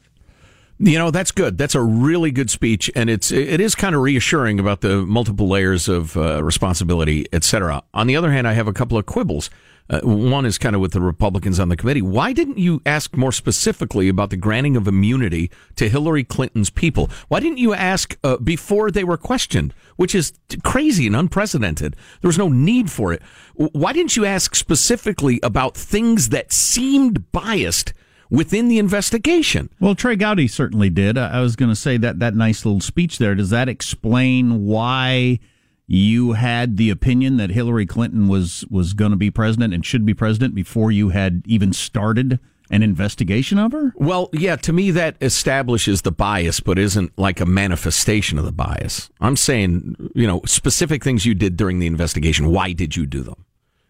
You 0.78 0.98
know, 0.98 1.10
that's 1.10 1.32
good. 1.32 1.58
That's 1.58 1.76
a 1.76 1.82
really 1.82 2.32
good 2.32 2.50
speech, 2.50 2.92
and 2.96 3.10
it's 3.10 3.32
it 3.32 3.62
is 3.62 3.76
kind 3.76 3.96
of 3.96 4.02
reassuring 4.02 4.60
about 4.60 4.82
the 4.82 5.06
multiple 5.06 5.48
layers 5.48 5.88
of 5.88 6.18
uh, 6.18 6.44
responsibility, 6.44 7.26
etc. 7.32 7.82
On 7.94 8.08
the 8.08 8.18
other 8.18 8.30
hand, 8.32 8.46
I 8.46 8.54
have 8.54 8.68
a 8.68 8.74
couple 8.74 8.98
of 8.98 9.06
quibbles. 9.06 9.50
Uh, 9.90 10.00
one 10.02 10.46
is 10.46 10.58
kind 10.58 10.76
of 10.76 10.82
with 10.82 10.94
the 10.94 11.02
Republicans 11.02 11.60
on 11.60 11.70
the 11.70 11.78
committee. 11.78 12.02
Why 12.02 12.34
didn't 12.34 12.58
you 12.58 12.82
ask 12.86 13.16
more 13.16 13.32
specifically 13.32 14.10
about 14.10 14.32
the 14.32 14.38
granting 14.38 14.76
of 14.76 14.88
immunity 14.88 15.52
to 15.76 15.90
Hillary 15.90 16.24
Clinton's 16.24 16.70
people? 16.70 17.10
Why 17.28 17.40
didn't 17.40 17.60
you 17.60 17.74
ask 17.74 18.18
uh, 18.24 18.38
before 18.38 18.90
they 18.90 19.04
were 19.04 19.18
questioned, 19.18 19.74
which 19.96 20.16
is 20.16 20.34
crazy 20.64 21.06
and 21.06 21.16
unprecedented? 21.16 21.96
There 22.22 22.30
was 22.30 22.38
no 22.38 22.50
need 22.50 22.90
for 22.90 23.14
it. 23.14 23.22
Why 23.54 23.94
didn't 23.94 24.16
you 24.16 24.26
ask 24.26 24.56
specifically 24.56 25.40
about 25.44 25.76
things 25.76 26.30
that 26.30 26.52
seemed 26.52 27.32
biased? 27.32 27.94
within 28.32 28.68
the 28.68 28.80
investigation. 28.80 29.70
Well, 29.80 29.94
Trey 29.94 30.16
Gowdy 30.16 30.48
certainly 30.48 30.90
did. 30.90 31.16
I 31.16 31.42
was 31.42 31.56
going 31.56 31.70
to 31.70 31.76
say 31.76 31.98
that 31.98 32.18
that 32.20 32.36
nice 32.36 32.66
little 32.66 32.82
speech 32.82 33.20
there. 33.20 33.36
Does 33.36 33.52
that 33.52 33.70
explain 33.70 34.66
why 34.66 35.40
you 35.88 36.34
had 36.34 36.78
the 36.78 36.90
opinion 36.90 37.38
that 37.38 37.52
Hillary 37.52 37.86
Clinton 37.86 38.28
was 38.28 38.66
was 38.70 38.94
going 38.94 39.12
to 39.12 39.18
be 39.18 39.32
president 39.32 39.74
and 39.74 39.86
should 39.86 40.06
be 40.06 40.14
president 40.14 40.56
before 40.56 40.92
you 40.92 41.10
had 41.10 41.44
even 41.46 41.74
started 41.74 42.40
an 42.72 42.82
investigation 42.82 43.60
of 43.60 43.72
her? 43.72 43.94
Well, 43.96 44.30
yeah, 44.34 44.56
to 44.58 44.74
me 44.74 44.92
that 44.92 45.16
establishes 45.22 46.02
the 46.02 46.12
bias, 46.12 46.60
but 46.60 46.80
isn't 46.80 47.18
like 47.18 47.40
a 47.40 47.46
manifestation 47.46 48.40
of 48.40 48.46
the 48.46 48.52
bias. 48.52 49.10
I'm 49.22 49.36
saying, 49.36 50.12
you 50.16 50.26
know, 50.26 50.42
specific 50.46 51.04
things 51.04 51.26
you 51.26 51.36
did 51.36 51.56
during 51.58 51.80
the 51.80 51.88
investigation. 51.88 52.50
Why 52.50 52.74
did 52.74 52.96
you 52.96 53.06
do 53.06 53.22
them? 53.22 53.46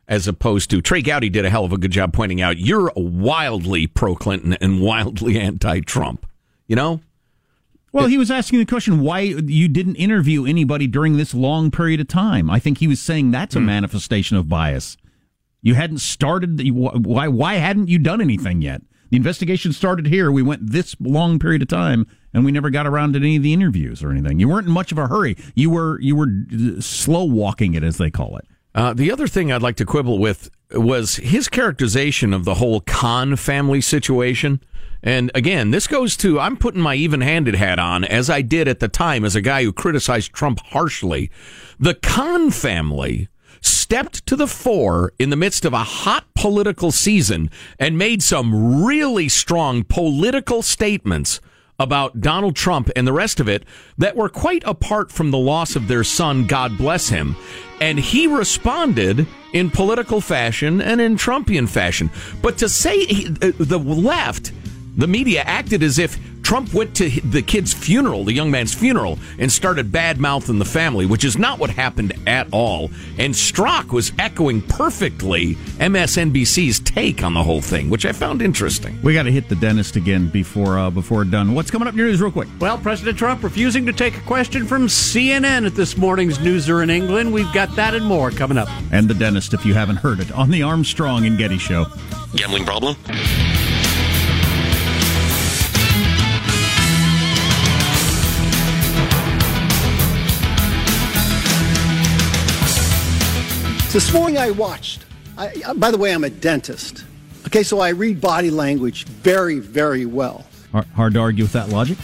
as 0.08 0.28
opposed 0.28 0.70
to 0.70 0.82
Trey 0.82 1.02
Gowdy 1.02 1.30
did 1.30 1.46
a 1.46 1.50
hell 1.50 1.66
of 1.66 1.74
a 1.74 1.78
good 1.78 1.92
job 1.92 2.14
pointing 2.14 2.42
out 2.42 2.58
you're 2.58 2.92
wildly 2.96 3.88
pro 3.88 4.16
Clinton 4.16 4.54
and 4.54 4.82
wildly 4.82 5.40
anti 5.40 5.80
Trump. 5.82 6.26
You 6.68 6.76
know? 6.76 7.02
Well, 7.96 8.08
he 8.08 8.18
was 8.18 8.30
asking 8.30 8.60
the 8.60 8.66
question 8.66 9.00
why 9.00 9.22
you 9.22 9.70
didn't 9.70 9.96
interview 9.96 10.46
anybody 10.46 10.86
during 10.86 11.16
this 11.16 11.34
long 11.34 11.72
period 11.72 12.02
of 12.02 12.10
time. 12.10 12.50
I 12.50 12.60
think 12.60 12.80
he 12.80 12.90
was 12.90 13.02
saying 13.02 13.32
that's 13.32 13.56
a 13.56 13.60
hmm. 13.60 13.68
manifestation 13.68 14.36
of 14.36 14.50
bias. 14.50 14.98
You 15.62 15.76
hadn't 15.76 16.00
started. 16.00 16.60
Why? 16.74 17.30
Why 17.30 17.56
hadn't 17.56 17.88
you 17.88 17.98
done 17.98 18.20
anything 18.20 18.62
yet? 18.62 18.82
The 19.12 19.18
investigation 19.18 19.72
started 19.72 20.08
here. 20.08 20.30
We 20.30 20.42
went 20.42 20.72
this 20.72 20.96
long 21.00 21.40
period 21.40 21.62
of 21.62 21.70
time, 21.70 22.06
and 22.34 22.44
we 22.44 22.52
never 22.52 22.70
got 22.70 22.86
around 22.86 23.14
to 23.14 23.20
any 23.20 23.38
of 23.38 23.44
the 23.44 23.54
interviews 23.54 24.04
or 24.04 24.12
anything. 24.12 24.40
You 24.40 24.50
weren't 24.50 24.68
in 24.68 24.74
much 24.74 24.92
of 24.92 24.98
a 24.98 25.08
hurry. 25.08 25.38
You 25.56 25.70
were 25.70 25.98
you 26.02 26.18
were 26.18 26.82
slow 26.82 27.24
walking 27.24 27.76
it, 27.76 27.84
as 27.84 27.98
they 27.98 28.12
call 28.12 28.36
it. 28.36 28.46
Uh, 28.76 28.94
the 28.94 29.10
other 29.10 29.26
thing 29.26 29.54
I'd 29.54 29.62
like 29.62 29.78
to 29.78 29.86
quibble 29.86 30.20
with 30.20 30.52
was 30.72 31.16
his 31.16 31.48
characterization 31.48 32.34
of 32.34 32.44
the 32.44 32.56
whole 32.56 32.82
Khan 32.82 33.38
family 33.38 33.80
situation. 33.80 34.60
And 35.06 35.32
again, 35.36 35.70
this 35.70 35.86
goes 35.86 36.18
to 36.18 36.40
I'm 36.40 36.58
putting 36.58 36.82
my 36.82 36.96
even 36.96 37.22
handed 37.22 37.56
hat 37.56 37.78
on, 37.78 38.04
as 38.04 38.30
I 38.30 38.42
did 38.42 38.68
at 38.68 38.80
the 38.80 38.88
time 38.88 39.24
as 39.24 39.36
a 39.36 39.42
guy 39.42 39.64
who 39.64 39.72
criticized 39.72 40.34
Trump 40.34 40.60
harshly. 40.60 41.30
The 41.80 41.94
Khan 41.94 42.50
family 42.50 43.30
stepped 43.62 44.26
to 44.26 44.36
the 44.36 44.48
fore 44.48 45.14
in 45.20 45.30
the 45.30 45.36
midst 45.36 45.64
of 45.64 45.74
a 45.74 45.84
hot 45.84 46.26
political 46.34 46.92
season 46.92 47.52
and 47.78 47.98
made 47.98 48.24
some 48.24 48.84
really 48.84 49.30
strong 49.30 49.84
political 49.84 50.64
statements 50.64 51.40
about 51.78 52.22
Donald 52.22 52.56
Trump 52.56 52.90
and 52.96 53.06
the 53.06 53.14
rest 53.14 53.40
of 53.40 53.48
it 53.48 53.64
that 53.98 54.16
were 54.16 54.30
quite 54.30 54.64
apart 54.66 55.12
from 55.12 55.30
the 55.30 55.38
loss 55.38 55.76
of 55.76 55.88
their 55.88 56.04
son, 56.04 56.48
God 56.48 56.78
bless 56.78 57.10
him. 57.10 57.36
And 57.80 58.00
he 58.00 58.28
responded 58.28 59.28
in 59.54 59.70
political 59.70 60.22
fashion 60.22 60.82
and 60.82 61.02
in 61.02 61.16
Trumpian 61.18 61.68
fashion. 61.68 62.10
But 62.42 62.58
to 62.60 62.70
say 62.70 63.06
he, 63.06 63.28
uh, 63.28 63.52
the 63.58 63.78
left, 63.78 64.52
the 64.96 65.08
media 65.08 65.42
acted 65.42 65.84
as 65.84 66.00
if 66.00 66.18
Trump 66.46 66.76
went 66.76 66.96
to 66.96 67.10
the 67.22 67.42
kid's 67.42 67.74
funeral, 67.74 68.24
the 68.24 68.32
young 68.32 68.52
man's 68.52 68.72
funeral, 68.72 69.18
and 69.40 69.52
started 69.52 69.92
bad 69.92 70.20
mouthing 70.20 70.60
the 70.60 70.64
family, 70.64 71.08
which 71.08 71.26
is 71.26 71.40
not 71.40 71.58
what 71.58 71.72
happened 71.72 72.14
at 72.28 72.48
all. 72.54 72.92
And 73.18 73.34
Strzok 73.34 73.92
was 73.92 74.12
echoing 74.20 74.62
perfectly 74.62 75.56
MSNBC's 75.56 76.82
take 76.82 77.24
on 77.24 77.34
the 77.34 77.42
whole 77.42 77.62
thing, 77.62 77.90
which 77.90 78.06
I 78.06 78.12
found 78.12 78.44
interesting. 78.44 78.96
We 79.02 79.16
got 79.16 79.24
to 79.24 79.32
hit 79.32 79.50
the 79.50 79.56
dentist 79.56 79.96
again 79.96 80.30
before 80.30 80.78
uh, 80.78 80.92
before 80.92 81.26
done. 81.26 81.56
What's 81.56 81.72
coming 81.72 81.88
up 81.88 81.96
in 81.96 81.98
your 81.98 82.10
news, 82.10 82.22
real 82.22 82.32
quick? 82.32 82.48
Well, 82.60 82.78
President 82.78 83.18
Trump 83.18 83.42
refusing 83.42 83.84
to 83.88 83.94
take 83.94 84.16
a 84.16 84.22
question 84.22 84.68
from 84.68 84.86
CNN 84.86 85.66
at 85.66 85.74
this 85.74 85.98
morning's 85.98 86.38
Newser 86.38 86.84
in 86.84 86.92
England. 86.92 87.34
We've 87.34 87.52
got 87.54 87.76
that 87.76 87.96
and 87.96 88.06
more 88.06 88.30
coming 88.30 88.60
up. 88.60 88.70
And 88.92 89.08
the 89.08 89.16
dentist, 89.16 89.56
if 89.56 89.66
you 89.66 89.74
haven't 89.74 89.98
heard 89.98 90.20
it, 90.20 90.32
on 90.32 90.52
the 90.52 90.62
Armstrong 90.62 91.26
and 91.26 91.40
Getty 91.40 91.58
Show. 91.58 91.88
Gambling 92.36 92.66
problem? 92.66 92.96
This 103.96 104.12
morning 104.12 104.38
I 104.38 104.52
watched. 104.52 105.06
I, 105.38 105.72
by 105.78 105.90
the 105.90 105.98
way, 105.98 106.14
I'm 106.14 106.26
a 106.26 106.30
dentist. 106.30 107.06
Okay, 107.48 107.64
so 107.64 107.80
I 107.80 107.92
read 107.92 108.20
body 108.20 108.52
language 108.52 109.06
very, 109.06 109.60
very 109.60 110.06
well. 110.06 110.46
Hard 110.96 111.14
to 111.14 111.22
argue 111.22 111.46
with 111.46 111.54
that 111.54 111.70
logic. 111.70 111.98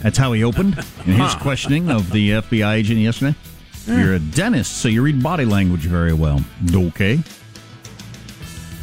That's 0.00 0.16
how 0.16 0.32
he 0.32 0.44
opened 0.44 0.78
in 1.04 1.14
his 1.14 1.34
questioning 1.40 1.90
of 1.90 2.12
the 2.12 2.30
FBI 2.30 2.74
agent 2.74 3.00
yesterday. 3.00 3.34
You're 3.88 4.14
a 4.14 4.20
dentist, 4.20 4.76
so 4.76 4.86
you 4.86 5.02
read 5.02 5.20
body 5.20 5.44
language 5.44 5.86
very 5.86 6.12
well. 6.12 6.40
Okay. 6.72 7.18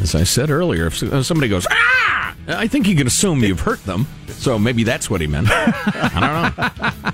As 0.01 0.13
I 0.13 0.25
said 0.25 0.49
earlier, 0.49 0.87
if 0.87 0.97
somebody 1.25 1.47
goes, 1.47 1.65
ah, 1.71 2.35
I 2.49 2.67
think 2.67 2.85
you 2.89 2.97
can 2.97 3.07
assume 3.07 3.41
you've 3.45 3.61
hurt 3.61 3.81
them. 3.85 4.07
So 4.27 4.59
maybe 4.59 4.83
that's 4.83 5.09
what 5.09 5.21
he 5.21 5.27
meant. 5.27 5.47
I 5.51 6.51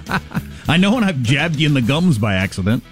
don't 0.02 0.10
know. 0.10 0.40
I 0.68 0.78
know 0.78 0.96
when 0.96 1.04
I've 1.04 1.22
jabbed 1.22 1.58
you 1.58 1.68
in 1.68 1.76
the 1.76 1.84
gums 1.84 2.18
by 2.18 2.34
accident. 2.34 2.84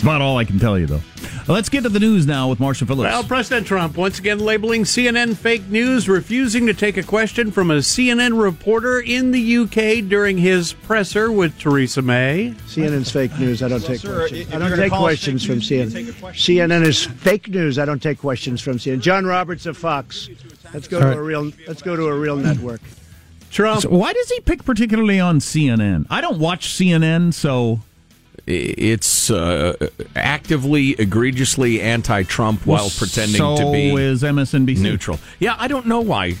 It's 0.00 0.04
about 0.06 0.22
all 0.22 0.38
I 0.38 0.46
can 0.46 0.58
tell 0.58 0.78
you, 0.78 0.86
though. 0.86 1.02
Let's 1.46 1.68
get 1.68 1.82
to 1.82 1.90
the 1.90 2.00
news 2.00 2.26
now 2.26 2.48
with 2.48 2.58
Marshall 2.58 2.86
Phillips. 2.86 3.12
Well, 3.12 3.22
President 3.22 3.66
Trump 3.66 3.98
once 3.98 4.18
again 4.18 4.38
labeling 4.38 4.84
CNN 4.84 5.36
fake 5.36 5.68
news, 5.68 6.08
refusing 6.08 6.64
to 6.68 6.72
take 6.72 6.96
a 6.96 7.02
question 7.02 7.50
from 7.52 7.70
a 7.70 7.80
CNN 7.80 8.42
reporter 8.42 9.00
in 9.00 9.30
the 9.30 9.58
UK 9.58 10.08
during 10.08 10.38
his 10.38 10.72
presser 10.72 11.30
with 11.30 11.58
Theresa 11.58 12.00
May. 12.00 12.54
CNN's 12.66 13.10
fake 13.10 13.38
news. 13.38 13.62
I 13.62 13.68
don't 13.68 13.84
take 13.84 14.00
sir, 14.00 14.26
questions. 14.26 14.54
I 14.54 14.58
don't 14.58 14.78
take 14.78 14.90
questions 14.90 15.44
from 15.44 15.56
CNN. 15.56 16.14
CNN 16.32 16.86
is 16.86 17.04
fake 17.04 17.48
news. 17.48 17.78
I 17.78 17.84
don't 17.84 18.02
take 18.02 18.20
questions 18.20 18.62
from 18.62 18.78
CNN. 18.78 19.02
John 19.02 19.26
Roberts 19.26 19.66
of 19.66 19.76
Fox. 19.76 20.30
Let's 20.72 20.88
go 20.88 20.98
to 20.98 21.12
a 21.12 21.22
real. 21.22 21.52
Let's 21.68 21.82
go 21.82 21.94
to 21.94 22.06
a 22.06 22.18
real 22.18 22.36
network. 22.36 22.80
Trump. 23.50 23.82
So 23.82 23.90
why 23.90 24.14
does 24.14 24.30
he 24.30 24.40
pick 24.40 24.64
particularly 24.64 25.20
on 25.20 25.40
CNN? 25.40 26.06
I 26.08 26.22
don't 26.22 26.38
watch 26.38 26.68
CNN, 26.68 27.34
so 27.34 27.80
it's 28.46 29.30
uh, 29.30 29.74
actively, 30.16 30.94
egregiously 30.98 31.80
anti-Trump 31.80 32.66
well, 32.66 32.82
while 32.82 32.90
pretending 32.90 33.36
so 33.36 33.56
to 33.56 33.72
be 33.72 33.94
is 33.94 34.22
MSNBC 34.22 34.78
neutral. 34.78 35.18
Yeah, 35.38 35.56
I 35.58 35.68
don't 35.68 35.86
know 35.86 36.00
why. 36.00 36.36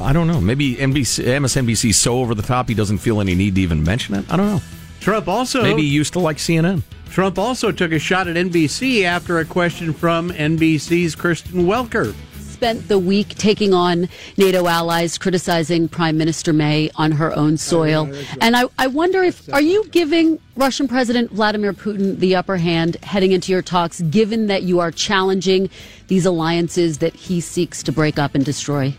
I 0.00 0.12
don't 0.12 0.26
know. 0.26 0.40
Maybe 0.40 0.76
NBC, 0.76 1.24
MSNBC 1.24 1.90
is 1.90 1.96
so 1.96 2.20
over 2.20 2.34
the 2.34 2.42
top 2.42 2.68
he 2.68 2.74
doesn't 2.74 2.98
feel 2.98 3.20
any 3.20 3.34
need 3.34 3.54
to 3.54 3.60
even 3.60 3.82
mention 3.82 4.14
it. 4.14 4.30
I 4.30 4.36
don't 4.36 4.46
know. 4.46 4.60
Trump 5.00 5.28
also 5.28 5.62
maybe 5.62 5.82
he 5.82 5.88
used 5.88 6.12
to 6.14 6.18
like 6.18 6.36
CNN. 6.36 6.82
Trump 7.10 7.38
also 7.38 7.72
took 7.72 7.92
a 7.92 7.98
shot 7.98 8.28
at 8.28 8.36
NBC 8.36 9.04
after 9.04 9.38
a 9.38 9.44
question 9.44 9.92
from 9.92 10.30
NBC's 10.30 11.14
Kristen 11.14 11.64
Welker 11.64 12.14
spent 12.56 12.88
the 12.88 12.98
week 12.98 13.28
taking 13.34 13.74
on 13.74 14.08
NATO 14.38 14.66
allies, 14.66 15.18
criticizing 15.18 15.90
Prime 15.90 16.16
Minister 16.16 16.54
May 16.54 16.90
on 16.96 17.12
her 17.12 17.36
own 17.36 17.58
soil. 17.58 18.10
And 18.40 18.56
I, 18.56 18.64
I 18.78 18.86
wonder 18.86 19.22
if, 19.22 19.52
are 19.52 19.60
you 19.60 19.86
giving 19.90 20.40
Russian 20.56 20.88
President 20.88 21.30
Vladimir 21.32 21.74
Putin 21.74 22.18
the 22.18 22.34
upper 22.34 22.56
hand 22.56 22.96
heading 23.02 23.32
into 23.32 23.52
your 23.52 23.60
talks, 23.60 24.00
given 24.00 24.46
that 24.46 24.62
you 24.62 24.80
are 24.80 24.90
challenging 24.90 25.68
these 26.06 26.24
alliances 26.24 26.96
that 26.98 27.14
he 27.14 27.42
seeks 27.42 27.82
to 27.82 27.92
break 27.92 28.18
up 28.18 28.34
and 28.34 28.42
destroy? 28.42 28.94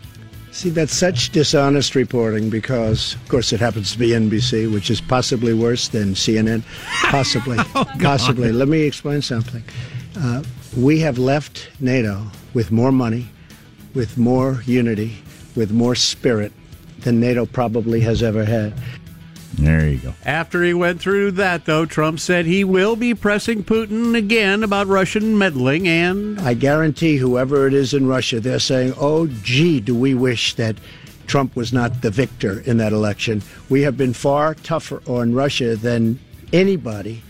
See, 0.52 0.70
that's 0.70 0.94
such 0.94 1.30
dishonest 1.30 1.96
reporting 1.96 2.50
because, 2.50 3.16
of 3.16 3.28
course, 3.28 3.52
it 3.52 3.58
happens 3.58 3.90
to 3.90 3.98
be 3.98 4.10
NBC, 4.10 4.72
which 4.72 4.88
is 4.88 5.00
possibly 5.00 5.52
worse 5.52 5.88
than 5.88 6.14
CNN. 6.14 6.62
Possibly. 7.10 7.56
oh, 7.74 7.84
possibly. 8.00 8.52
Let 8.52 8.68
me 8.68 8.82
explain 8.82 9.20
something. 9.20 9.64
Uh, 10.16 10.44
we 10.76 11.00
have 11.00 11.18
left 11.18 11.70
NATO 11.80 12.24
with 12.54 12.70
more 12.70 12.92
money, 12.92 13.28
with 13.94 14.18
more 14.18 14.62
unity, 14.66 15.22
with 15.54 15.70
more 15.70 15.94
spirit 15.94 16.52
than 17.00 17.20
NATO 17.20 17.46
probably 17.46 18.00
has 18.00 18.22
ever 18.22 18.44
had. 18.44 18.74
There 19.54 19.88
you 19.88 19.98
go. 19.98 20.14
After 20.24 20.62
he 20.62 20.72
went 20.74 21.00
through 21.00 21.32
that, 21.32 21.64
though, 21.64 21.84
Trump 21.84 22.20
said 22.20 22.46
he 22.46 22.62
will 22.62 22.94
be 22.94 23.14
pressing 23.14 23.64
Putin 23.64 24.16
again 24.16 24.62
about 24.62 24.86
Russian 24.86 25.36
meddling 25.36 25.88
and. 25.88 26.38
I 26.40 26.54
guarantee 26.54 27.16
whoever 27.16 27.66
it 27.66 27.74
is 27.74 27.92
in 27.92 28.06
Russia, 28.06 28.38
they're 28.40 28.60
saying, 28.60 28.94
oh, 28.98 29.26
gee, 29.26 29.80
do 29.80 29.94
we 29.94 30.14
wish 30.14 30.54
that 30.54 30.76
Trump 31.28 31.54
was 31.54 31.72
not 31.72 32.02
the 32.02 32.10
victor 32.10 32.60
in 32.60 32.78
that 32.78 32.92
election. 32.92 33.42
We 33.68 33.82
have 33.82 33.96
been 33.96 34.14
far 34.14 34.54
tougher 34.54 35.02
on 35.06 35.34
Russia 35.34 35.76
than 35.76 36.18
anybody. 36.52 37.22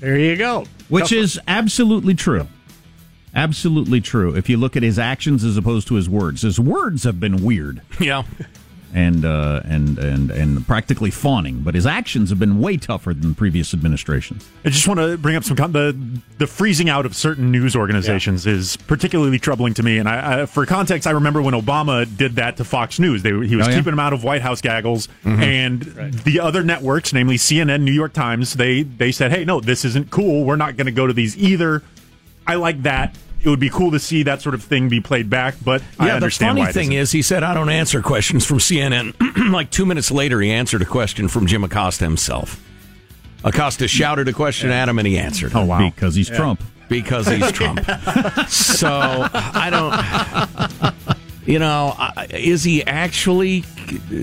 There 0.00 0.18
you 0.18 0.36
go. 0.36 0.66
Which 0.88 1.04
tougher. 1.10 1.14
is 1.14 1.40
absolutely 1.46 2.14
true. 2.14 2.48
Absolutely 3.34 4.00
true. 4.00 4.34
If 4.34 4.48
you 4.48 4.56
look 4.56 4.76
at 4.76 4.82
his 4.82 4.98
actions 4.98 5.44
as 5.44 5.56
opposed 5.56 5.88
to 5.88 5.94
his 5.94 6.08
words, 6.08 6.42
his 6.42 6.60
words 6.60 7.04
have 7.04 7.18
been 7.20 7.44
weird. 7.44 7.80
Yeah. 8.00 8.24
and 8.94 9.24
uh, 9.24 9.60
and 9.64 9.98
and 9.98 10.30
and 10.30 10.66
practically 10.66 11.10
fawning. 11.10 11.60
But 11.60 11.74
his 11.74 11.84
actions 11.84 12.30
have 12.30 12.38
been 12.38 12.60
way 12.60 12.76
tougher 12.76 13.12
than 13.12 13.34
previous 13.34 13.74
administrations. 13.74 14.48
I 14.64 14.68
just 14.68 14.86
want 14.86 15.00
to 15.00 15.18
bring 15.18 15.34
up 15.36 15.42
some 15.42 15.56
con- 15.56 15.72
the 15.72 15.98
the 16.38 16.46
freezing 16.46 16.88
out 16.88 17.04
of 17.04 17.16
certain 17.16 17.50
news 17.50 17.74
organizations 17.74 18.46
yeah. 18.46 18.52
is 18.52 18.76
particularly 18.76 19.38
troubling 19.38 19.74
to 19.74 19.82
me. 19.82 19.98
And 19.98 20.08
I, 20.08 20.42
I, 20.42 20.46
for 20.46 20.64
context, 20.64 21.08
I 21.08 21.10
remember 21.10 21.42
when 21.42 21.54
Obama 21.54 22.04
did 22.16 22.36
that 22.36 22.56
to 22.58 22.64
Fox 22.64 22.98
News. 23.00 23.22
They, 23.22 23.30
he 23.30 23.56
was 23.56 23.66
oh, 23.66 23.70
yeah? 23.70 23.76
keeping 23.76 23.92
them 23.92 24.00
out 24.00 24.12
of 24.12 24.22
White 24.22 24.42
House 24.42 24.60
gaggles, 24.60 25.08
mm-hmm. 25.24 25.42
and 25.42 25.96
right. 25.96 26.12
the 26.12 26.40
other 26.40 26.62
networks, 26.62 27.12
namely 27.12 27.36
CNN, 27.36 27.82
New 27.82 27.92
York 27.92 28.12
Times, 28.12 28.54
they 28.54 28.82
they 28.82 29.10
said, 29.10 29.32
"Hey, 29.32 29.44
no, 29.44 29.60
this 29.60 29.84
isn't 29.84 30.10
cool. 30.10 30.44
We're 30.44 30.56
not 30.56 30.76
going 30.76 30.86
to 30.86 30.92
go 30.92 31.06
to 31.06 31.12
these 31.12 31.36
either." 31.36 31.82
I 32.46 32.56
like 32.56 32.82
that 32.82 33.16
it 33.44 33.50
would 33.50 33.60
be 33.60 33.68
cool 33.68 33.90
to 33.90 33.98
see 33.98 34.22
that 34.22 34.40
sort 34.40 34.54
of 34.54 34.62
thing 34.62 34.88
be 34.88 35.00
played 35.00 35.28
back. 35.28 35.54
But 35.62 35.82
yeah, 36.00 36.18
the 36.18 36.30
funny 36.30 36.64
thing 36.66 36.92
is, 36.92 37.12
he 37.12 37.22
said, 37.22 37.42
"I 37.42 37.54
don't 37.54 37.68
answer 37.68 38.00
questions 38.00 38.46
from 38.46 38.58
CNN." 38.58 39.14
like 39.52 39.70
two 39.70 39.86
minutes 39.86 40.10
later, 40.10 40.40
he 40.40 40.50
answered 40.50 40.82
a 40.82 40.86
question 40.86 41.28
from 41.28 41.46
Jim 41.46 41.62
Acosta 41.62 42.04
himself. 42.04 42.60
Acosta 43.44 43.86
shouted 43.86 44.28
a 44.28 44.32
question 44.32 44.70
yeah. 44.70 44.82
at 44.82 44.88
him, 44.88 44.98
and 44.98 45.06
he 45.06 45.18
answered. 45.18 45.52
Oh 45.54 45.64
wow! 45.64 45.90
Because 45.90 46.14
he's 46.14 46.30
yeah. 46.30 46.36
Trump. 46.36 46.62
Because 46.88 47.26
he's 47.26 47.52
Trump. 47.52 47.80
so 48.48 48.88
I 49.32 49.68
don't. 49.70 51.13
You 51.46 51.58
know, 51.58 51.94
is 52.30 52.64
he 52.64 52.84
actually 52.84 53.64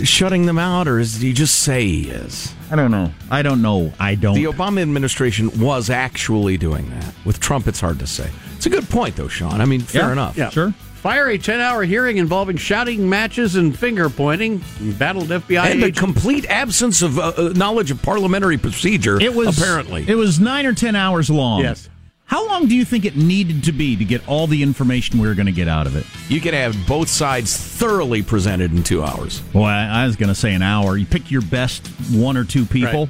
shutting 0.03 0.45
them 0.45 0.57
out, 0.57 0.87
or 0.87 0.97
does 0.97 1.21
he 1.21 1.33
just 1.33 1.55
say 1.61 1.85
he 1.85 2.09
is? 2.09 2.53
I 2.71 2.75
don't 2.75 2.91
know. 2.91 3.11
I 3.29 3.41
don't 3.41 3.61
know. 3.61 3.93
I 3.99 4.15
don't. 4.15 4.35
The 4.35 4.45
Obama 4.45 4.81
administration 4.81 5.59
was 5.59 5.89
actually 5.89 6.57
doing 6.57 6.89
that. 6.89 7.13
With 7.25 7.39
Trump, 7.39 7.67
it's 7.67 7.79
hard 7.79 7.99
to 7.99 8.07
say. 8.07 8.29
It's 8.55 8.65
a 8.65 8.69
good 8.69 8.89
point, 8.89 9.15
though, 9.15 9.27
Sean. 9.27 9.61
I 9.61 9.65
mean, 9.65 9.81
fair 9.81 10.03
yeah, 10.03 10.11
enough. 10.13 10.37
Yeah, 10.37 10.49
sure. 10.49 10.73
Fire 11.01 11.29
a 11.29 11.37
10 11.37 11.59
hour 11.59 11.83
hearing 11.83 12.17
involving 12.17 12.57
shouting 12.57 13.09
matches 13.09 13.55
and 13.55 13.77
finger 13.77 14.07
pointing. 14.07 14.63
Battled 14.99 15.29
FBI 15.29 15.59
and 15.59 15.83
agent. 15.83 15.95
the 15.95 15.99
complete 15.99 16.45
absence 16.47 17.01
of 17.01 17.17
uh, 17.17 17.33
uh, 17.35 17.53
knowledge 17.55 17.89
of 17.89 18.01
parliamentary 18.03 18.59
procedure. 18.59 19.19
It 19.19 19.33
was 19.33 19.57
apparently 19.59 20.05
it 20.07 20.13
was 20.13 20.39
nine 20.39 20.67
or 20.67 20.73
ten 20.73 20.95
hours 20.95 21.27
long. 21.29 21.61
Yes. 21.61 21.89
How 22.31 22.47
long 22.47 22.65
do 22.69 22.75
you 22.77 22.85
think 22.85 23.03
it 23.03 23.17
needed 23.17 23.65
to 23.65 23.73
be 23.73 23.97
to 23.97 24.05
get 24.05 24.25
all 24.25 24.47
the 24.47 24.63
information 24.63 25.19
we 25.19 25.27
were 25.27 25.35
going 25.35 25.47
to 25.47 25.51
get 25.51 25.67
out 25.67 25.85
of 25.85 25.97
it? 25.97 26.05
You 26.29 26.39
could 26.39 26.53
have 26.53 26.77
both 26.87 27.09
sides 27.09 27.57
thoroughly 27.57 28.21
presented 28.21 28.71
in 28.71 28.83
two 28.83 29.03
hours. 29.03 29.43
Well, 29.53 29.65
I, 29.65 30.03
I 30.03 30.05
was 30.05 30.15
going 30.15 30.29
to 30.29 30.35
say 30.35 30.53
an 30.53 30.61
hour. 30.61 30.95
You 30.95 31.05
pick 31.05 31.29
your 31.29 31.41
best 31.41 31.85
one 32.09 32.37
or 32.37 32.45
two 32.45 32.63
people. 32.65 33.09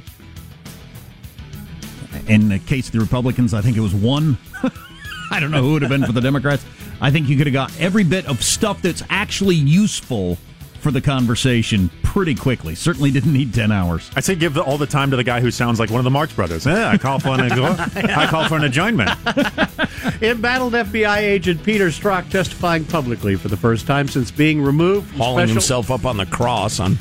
Right. 2.12 2.28
In 2.28 2.48
the 2.48 2.58
case 2.58 2.88
of 2.88 2.94
the 2.94 2.98
Republicans, 2.98 3.54
I 3.54 3.60
think 3.60 3.76
it 3.76 3.80
was 3.80 3.94
one. 3.94 4.38
I 5.30 5.38
don't 5.38 5.52
know 5.52 5.62
who 5.62 5.74
would 5.74 5.82
have 5.82 5.88
been 5.92 6.04
for 6.04 6.10
the 6.10 6.20
Democrats. 6.20 6.64
I 7.00 7.12
think 7.12 7.28
you 7.28 7.36
could 7.36 7.46
have 7.46 7.54
got 7.54 7.80
every 7.80 8.02
bit 8.02 8.26
of 8.26 8.42
stuff 8.42 8.82
that's 8.82 9.04
actually 9.08 9.54
useful 9.54 10.36
for 10.80 10.90
the 10.90 11.00
conversation 11.00 11.90
pretty 12.12 12.34
quickly. 12.34 12.74
Certainly 12.74 13.10
didn't 13.10 13.32
need 13.32 13.54
10 13.54 13.72
hours. 13.72 14.10
I 14.14 14.20
say 14.20 14.34
give 14.34 14.58
all 14.58 14.76
the 14.76 14.86
time 14.86 15.10
to 15.12 15.16
the 15.16 15.24
guy 15.24 15.40
who 15.40 15.50
sounds 15.50 15.80
like 15.80 15.88
one 15.88 15.98
of 15.98 16.04
the 16.04 16.10
Marx 16.10 16.30
brothers. 16.34 16.66
Eh, 16.66 16.88
I 16.90 16.98
call 16.98 17.18
for 17.18 17.28
an 17.30 17.40
I 17.40 18.26
call 18.26 18.46
for 18.48 18.56
an 18.56 18.64
adjournment. 18.64 19.08
Embattled 20.22 20.74
FBI 20.74 21.16
agent 21.18 21.64
Peter 21.64 21.88
Strzok 21.88 22.28
testifying 22.28 22.84
publicly 22.84 23.34
for 23.36 23.48
the 23.48 23.56
first 23.56 23.86
time 23.86 24.08
since 24.08 24.30
being 24.30 24.60
removed. 24.60 25.10
Hauling 25.16 25.46
special- 25.46 25.54
himself 25.54 25.90
up 25.90 26.04
on 26.04 26.18
the 26.18 26.26
cross 26.26 26.80
on 26.80 26.96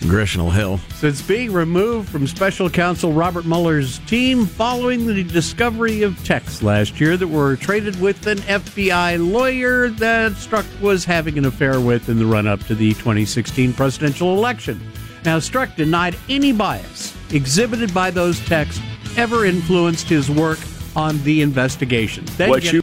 Congressional 0.00 0.50
Hill. 0.50 0.78
Since 0.94 1.22
being 1.22 1.52
removed 1.52 2.08
from 2.08 2.26
special 2.26 2.70
counsel 2.70 3.12
Robert 3.12 3.44
Mueller's 3.44 3.98
team 4.00 4.46
following 4.46 5.06
the 5.06 5.24
discovery 5.24 6.02
of 6.02 6.22
texts 6.24 6.62
last 6.62 7.00
year 7.00 7.16
that 7.16 7.26
were 7.26 7.56
traded 7.56 8.00
with 8.00 8.26
an 8.26 8.38
FBI 8.38 9.32
lawyer 9.32 9.88
that 9.90 10.32
Strzok 10.32 10.80
was 10.80 11.04
having 11.04 11.38
an 11.38 11.44
affair 11.44 11.80
with 11.80 12.08
in 12.08 12.18
the 12.18 12.26
run 12.26 12.46
up 12.46 12.60
to 12.64 12.74
the 12.74 12.92
2016 12.94 13.72
presidential 13.72 14.36
election. 14.36 14.80
Now, 15.24 15.38
Strzok 15.38 15.74
denied 15.76 16.16
any 16.28 16.52
bias 16.52 17.16
exhibited 17.32 17.92
by 17.92 18.10
those 18.10 18.38
texts 18.46 18.80
ever 19.16 19.44
influenced 19.44 20.08
his 20.08 20.30
work 20.30 20.58
on 20.94 21.22
the 21.24 21.42
investigation. 21.42 22.24
Then 22.36 22.50
what 22.50 22.72
you 22.72 22.82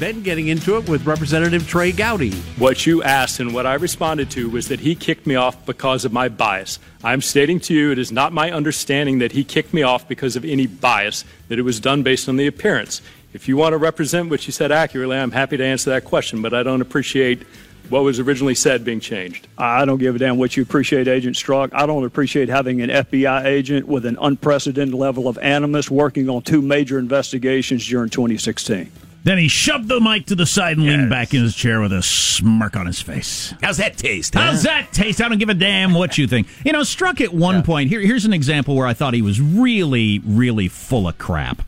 then 0.00 0.22
getting 0.22 0.48
into 0.48 0.78
it 0.78 0.88
with 0.88 1.04
Representative 1.04 1.68
Trey 1.68 1.92
Gowdy. 1.92 2.32
What 2.56 2.86
you 2.86 3.02
asked 3.02 3.38
and 3.38 3.52
what 3.52 3.66
I 3.66 3.74
responded 3.74 4.30
to 4.30 4.48
was 4.48 4.68
that 4.68 4.80
he 4.80 4.94
kicked 4.94 5.26
me 5.26 5.34
off 5.34 5.66
because 5.66 6.06
of 6.06 6.12
my 6.12 6.30
bias. 6.30 6.78
I'm 7.04 7.20
stating 7.20 7.60
to 7.60 7.74
you 7.74 7.92
it 7.92 7.98
is 7.98 8.10
not 8.10 8.32
my 8.32 8.50
understanding 8.50 9.18
that 9.18 9.32
he 9.32 9.44
kicked 9.44 9.74
me 9.74 9.82
off 9.82 10.08
because 10.08 10.36
of 10.36 10.44
any 10.46 10.66
bias, 10.66 11.26
that 11.48 11.58
it 11.58 11.62
was 11.62 11.80
done 11.80 12.02
based 12.02 12.30
on 12.30 12.36
the 12.36 12.46
appearance. 12.46 13.02
If 13.34 13.46
you 13.46 13.58
want 13.58 13.74
to 13.74 13.76
represent 13.76 14.30
what 14.30 14.46
you 14.46 14.52
said 14.54 14.72
accurately, 14.72 15.18
I'm 15.18 15.32
happy 15.32 15.58
to 15.58 15.64
answer 15.64 15.90
that 15.90 16.06
question, 16.06 16.40
but 16.40 16.54
I 16.54 16.62
don't 16.62 16.80
appreciate 16.80 17.42
what 17.90 18.02
was 18.02 18.18
originally 18.18 18.54
said 18.54 18.86
being 18.86 19.00
changed. 19.00 19.48
I 19.58 19.84
don't 19.84 19.98
give 19.98 20.16
a 20.16 20.18
damn 20.18 20.38
what 20.38 20.56
you 20.56 20.62
appreciate, 20.62 21.08
Agent 21.08 21.36
Strzok. 21.36 21.70
I 21.74 21.84
don't 21.84 22.04
appreciate 22.04 22.48
having 22.48 22.80
an 22.80 22.88
FBI 22.88 23.44
agent 23.44 23.86
with 23.86 24.06
an 24.06 24.16
unprecedented 24.18 24.94
level 24.94 25.28
of 25.28 25.36
animus 25.38 25.90
working 25.90 26.30
on 26.30 26.40
two 26.40 26.62
major 26.62 26.98
investigations 26.98 27.86
during 27.86 28.08
2016. 28.08 28.90
Then 29.22 29.36
he 29.38 29.48
shoved 29.48 29.88
the 29.88 30.00
mic 30.00 30.26
to 30.26 30.34
the 30.34 30.46
side 30.46 30.78
and 30.78 30.86
yes. 30.86 30.96
leaned 30.96 31.10
back 31.10 31.34
in 31.34 31.42
his 31.42 31.54
chair 31.54 31.80
with 31.80 31.92
a 31.92 32.02
smirk 32.02 32.74
on 32.74 32.86
his 32.86 33.02
face. 33.02 33.54
How's 33.62 33.76
that 33.76 33.98
taste? 33.98 34.34
Huh? 34.34 34.40
How's 34.40 34.62
that 34.62 34.92
taste? 34.92 35.20
I 35.20 35.28
don't 35.28 35.38
give 35.38 35.50
a 35.50 35.54
damn 35.54 35.92
what 35.92 36.16
you 36.16 36.26
think. 36.26 36.46
You 36.64 36.72
know, 36.72 36.80
Strzok 36.80 37.20
at 37.20 37.34
one 37.34 37.56
yeah. 37.56 37.62
point. 37.62 37.90
Here, 37.90 38.00
here's 38.00 38.24
an 38.24 38.32
example 38.32 38.76
where 38.76 38.86
I 38.86 38.94
thought 38.94 39.12
he 39.12 39.22
was 39.22 39.40
really, 39.40 40.20
really 40.20 40.68
full 40.68 41.06
of 41.06 41.18
crap. 41.18 41.62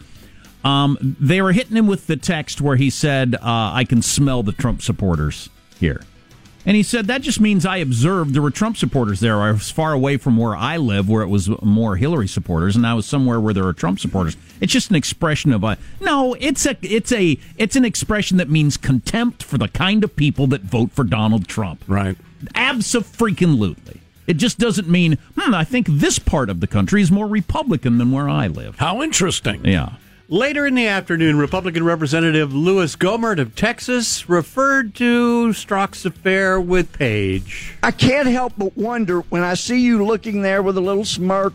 Um, 0.65 1.17
they 1.21 1.43
were 1.43 1.53
hitting 1.53 1.77
him 1.77 1.87
with 1.87 2.07
the 2.07 2.17
text 2.17 2.61
where 2.61 2.77
he 2.77 2.89
said, 2.89 3.35
uh, 3.35 3.41
"I 3.43 3.85
can 3.85 4.01
smell 4.01 4.43
the 4.43 4.53
Trump 4.53 4.81
supporters 4.81 5.51
here." 5.79 6.03
And 6.65 6.77
he 6.77 6.83
said, 6.83 7.07
that 7.09 7.23
just 7.23 7.41
means 7.41 7.67
I 7.67 7.79
observed 7.79 8.35
there 8.35 8.43
were 8.43 8.51
Trump 8.51 8.77
supporters 8.77 9.21
there. 9.21 9.41
I 9.41 9.51
was 9.51 9.71
far 9.71 9.93
away 9.93 10.17
from 10.17 10.37
where 10.37 10.55
I 10.55 10.77
live, 10.77 11.09
where 11.09 11.23
it 11.23 11.29
was 11.29 11.49
more 11.63 11.97
Hillary 11.97 12.29
supporters, 12.29 12.77
and 12.77 12.87
I 12.87 12.95
was 12.95 13.05
somewhere 13.05 13.41
where 13.41 13.53
there 13.53 13.67
are 13.67 13.73
Trump 13.73 13.99
supporters. 13.99 14.37
It's 14.61 14.73
just 14.73 14.91
an 14.91 14.97
expression 14.97 15.53
of 15.53 15.65
a, 15.65 15.77
no, 16.01 16.35
it's 16.35 16.65
a, 16.65 16.77
it's 16.83 17.11
a, 17.11 17.39
it's 17.59 17.75
an 17.75 17.85
expression 17.85 18.37
that 18.37 18.49
means 18.49 18.77
contempt 18.77 19.43
for 19.43 19.59
the 19.59 19.69
kind 19.69 20.05
of 20.05 20.15
people 20.15 20.47
that 20.49 20.61
vote 20.61 20.93
for 20.93 21.03
Donald 21.03 21.49
Trump. 21.49 21.83
Right. 21.89 22.17
Absolutely. 22.55 24.01
It 24.29 24.35
just 24.35 24.59
doesn't 24.59 24.89
mean, 24.89 25.19
hmm, 25.37 25.55
I 25.55 25.65
think 25.65 25.89
this 25.89 26.21
part 26.21 26.49
of 26.49 26.61
the 26.61 26.69
country 26.69 27.03
is 27.03 27.11
more 27.11 27.27
Republican 27.27 27.99
than 27.99 28.13
where 28.13 28.29
I 28.29 28.47
live. 28.47 28.79
How 28.79 29.03
interesting. 29.03 29.65
Yeah. 29.65 29.95
Later 30.29 30.67
in 30.67 30.77
the 30.77 30.87
afternoon, 30.87 31.37
Republican 31.37 31.85
Representative 31.85 32.55
Louis 32.55 32.95
Gohmert 32.97 33.41
of 33.41 33.57
Texas 33.57 34.29
referred 34.29 34.95
to 34.95 35.49
Strzok's 35.49 36.07
affair 36.07 36.61
with 36.61 36.93
Page. 36.93 37.75
I 37.83 37.91
can't 37.91 38.29
help 38.29 38.55
but 38.57 38.77
wonder 38.77 39.23
when 39.23 39.43
I 39.43 39.55
see 39.55 39.81
you 39.81 40.05
looking 40.05 40.43
there 40.43 40.63
with 40.63 40.79
a 40.79 40.81
little 40.81 41.05
smirk 41.05 41.55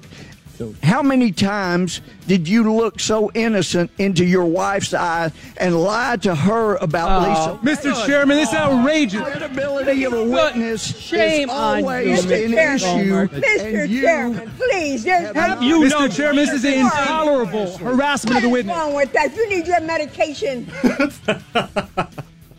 how 0.84 1.02
many 1.02 1.32
times 1.32 2.02
did 2.28 2.48
you 2.48 2.74
look 2.74 3.00
so 3.00 3.32
innocent 3.34 3.92
into 3.98 4.26
your 4.26 4.46
wife's 4.46 4.94
eye 4.94 5.32
and 5.58 5.82
lie 5.82 6.18
to 6.18 6.36
her 6.36 6.76
about 6.78 7.62
Lisa? 7.64 7.82
Mr. 7.92 8.06
Chairman, 8.06 8.38
this 8.38 8.50
is 8.50 8.56
outrageous. 8.56 9.22
Credibility 9.22 10.04
of 10.04 10.14
a 10.14 10.24
witness 10.24 10.98
Shame 10.98 11.50
is 11.50 11.56
always 11.56 12.26
on 12.26 12.30
you, 12.32 12.36
an 12.46 12.52
Mr. 12.52 12.76
issue. 12.76 13.40
Mr. 13.40 14.02
Chairman, 14.02 14.52
please. 14.58 15.04
There's 15.04 15.36
have 15.36 15.62
you 15.62 15.82
Mr. 15.82 15.90
know, 15.90 16.08
Chairman, 16.08 16.38
this 16.38 16.54
is 16.54 16.66
intolerable 16.66 17.78
harassment 17.78 18.36
what 18.36 18.38
of 18.38 18.44
the 18.44 18.50
witness. 18.50 18.76
What's 18.76 18.86
wrong 18.86 18.96
with 18.96 19.14
that? 19.14 19.36
You 19.36 19.50
need 19.50 19.68
your 19.68 19.82
medication. 19.82 20.72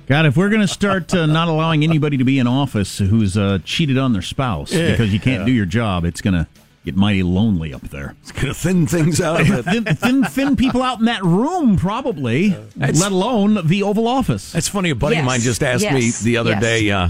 God, 0.07 0.25
if 0.25 0.39
we're 0.39 0.49
going 0.49 0.63
to 0.63 0.69
start 0.69 1.13
uh, 1.13 1.27
not 1.27 1.49
allowing 1.49 1.85
anybody 1.85 2.17
to 2.17 2.25
be 2.25 2.39
in 2.39 2.47
office 2.47 2.97
who's 2.97 3.37
uh, 3.37 3.59
cheated 3.63 3.99
on 3.99 4.15
their 4.15 4.23
spouse 4.23 4.73
yeah. 4.73 4.93
because 4.93 5.13
you 5.13 5.21
can't 5.21 5.41
yeah. 5.41 5.47
do 5.47 5.53
your 5.53 5.67
job, 5.67 6.07
it's 6.07 6.23
going 6.23 6.33
to 6.33 6.47
get 6.89 6.97
mighty 6.97 7.23
lonely 7.23 7.75
up 7.75 7.83
there. 7.89 8.15
It's 8.23 8.33
going 8.33 8.47
to 8.47 8.55
thin 8.55 8.87
things 8.87 9.21
out. 9.21 9.45
thin, 9.47 9.85
thin, 9.85 10.25
thin, 10.25 10.57
people 10.57 10.83
out 10.83 10.99
in 10.99 11.05
that 11.05 11.23
room, 11.23 11.77
probably, 11.77 12.55
uh, 12.55 12.63
let 12.79 13.13
alone 13.13 13.67
the 13.67 13.83
Oval 13.83 14.09
Office. 14.09 14.53
That's 14.53 14.69
funny. 14.69 14.91
A 14.91 14.95
buddy 14.95 15.17
yes. 15.17 15.23
of 15.23 15.27
mine 15.27 15.41
just 15.41 15.63
asked 15.63 15.83
yes. 15.83 15.93
me 15.93 16.11
the 16.25 16.39
other 16.39 16.53
yes. 16.53 16.63
day. 16.63 16.91
Uh, 16.91 17.09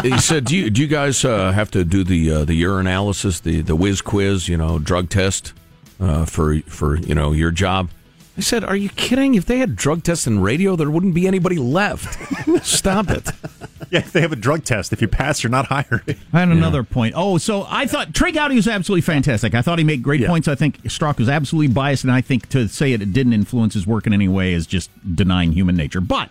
he 0.02 0.16
said, 0.18 0.44
"Do 0.44 0.56
you, 0.56 0.70
do 0.70 0.80
you 0.80 0.86
guys 0.86 1.24
uh, 1.24 1.50
have 1.52 1.70
to 1.72 1.84
do 1.84 2.04
the 2.04 2.30
uh, 2.30 2.44
the 2.44 2.62
urinalysis, 2.62 3.42
the 3.42 3.60
the 3.60 3.76
whiz 3.76 4.00
quiz, 4.00 4.48
you 4.48 4.56
know, 4.56 4.78
drug 4.78 5.10
test 5.10 5.52
uh, 6.00 6.24
for 6.24 6.60
for 6.60 6.96
you 6.96 7.14
know 7.14 7.32
your 7.32 7.50
job?" 7.50 7.90
I 8.36 8.40
said, 8.40 8.64
"Are 8.64 8.76
you 8.76 8.88
kidding? 8.88 9.34
If 9.34 9.46
they 9.46 9.58
had 9.58 9.76
drug 9.76 10.04
tests 10.04 10.26
in 10.26 10.40
radio, 10.40 10.74
there 10.76 10.90
wouldn't 10.90 11.14
be 11.14 11.26
anybody 11.26 11.56
left. 11.56 12.18
Stop 12.64 13.10
it." 13.10 13.30
Yeah, 13.90 14.00
they 14.00 14.22
have 14.22 14.32
a 14.32 14.36
drug 14.36 14.64
test. 14.64 14.94
If 14.94 15.02
you 15.02 15.08
pass, 15.08 15.42
you're 15.42 15.50
not 15.50 15.66
hired. 15.66 16.16
I 16.32 16.40
had 16.40 16.48
another 16.48 16.82
point. 16.82 17.12
Oh, 17.14 17.36
so 17.36 17.66
I 17.68 17.86
thought 17.86 18.14
Trey 18.14 18.32
Gowdy 18.32 18.54
was 18.54 18.66
absolutely 18.66 19.02
fantastic. 19.02 19.54
I 19.54 19.60
thought 19.60 19.78
he 19.78 19.84
made 19.84 20.02
great 20.02 20.20
yeah. 20.20 20.28
points. 20.28 20.48
I 20.48 20.54
think 20.54 20.82
Strzok 20.84 21.18
was 21.18 21.28
absolutely 21.28 21.74
biased, 21.74 22.02
and 22.02 22.10
I 22.10 22.22
think 22.22 22.48
to 22.50 22.68
say 22.68 22.94
it, 22.94 23.02
it 23.02 23.12
didn't 23.12 23.34
influence 23.34 23.74
his 23.74 23.86
work 23.86 24.06
in 24.06 24.14
any 24.14 24.28
way 24.28 24.54
is 24.54 24.66
just 24.66 24.90
denying 25.14 25.52
human 25.52 25.76
nature. 25.76 26.00
But 26.00 26.30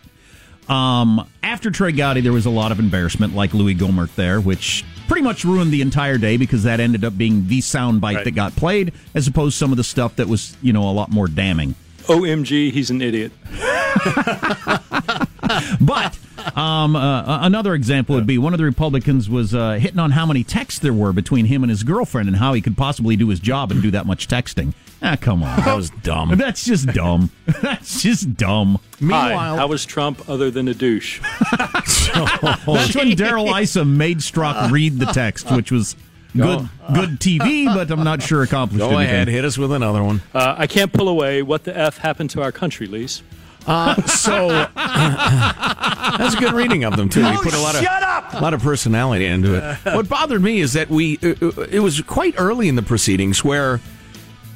um, 0.68 1.30
after 1.44 1.70
Trey 1.70 1.92
Gowdy, 1.92 2.22
there 2.22 2.34
was 2.34 2.46
a 2.46 2.50
lot 2.50 2.72
of 2.72 2.80
embarrassment, 2.80 3.36
like 3.36 3.54
Louis 3.54 3.76
Gohmert 3.76 4.16
there, 4.16 4.42
which 4.42 4.84
pretty 5.08 5.22
much 5.22 5.44
ruined 5.44 5.72
the 5.72 5.82
entire 5.82 6.18
day 6.18 6.38
because 6.38 6.64
that 6.64 6.80
ended 6.80 7.04
up 7.04 7.18
being 7.18 7.48
the 7.48 7.60
soundbite 7.60 8.16
right. 8.16 8.26
that 8.26 8.32
got 8.32 8.56
played, 8.56 8.94
as 9.14 9.28
opposed 9.28 9.56
to 9.56 9.60
some 9.60 9.72
of 9.72 9.78
the 9.78 9.84
stuff 9.84 10.16
that 10.16 10.28
was, 10.28 10.56
you 10.62 10.72
know, 10.72 10.90
a 10.90 10.94
lot 10.94 11.12
more 11.12 11.28
damning. 11.28 11.76
OMG, 12.08 12.72
he's 12.72 12.90
an 12.90 13.02
idiot. 13.02 13.32
But 15.80 16.18
um, 16.56 16.96
uh, 16.96 17.46
another 17.46 17.74
example 17.74 18.16
would 18.16 18.28
be 18.28 18.38
one 18.38 18.54
of 18.54 18.58
the 18.58 18.66
Republicans 18.66 19.30
was 19.30 19.54
uh, 19.54 19.74
hitting 19.74 20.00
on 20.00 20.12
how 20.12 20.26
many 20.26 20.44
texts 20.44 20.80
there 20.80 20.94
were 20.94 21.14
between 21.14 21.46
him 21.46 21.64
and 21.64 21.70
his 21.70 21.84
girlfriend 21.84 22.28
and 22.30 22.38
how 22.38 22.54
he 22.54 22.62
could 22.62 22.78
possibly 22.78 23.16
do 23.16 23.28
his 23.30 23.40
job 23.40 23.72
and 23.72 23.82
do 23.82 23.92
that 23.92 24.06
much 24.06 24.28
texting. 24.28 24.74
Ah, 25.02 25.18
come 25.20 25.44
on. 25.44 25.60
That 25.64 25.76
was 25.76 25.90
dumb. 25.90 26.30
That's 26.38 26.64
just 26.64 26.88
dumb. 26.88 27.32
That's 27.62 28.02
just 28.02 28.36
dumb. 28.36 28.80
Hi, 29.04 29.34
how 29.34 29.68
was 29.68 29.86
Trump 29.86 30.30
other 30.30 30.52
than 30.52 30.68
a 30.68 30.74
douche? 30.74 31.22
That's 31.58 32.96
when 32.96 33.16
Darrell 33.16 33.54
Issa 33.56 33.84
made 33.84 34.20
Strzok 34.20 34.72
read 34.72 35.00
the 35.00 35.08
text, 35.08 35.52
which 35.52 35.72
was 35.72 35.96
good, 36.36 36.70
good 36.94 37.20
TV, 37.20 37.66
but 37.66 37.90
I'm 37.92 38.04
not 38.04 38.22
sure 38.22 38.44
accomplished 38.44 38.80
Go 38.80 38.90
anything. 38.90 39.06
ahead, 39.06 39.28
hit 39.28 39.46
us 39.46 39.58
with 39.58 39.72
another 39.72 40.04
one. 40.04 40.22
Uh, 40.34 40.56
I 40.58 40.68
can't 40.68 40.92
pull 40.92 41.10
away. 41.10 41.42
What 41.42 41.64
the 41.64 41.78
F 41.78 41.98
happened 41.98 42.30
to 42.32 42.42
our 42.42 42.52
country, 42.52 42.88
Lise? 42.88 43.24
Uh, 43.68 44.02
so 44.04 44.48
that's 44.76 46.34
a 46.36 46.40
good 46.40 46.54
reading 46.54 46.84
of 46.84 46.98
them 46.98 47.10
too. 47.10 47.24
We 47.24 47.38
put 47.38 47.54
a 47.54 47.60
lot 47.60 47.76
of 47.76 47.86
up! 47.86 48.34
a 48.34 48.40
lot 48.40 48.54
of 48.54 48.62
personality 48.62 49.26
into 49.26 49.56
it. 49.56 49.78
What 49.96 50.10
bothered 50.10 50.42
me 50.42 50.60
is 50.60 50.74
that 50.74 50.90
we 50.90 51.20
uh, 51.22 51.36
uh, 51.42 51.62
it 51.70 51.80
was 51.80 52.02
quite 52.02 52.36
early 52.38 52.68
in 52.68 52.76
the 52.76 52.84
proceedings 52.84 53.44
where. 53.44 53.80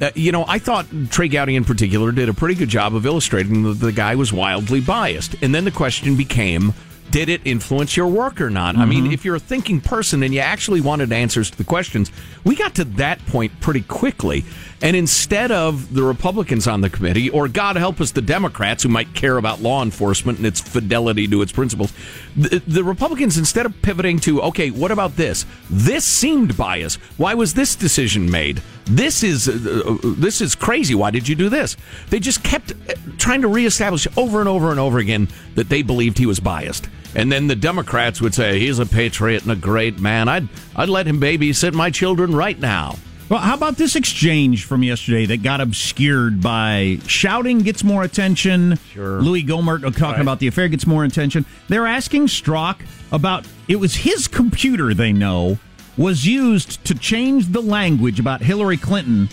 Uh, 0.01 0.11
you 0.13 0.33
know, 0.33 0.43
I 0.45 0.59
thought 0.59 0.85
Trey 1.09 1.29
Gowdy 1.29 1.55
in 1.55 1.63
particular 1.63 2.11
did 2.11 2.27
a 2.27 2.33
pretty 2.33 2.55
good 2.55 2.67
job 2.67 2.95
of 2.95 3.05
illustrating 3.05 3.63
that 3.63 3.75
the 3.75 3.93
guy 3.93 4.15
was 4.15 4.33
wildly 4.33 4.81
biased. 4.81 5.35
And 5.41 5.55
then 5.55 5.63
the 5.63 5.71
question 5.71 6.17
became 6.17 6.73
did 7.11 7.29
it 7.29 7.41
influence 7.45 7.95
your 7.95 8.07
work 8.07 8.41
or 8.41 8.49
not? 8.49 8.75
I 8.77 8.85
mean, 8.85 9.05
mm-hmm. 9.05 9.13
if 9.13 9.23
you're 9.23 9.35
a 9.35 9.39
thinking 9.39 9.79
person 9.79 10.23
and 10.23 10.33
you 10.33 10.39
actually 10.39 10.81
wanted 10.81 11.11
answers 11.11 11.49
to 11.51 11.57
the 11.57 11.63
questions, 11.63 12.11
we 12.43 12.55
got 12.55 12.75
to 12.75 12.83
that 12.83 13.25
point 13.27 13.59
pretty 13.61 13.81
quickly. 13.81 14.43
And 14.85 14.95
instead 14.95 15.51
of 15.51 15.95
the 15.95 16.03
Republicans 16.03 16.67
on 16.67 16.81
the 16.81 16.91
committee, 16.91 17.31
or 17.31 17.47
God 17.47 17.75
help 17.75 17.99
us, 17.99 18.11
the 18.11 18.21
Democrats 18.21 18.83
who 18.83 18.89
might 18.89 19.15
care 19.15 19.37
about 19.37 19.59
law 19.59 19.81
enforcement 19.81 20.37
and 20.37 20.45
its 20.45 20.61
fidelity 20.61 21.27
to 21.27 21.41
its 21.41 21.51
principles, 21.51 21.91
the, 22.35 22.61
the 22.67 22.83
Republicans, 22.83 23.35
instead 23.35 23.65
of 23.65 23.81
pivoting 23.81 24.19
to, 24.19 24.43
okay, 24.43 24.69
what 24.69 24.91
about 24.91 25.15
this? 25.15 25.47
This 25.71 26.05
seemed 26.05 26.55
biased. 26.55 26.99
Why 27.17 27.33
was 27.33 27.55
this 27.55 27.75
decision 27.75 28.29
made? 28.29 28.61
This 28.85 29.23
is 29.23 29.49
uh, 29.49 29.81
uh, 29.87 29.97
this 30.03 30.39
is 30.39 30.53
crazy. 30.53 30.93
Why 30.93 31.09
did 31.09 31.27
you 31.27 31.33
do 31.33 31.49
this? 31.49 31.77
They 32.11 32.19
just 32.19 32.43
kept 32.43 32.73
uh, 32.73 32.93
trying 33.17 33.41
to 33.41 33.47
reestablish 33.47 34.07
over 34.15 34.39
and 34.39 34.47
over 34.47 34.69
and 34.69 34.79
over 34.79 34.99
again 34.99 35.29
that 35.55 35.67
they 35.67 35.81
believed 35.81 36.19
he 36.19 36.27
was 36.27 36.39
biased. 36.39 36.89
And 37.15 37.31
then 37.31 37.47
the 37.47 37.55
Democrats 37.55 38.21
would 38.21 38.35
say 38.35 38.59
he's 38.59 38.77
a 38.77 38.85
patriot 38.85 39.41
and 39.41 39.51
a 39.51 39.55
great 39.55 39.99
man. 39.99 40.29
I'd 40.29 40.47
I'd 40.75 40.89
let 40.89 41.07
him 41.07 41.19
babysit 41.19 41.73
my 41.73 41.89
children 41.89 42.35
right 42.35 42.59
now. 42.59 42.97
Well, 43.27 43.39
how 43.39 43.55
about 43.55 43.77
this 43.77 43.95
exchange 43.95 44.65
from 44.65 44.83
yesterday 44.83 45.25
that 45.25 45.41
got 45.41 45.59
obscured 45.59 46.41
by 46.41 46.99
shouting 47.07 47.59
gets 47.59 47.83
more 47.83 48.03
attention? 48.03 48.77
Sure. 48.93 49.19
Louis 49.19 49.43
Gohmert 49.43 49.81
talking 49.81 50.03
Right. 50.03 50.21
about 50.21 50.39
the 50.39 50.45
affair 50.47 50.67
gets 50.67 50.85
more 50.85 51.03
attention. 51.03 51.43
They're 51.67 51.87
asking 51.87 52.27
Strzok 52.27 52.81
about 53.11 53.47
it 53.67 53.77
was 53.77 53.95
his 53.95 54.27
computer 54.27 54.93
they 54.93 55.11
know 55.11 55.57
was 55.97 56.27
used 56.27 56.83
to 56.85 56.93
change 56.93 57.47
the 57.51 57.61
language 57.61 58.19
about 58.19 58.41
Hillary 58.41 58.77
Clinton 58.77 59.29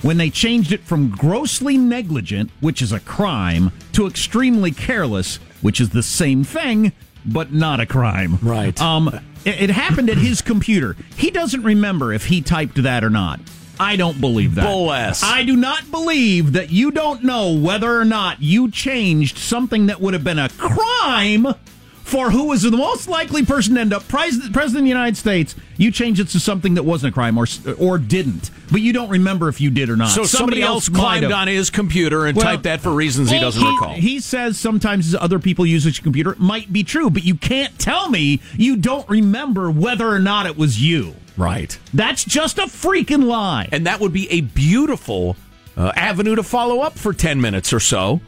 when 0.00 0.16
they 0.16 0.30
changed 0.30 0.72
it 0.72 0.82
from 0.84 1.10
grossly 1.10 1.76
negligent, 1.76 2.50
which 2.60 2.80
is 2.80 2.92
a 2.92 3.00
crime, 3.00 3.70
to 3.92 4.06
extremely 4.06 4.70
careless, 4.70 5.40
which 5.60 5.78
is 5.80 5.90
the 5.90 6.02
same 6.02 6.42
thing 6.42 6.92
but 7.26 7.52
not 7.52 7.80
a 7.80 7.86
crime. 7.86 8.38
Right. 8.40 8.80
Um, 8.80 9.10
it, 9.46 9.70
happened 9.70 10.10
at 10.10 10.18
his 10.18 10.42
computer. 10.42 10.96
He 11.16 11.30
doesn't 11.30 11.62
remember 11.62 12.12
if 12.12 12.26
he 12.26 12.42
typed 12.42 12.82
that 12.82 13.04
or 13.04 13.10
not. 13.10 13.40
I 13.78 13.96
don't 13.96 14.20
believe 14.20 14.54
that. 14.54 14.64
Bull 14.64 14.92
ass. 14.92 15.22
I 15.22 15.44
do 15.44 15.54
not 15.56 15.90
believe 15.90 16.54
that 16.54 16.70
you 16.70 16.90
don't 16.90 17.22
know 17.22 17.52
whether 17.52 17.98
or 17.98 18.04
not 18.04 18.42
you 18.42 18.70
changed 18.70 19.38
something 19.38 19.86
that 19.86 20.00
would 20.00 20.14
have 20.14 20.24
been 20.24 20.38
a 20.38 20.48
crime 20.48 21.46
for 22.06 22.30
who 22.30 22.44
was 22.44 22.62
the 22.62 22.70
most 22.70 23.08
likely 23.08 23.44
person 23.44 23.74
to 23.74 23.80
end 23.80 23.92
up 23.92 24.06
president, 24.06 24.52
president 24.52 24.82
of 24.82 24.84
the 24.84 24.88
United 24.88 25.16
States. 25.16 25.56
You 25.76 25.90
change 25.90 26.20
it 26.20 26.28
to 26.28 26.38
something 26.40 26.74
that 26.74 26.84
wasn't 26.84 27.10
a 27.10 27.14
crime 27.14 27.36
or 27.36 27.46
or 27.80 27.98
didn't, 27.98 28.52
but 28.70 28.80
you 28.80 28.92
don't 28.92 29.10
remember 29.10 29.48
if 29.48 29.60
you 29.60 29.70
did 29.70 29.90
or 29.90 29.96
not. 29.96 30.10
So 30.10 30.22
somebody, 30.22 30.62
else 30.62 30.88
might 30.88 31.00
climbed 31.00 31.22
have. 31.24 31.32
on 31.32 31.48
his 31.48 31.68
computer 31.68 32.24
and 32.24 32.36
Well, 32.36 32.46
typed 32.46 32.62
that 32.62 32.80
for 32.80 32.92
reasons 32.92 33.28
he 33.30 33.40
doesn't 33.40 33.60
he, 33.60 33.68
recall. 33.68 33.94
He 33.94 34.20
says 34.20 34.56
sometimes 34.56 35.16
other 35.16 35.40
people 35.40 35.66
use 35.66 35.82
his 35.82 35.98
computer. 35.98 36.30
It 36.30 36.38
might 36.38 36.72
be 36.72 36.84
true, 36.84 37.10
but 37.10 37.24
you 37.24 37.34
can't 37.34 37.76
tell 37.76 38.08
me 38.08 38.40
you 38.56 38.76
don't 38.76 39.08
remember 39.08 39.68
whether 39.68 40.08
or 40.08 40.20
not 40.20 40.46
it 40.46 40.56
was 40.56 40.80
you. 40.80 41.16
Right. 41.36 41.76
That's 41.92 42.24
just 42.24 42.58
a 42.58 42.66
freaking 42.66 43.24
lie. 43.24 43.68
And 43.72 43.84
that 43.88 43.98
would 43.98 44.12
be 44.12 44.30
a 44.30 44.42
beautiful 44.42 45.36
uh, 45.76 45.90
avenue 45.96 46.36
to 46.36 46.44
follow 46.44 46.82
up 46.82 46.96
for 46.96 47.12
10 47.12 47.40
minutes 47.40 47.72
or 47.72 47.80
so 47.80 48.20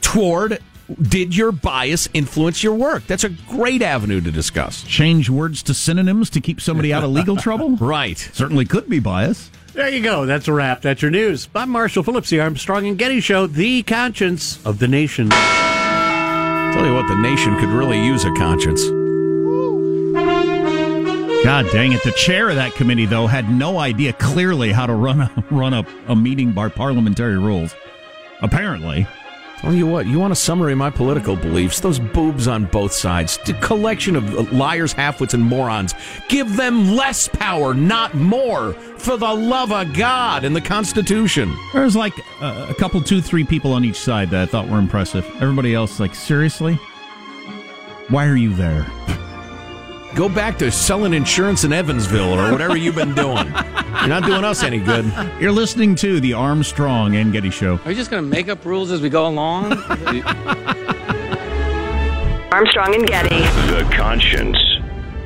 toward 0.00 0.60
did 1.00 1.36
your 1.36 1.52
bias 1.52 2.08
influence 2.14 2.62
your 2.62 2.74
work? 2.74 3.06
That's 3.06 3.24
a 3.24 3.30
great 3.30 3.82
avenue 3.82 4.20
to 4.20 4.30
discuss. 4.30 4.82
Change 4.84 5.30
words 5.30 5.62
to 5.64 5.74
synonyms 5.74 6.30
to 6.30 6.40
keep 6.40 6.60
somebody 6.60 6.92
out 6.92 7.04
of 7.04 7.10
legal 7.10 7.36
trouble? 7.36 7.76
Right. 7.84 8.18
Certainly 8.18 8.66
could 8.66 8.88
be 8.88 8.98
bias. 8.98 9.50
There 9.72 9.88
you 9.88 10.02
go. 10.02 10.26
That's 10.26 10.48
a 10.48 10.52
wrap. 10.52 10.82
That's 10.82 11.02
your 11.02 11.10
news. 11.10 11.48
I'm 11.54 11.70
Marshall 11.70 12.02
Phillips, 12.02 12.30
the 12.30 12.40
Armstrong 12.40 12.86
and 12.86 12.96
Getty 12.96 13.20
Show, 13.20 13.46
the 13.46 13.82
conscience 13.82 14.64
of 14.64 14.78
the 14.78 14.88
nation. 14.88 15.28
Tell 15.30 16.86
you 16.86 16.94
what, 16.94 17.08
the 17.08 17.16
nation 17.16 17.58
could 17.58 17.68
really 17.68 18.04
use 18.04 18.24
a 18.24 18.32
conscience. 18.34 18.84
God 21.44 21.66
dang 21.72 21.92
it! 21.92 22.02
The 22.02 22.12
chair 22.12 22.48
of 22.48 22.56
that 22.56 22.72
committee, 22.74 23.04
though, 23.06 23.26
had 23.26 23.50
no 23.50 23.78
idea 23.78 24.14
clearly 24.14 24.72
how 24.72 24.86
to 24.86 24.94
run 24.94 25.20
a 25.20 25.44
run 25.50 25.74
a, 25.74 25.86
a 26.08 26.16
meeting 26.16 26.52
by 26.52 26.68
parliamentary 26.68 27.38
rules. 27.38 27.74
Apparently, 28.40 29.06
Tell 29.64 29.72
you 29.72 29.86
what, 29.86 30.04
you 30.06 30.20
want 30.20 30.30
a 30.30 30.36
summary 30.36 30.72
of 30.72 30.78
my 30.78 30.90
political 30.90 31.36
beliefs? 31.36 31.80
Those 31.80 31.98
boobs 31.98 32.46
on 32.46 32.66
both 32.66 32.92
sides, 32.92 33.38
the 33.46 33.54
collection 33.54 34.14
of 34.14 34.34
uh, 34.34 34.42
liars, 34.54 34.92
halfwits, 34.92 35.32
and 35.32 35.42
morons. 35.42 35.94
Give 36.28 36.54
them 36.54 36.94
less 36.94 37.28
power, 37.28 37.72
not 37.72 38.12
more, 38.12 38.74
for 38.74 39.16
the 39.16 39.32
love 39.32 39.72
of 39.72 39.94
God 39.94 40.44
and 40.44 40.54
the 40.54 40.60
Constitution. 40.60 41.56
there 41.72 41.82
was 41.82 41.96
like 41.96 42.12
a, 42.42 42.66
a 42.68 42.74
couple, 42.74 43.00
two, 43.00 43.22
three 43.22 43.42
people 43.42 43.72
on 43.72 43.86
each 43.86 43.98
side 43.98 44.28
that 44.30 44.42
I 44.42 44.44
thought 44.44 44.68
were 44.68 44.78
impressive. 44.78 45.24
Everybody 45.40 45.74
else, 45.74 45.98
like, 45.98 46.14
seriously, 46.14 46.74
why 48.10 48.26
are 48.26 48.36
you 48.36 48.52
there? 48.52 48.86
Go 50.14 50.28
back 50.28 50.58
to 50.58 50.70
selling 50.70 51.12
insurance 51.12 51.64
in 51.64 51.72
Evansville 51.72 52.38
or 52.38 52.52
whatever 52.52 52.76
you've 52.76 52.94
been 52.94 53.14
doing. 53.14 53.46
You're 53.46 54.08
not 54.08 54.22
doing 54.24 54.44
us 54.44 54.62
any 54.62 54.78
good. 54.78 55.04
You're 55.40 55.50
listening 55.50 55.96
to 55.96 56.20
the 56.20 56.34
Armstrong 56.34 57.16
and 57.16 57.32
Getty 57.32 57.50
Show. 57.50 57.80
Are 57.84 57.90
you 57.90 57.96
just 57.96 58.12
going 58.12 58.22
to 58.22 58.28
make 58.28 58.48
up 58.48 58.64
rules 58.64 58.92
as 58.92 59.00
we 59.00 59.08
go 59.08 59.26
along? 59.26 59.72
Armstrong 62.52 62.94
and 62.94 63.06
Getty. 63.08 63.40
The 63.72 63.90
conscience 63.92 64.58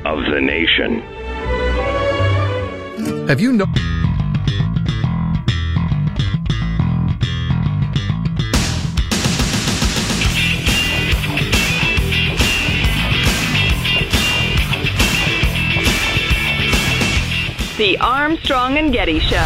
of 0.05 0.23
the 0.25 0.41
nation. 0.41 1.01
Have 3.27 3.39
you 3.39 3.53
no- 3.53 3.65
The 17.79 17.97
Armstrong 17.99 18.77
and 18.77 18.91
Getty 18.91 19.21
Show. 19.21 19.37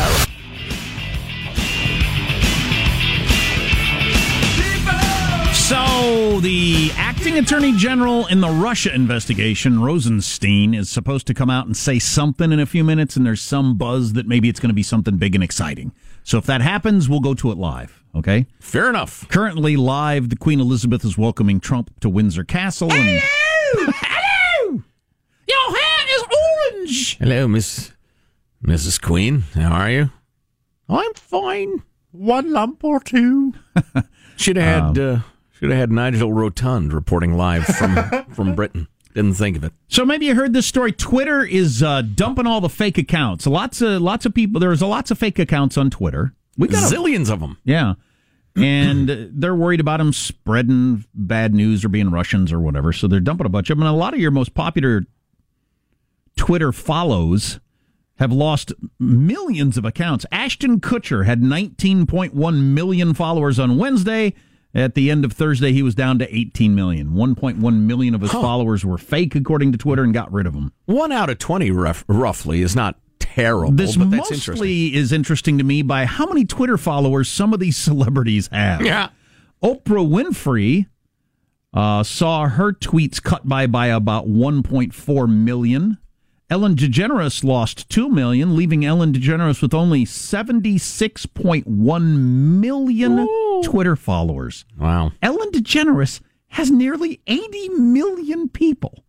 So, 5.54 6.39
the 6.39 6.89
acting 6.96 7.38
attorney 7.38 7.78
general 7.78 8.26
in 8.26 8.41
the 8.41 8.50
Russia 8.50 8.91
investigation, 8.91 9.84
Rosenstein, 9.84 10.74
is 10.74 10.89
supposed 10.89 11.28
to 11.28 11.36
come 11.36 11.52
out 11.52 11.67
and 11.67 11.78
say 11.78 12.00
something 12.00 12.52
in 12.52 12.60
a 12.60 12.65
few 12.65 12.84
minutes, 12.84 13.15
and 13.15 13.24
there's 13.24 13.39
some 13.39 13.78
buzz 13.78 14.13
that 14.13 14.26
maybe 14.26 14.50
it's 14.50 14.60
going 14.60 14.72
to 14.72 14.74
be 14.74 14.82
something 14.82 15.17
big 15.17 15.36
and 15.36 15.43
exciting. 15.43 15.93
So, 16.24 16.39
if 16.39 16.48
that 16.48 16.62
happens, 16.62 17.08
we'll 17.08 17.19
go 17.19 17.36
to 17.36 17.52
it 17.52 17.60
live. 17.60 18.04
Okay? 18.15 18.48
Fair 18.60 18.89
enough. 18.89 19.30
Currently 19.30 19.76
live, 19.76 20.30
the 20.30 20.38
Queen 20.38 20.60
Elizabeth 20.60 21.06
is 21.06 21.19
welcoming 21.19 21.60
Trump 21.60 21.91
to 22.00 22.10
Windsor 22.10 22.46
Castle. 22.46 22.91
And 22.91 23.22
Hello! 23.76 24.82
Your 25.48 25.78
hair 25.78 26.06
is 26.15 26.24
orange! 26.80 27.17
Hello, 27.19 27.48
Miss 27.48 27.93
Mrs. 28.63 29.01
Queen. 29.01 29.41
How 29.53 29.71
are 29.71 29.89
you? 29.91 30.09
I'm 30.89 31.13
fine. 31.15 31.83
One 32.11 32.51
lump 32.51 32.83
or 32.83 32.99
two. 32.99 33.53
Should 34.35 34.57
have 34.57 34.95
had 34.95 34.99
uh, 34.99 35.19
should 35.51 35.69
have 35.69 35.79
had 35.79 35.91
Nigel 35.91 36.33
Rotund 36.33 36.91
reporting 36.91 37.35
live 37.37 37.65
from 37.65 37.95
from 38.33 38.55
Britain. 38.55 38.87
Didn't 39.13 39.35
think 39.35 39.55
of 39.57 39.63
it. 39.63 39.73
So 39.87 40.05
maybe 40.05 40.25
you 40.25 40.33
heard 40.35 40.53
this 40.53 40.65
story. 40.65 40.91
Twitter 40.91 41.43
is 41.43 41.83
uh, 41.83 42.01
dumping 42.01 42.47
all 42.47 42.59
the 42.59 42.69
fake 42.69 42.97
accounts. 42.97 43.45
Lots 43.45 43.79
of 43.81 44.01
lots 44.01 44.25
of 44.25 44.33
people. 44.33 44.59
There's 44.59 44.81
lots 44.81 45.11
of 45.11 45.19
fake 45.19 45.37
accounts 45.37 45.77
on 45.77 45.91
Twitter. 45.91 46.33
We 46.57 46.67
got 46.67 46.91
a- 46.91 46.95
Zillions 46.95 47.29
of 47.31 47.39
them. 47.41 47.57
Yeah. 47.63 47.93
And 48.55 49.09
they're 49.33 49.55
worried 49.55 49.79
about 49.79 49.97
them 49.97 50.13
spreading 50.13 51.05
bad 51.15 51.55
news 51.55 51.83
or 51.83 51.89
being 51.89 52.11
Russians 52.11 52.51
or 52.53 52.59
whatever. 52.59 52.93
So 52.93 53.07
they're 53.07 53.19
dumping 53.19 53.47
a 53.47 53.49
bunch 53.49 53.71
of 53.71 53.77
them. 53.77 53.87
And 53.87 53.95
a 53.95 53.97
lot 53.97 54.13
of 54.13 54.19
your 54.19 54.29
most 54.29 54.53
popular 54.53 55.05
Twitter 56.37 56.71
follows 56.71 57.59
have 58.17 58.31
lost 58.31 58.71
millions 58.99 59.77
of 59.77 59.85
accounts. 59.85 60.25
Ashton 60.31 60.79
Kutcher 60.79 61.25
had 61.25 61.41
19.1 61.41 62.61
million 62.73 63.13
followers 63.13 63.59
on 63.59 63.77
Wednesday. 63.77 64.33
At 64.75 64.95
the 64.95 65.11
end 65.11 65.23
of 65.23 65.33
Thursday, 65.33 65.71
he 65.71 65.83
was 65.83 65.93
down 65.93 66.17
to 66.19 66.35
18 66.35 66.73
million. 66.73 67.09
1.1 67.11 67.81
million 67.81 68.15
of 68.15 68.21
his 68.21 68.31
Huh. 68.31 68.41
followers 68.41 68.83
were 68.83 68.97
fake, 68.97 69.35
according 69.35 69.71
to 69.71 69.77
Twitter, 69.77 70.03
and 70.03 70.13
got 70.13 70.31
rid 70.33 70.47
of 70.47 70.53
them. 70.53 70.71
One 70.85 71.11
out 71.11 71.29
of 71.29 71.37
20, 71.37 71.69
rough, 71.69 72.03
roughly, 72.07 72.61
is 72.63 72.75
not 72.75 72.97
terrible, 73.19 73.71
This 73.71 73.95
but 73.95 74.09
that's 74.09 74.31
interesting. 74.31 74.53
mostly 74.53 74.95
is 74.95 75.11
interesting 75.11 75.57
to 75.59 75.63
me 75.63 75.83
by 75.83 76.05
how 76.05 76.25
many 76.25 76.43
Twitter 76.45 76.77
followers 76.77 77.29
some 77.29 77.53
of 77.53 77.59
these 77.59 77.77
celebrities 77.89 78.49
have. 78.51 78.81
Yeah. 78.83 79.09
Oprah 79.63 80.07
Winfrey 80.07 80.87
uh, 81.73 82.01
saw 82.03 82.47
her 82.47 82.73
tweets 82.73 83.21
cut 83.21 83.47
by 83.47 83.67
by 83.67 83.87
about 83.87 84.27
1.4 84.27 85.27
million. 85.29 85.97
Ellen 86.54 86.75
DeGeneres 86.75 87.43
lost 87.43 87.89
2 87.89 88.10
million, 88.10 88.56
leaving 88.56 88.85
Ellen 88.85 89.12
DeGeneres 89.12 89.60
with 89.60 89.73
only 89.73 90.06
76.1 90.06 92.06
million 92.60 93.27
Twitter 93.63 93.95
followers. 93.95 94.63
Wow. 94.77 95.13
Ellen 95.23 95.49
DeGeneres 95.51 96.21
has 96.49 96.69
nearly 96.69 97.21
80 97.25 97.69
million 97.69 98.49
people 98.49 99.04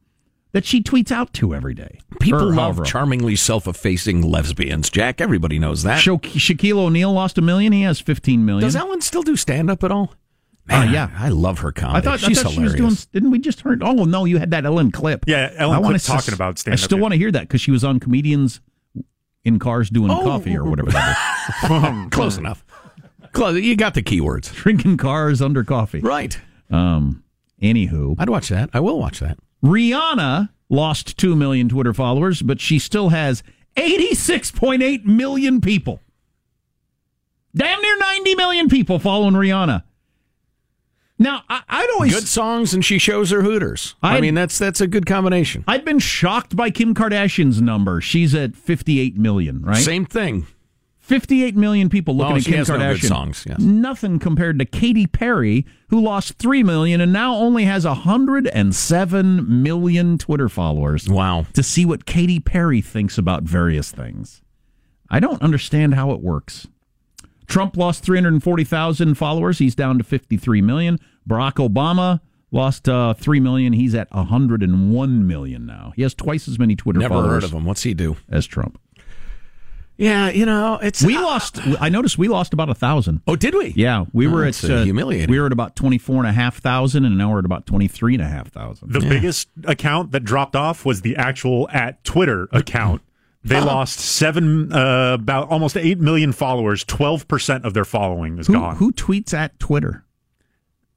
that 0.52 0.64
she 0.64 0.82
tweets 0.82 1.12
out 1.12 1.34
to 1.34 1.54
every 1.54 1.74
day. 1.74 1.98
People 2.18 2.44
Or 2.44 2.46
love 2.46 2.56
however. 2.76 2.84
charmingly 2.84 3.36
self-effacing 3.36 4.22
lesbians, 4.22 4.88
Jack. 4.88 5.20
Everybody 5.20 5.58
knows 5.58 5.82
that. 5.82 5.98
Sha- 5.98 6.16
Shaquille 6.16 6.78
O'Neal 6.78 7.12
lost 7.12 7.36
a 7.36 7.42
million. 7.42 7.74
He 7.74 7.82
has 7.82 8.00
15 8.00 8.42
million. 8.46 8.62
Does 8.62 8.74
Ellen 8.74 9.02
still 9.02 9.22
do 9.22 9.36
stand-up 9.36 9.84
at 9.84 9.92
all? 9.92 10.14
Uh, 10.70 10.86
yeah. 10.90 11.10
I 11.16 11.28
love 11.28 11.58
her 11.58 11.72
comedy. 11.72 11.98
I 11.98 12.00
thought, 12.10 12.20
She's 12.20 12.38
I 12.38 12.42
thought 12.44 12.50
she 12.52 12.60
hilarious. 12.60 12.80
was 12.82 13.06
doing. 13.06 13.10
Didn't 13.12 13.30
we 13.30 13.38
just 13.38 13.60
heard? 13.60 13.82
Oh 13.82 14.04
no, 14.04 14.24
you 14.24 14.38
had 14.38 14.50
that 14.52 14.64
Ellen 14.64 14.90
clip. 14.90 15.24
Yeah, 15.26 15.52
Ellen 15.56 15.76
I 15.84 15.88
clip 15.88 16.00
talking 16.02 16.16
s- 16.32 16.34
about 16.34 16.52
I 16.56 16.60
stand-up, 16.60 16.78
still 16.80 16.98
want 16.98 17.12
to 17.12 17.18
hear 17.18 17.30
that 17.32 17.42
because 17.42 17.60
she 17.60 17.70
was 17.70 17.84
on 17.84 18.00
comedians 18.00 18.60
in 19.44 19.58
cars 19.58 19.90
doing 19.90 20.10
Oh. 20.10 20.22
coffee 20.22 20.56
or 20.56 20.64
whatever. 20.64 20.90
that 20.92 22.08
Close 22.10 22.38
enough. 22.38 22.64
Close. 23.32 23.60
You 23.60 23.76
got 23.76 23.92
the 23.94 24.02
keywords. 24.02 24.54
Drinking 24.54 24.96
cars 24.96 25.42
under 25.42 25.64
coffee. 25.64 26.00
Right. 26.00 26.38
Um. 26.70 27.22
Anywho, 27.60 28.14
I'd 28.18 28.30
watch 28.30 28.48
that. 28.48 28.70
I 28.72 28.80
will 28.80 28.98
watch 28.98 29.20
that. 29.20 29.38
Rihanna 29.62 30.48
lost 30.70 31.16
two 31.18 31.36
million 31.36 31.68
Twitter 31.68 31.92
followers, 31.92 32.40
but 32.42 32.60
she 32.60 32.78
still 32.78 33.10
has 33.10 33.42
eighty-six 33.76 34.50
point 34.50 34.82
eight 34.82 35.04
million 35.04 35.60
people. 35.60 36.00
Damn 37.54 37.80
near 37.82 37.98
ninety 37.98 38.34
million 38.34 38.68
people 38.68 38.98
following 38.98 39.34
Rihanna. 39.34 39.82
Now, 41.18 41.42
I, 41.48 41.62
I'd 41.68 41.90
always 41.94 42.12
Good 42.14 42.26
songs, 42.28 42.74
and 42.74 42.84
she 42.84 42.98
shows 42.98 43.30
her 43.30 43.42
hooters. 43.42 43.94
I, 44.02 44.14
I'd- 44.14 44.22
mean, 44.22 44.34
that's 44.34 44.58
that's 44.58 44.80
a 44.80 44.86
good 44.86 45.06
combination. 45.06 45.62
I've 45.68 45.84
been 45.84 46.00
shocked 46.00 46.56
by 46.56 46.70
Kim 46.70 46.94
Kardashian's 46.94 47.62
number. 47.62 48.00
She's 48.00 48.34
at 48.34 48.56
58 48.56 49.16
million, 49.16 49.62
right? 49.62 49.76
Same 49.76 50.04
thing. 50.06 50.46
58 50.98 51.54
million 51.54 51.90
people 51.90 52.16
looking 52.16 52.28
Well, 52.30 52.36
at 52.38 52.44
she 52.44 52.50
Kim 52.52 52.60
no 52.60 52.64
Kardashian. 52.64 53.00
good 53.02 53.08
songs, 53.08 53.44
yes. 53.46 53.58
Nothing 53.60 54.18
compared 54.18 54.58
to 54.58 54.64
Katy 54.64 55.06
Perry, 55.06 55.66
who 55.88 56.00
lost 56.00 56.38
3 56.38 56.62
million 56.62 57.00
and 57.02 57.12
now 57.12 57.34
only 57.34 57.64
has 57.64 57.84
107 57.84 59.62
million 59.62 60.16
Twitter 60.18 60.48
followers. 60.48 61.06
Wow. 61.08 61.44
To 61.52 61.62
see 61.62 61.84
what 61.84 62.06
Katy 62.06 62.40
Perry 62.40 62.80
thinks 62.80 63.18
about 63.18 63.42
various 63.42 63.90
things. 63.90 64.40
I 65.10 65.20
don't 65.20 65.42
understand 65.42 65.94
how 65.94 66.10
it 66.12 66.20
works. 66.22 66.66
Trump 67.46 67.76
lost 67.76 68.04
340,000 68.04 69.14
followers. 69.16 69.58
He's 69.58 69.74
down 69.74 69.98
to 69.98 70.04
53 70.04 70.60
million. 70.62 70.98
Barack 71.28 71.54
Obama 71.54 72.20
lost 72.50 72.88
uh, 72.88 73.14
3 73.14 73.40
million. 73.40 73.72
He's 73.72 73.94
at 73.94 74.10
101 74.14 75.26
million 75.26 75.66
now. 75.66 75.92
He 75.96 76.02
has 76.02 76.14
twice 76.14 76.48
as 76.48 76.58
many 76.58 76.76
Twitter 76.76 77.00
Never 77.00 77.14
followers 77.14 77.30
heard 77.32 77.44
of 77.44 77.52
him. 77.52 77.64
What's 77.64 77.82
he 77.82 77.94
do? 77.94 78.16
as 78.30 78.46
Trump. 78.46 78.78
Yeah, 79.96 80.28
you 80.28 80.44
know, 80.44 80.80
it's 80.82 81.04
We 81.04 81.16
lost. 81.16 81.60
I 81.80 81.88
noticed 81.88 82.18
we 82.18 82.26
lost 82.26 82.52
about 82.52 82.68
a 82.68 82.74
thousand. 82.74 83.20
Oh, 83.28 83.36
did 83.36 83.54
we? 83.54 83.72
Yeah, 83.76 84.06
we 84.12 84.26
Oh, 84.26 84.30
were 84.30 84.44
at 84.44 84.64
uh, 84.64 84.74
uh, 84.74 84.82
humiliating. 84.84 85.30
We 85.30 85.38
were 85.38 85.46
at 85.46 85.52
about 85.52 85.76
twenty 85.76 85.98
four 85.98 86.16
and 86.16 86.26
a 86.26 86.32
half 86.32 86.56
thousand, 86.58 87.04
and 87.04 87.16
now 87.16 87.30
we're 87.30 87.38
at 87.38 87.44
about 87.44 87.64
twenty 87.64 87.86
three 87.86 88.14
and 88.14 88.22
a 88.22 88.26
half 88.26 88.48
thousand. 88.48 88.92
The 88.92 88.98
biggest 88.98 89.48
account 89.62 90.10
that 90.10 90.24
dropped 90.24 90.56
off 90.56 90.84
was 90.84 91.02
the 91.02 91.14
actual 91.14 91.68
at 91.70 92.02
Twitter 92.02 92.48
account. 92.50 93.02
They 93.44 93.56
Uh-huh. 93.56 93.66
lost 93.66 93.98
seven, 94.00 94.72
uh, 94.72 95.14
about 95.14 95.50
almost 95.50 95.76
eight 95.76 96.00
million 96.00 96.32
followers. 96.32 96.82
Twelve 96.84 97.28
percent 97.28 97.64
of 97.64 97.74
their 97.74 97.84
following 97.84 98.38
is 98.38 98.46
Who, 98.46 98.54
gone. 98.54 98.76
who 98.76 98.90
tweets 98.92 99.34
at 99.34 99.58
Twitter? 99.58 100.04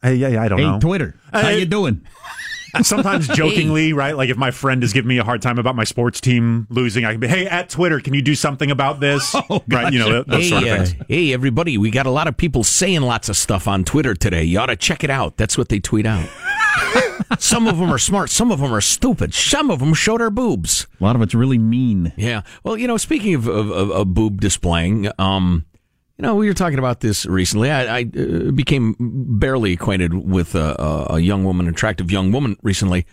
Hey, 0.01 0.15
yeah, 0.15 0.41
I 0.41 0.47
don't 0.47 0.59
hey, 0.59 0.65
know. 0.65 0.79
Twitter, 0.79 1.15
how 1.33 1.41
Hey. 1.41 1.59
you 1.59 1.65
doing? 1.65 2.01
Sometimes 2.83 3.27
jokingly, 3.35 3.91
right? 3.93 4.15
Like 4.15 4.29
if 4.29 4.37
my 4.37 4.51
friend 4.51 4.83
is 4.83 4.93
giving 4.93 5.07
me 5.09 5.17
a 5.17 5.23
hard 5.23 5.41
time 5.41 5.57
about 5.57 5.75
my 5.75 5.83
sports 5.85 6.21
team 6.21 6.67
losing, 6.69 7.05
I 7.05 7.11
can 7.11 7.19
be, 7.19 7.27
"Hey, 7.27 7.47
at 7.47 7.69
Twitter, 7.69 7.99
can 7.99 8.13
you 8.13 8.21
do 8.21 8.35
something 8.35 8.69
about 8.69 8.99
this?" 8.99 9.35
Oh 9.49 9.63
right? 9.67 9.91
You 9.91 9.99
know, 9.99 10.23
those 10.23 10.43
hey, 10.43 10.49
sort 10.49 10.63
of 10.63 10.69
uh, 10.69 10.85
things. 10.85 10.95
hey, 11.09 11.33
everybody, 11.33 11.77
we 11.77 11.89
got 11.91 12.05
a 12.05 12.11
lot 12.11 12.27
of 12.27 12.37
people 12.37 12.63
saying 12.63 13.01
lots 13.01 13.29
of 13.29 13.35
stuff 13.37 13.67
on 13.67 13.83
Twitter 13.83 14.13
today. 14.13 14.43
You 14.43 14.59
ought 14.59 14.67
to 14.67 14.75
check 14.75 15.03
it 15.03 15.09
out. 15.09 15.37
That's 15.37 15.57
what 15.57 15.69
they 15.69 15.79
tweet 15.79 16.05
out. 16.05 16.27
Some 17.39 17.67
of 17.67 17.77
them 17.77 17.91
are 17.91 17.97
smart, 17.97 18.29
some 18.29 18.51
of 18.51 18.59
them 18.59 18.73
are 18.73 18.81
stupid, 18.81 19.33
some 19.33 19.69
of 19.71 19.79
them 19.79 19.93
show 19.93 20.17
their 20.17 20.29
boobs. 20.29 20.87
A 20.99 21.03
lot 21.03 21.15
of 21.15 21.21
it's 21.21 21.33
really 21.33 21.57
mean. 21.57 22.13
Yeah. 22.17 22.41
Well, 22.63 22.77
you 22.77 22.87
know, 22.87 22.97
speaking 22.97 23.35
of, 23.35 23.47
of, 23.47 23.71
of, 23.71 23.91
of 23.91 24.13
boob 24.13 24.41
displaying, 24.41 25.09
um, 25.19 25.65
you 26.17 26.23
know, 26.23 26.35
we 26.35 26.47
were 26.47 26.53
talking 26.53 26.79
about 26.79 27.01
this 27.01 27.25
recently. 27.25 27.69
I, 27.69 27.99
I 27.99 28.01
uh, 28.01 28.51
became 28.51 28.95
barely 28.99 29.73
acquainted 29.73 30.13
with 30.13 30.55
a, 30.55 30.75
a, 30.81 31.15
a 31.15 31.19
young 31.19 31.43
woman, 31.43 31.67
attractive 31.67 32.11
young 32.11 32.31
woman 32.31 32.57
recently, 32.63 33.05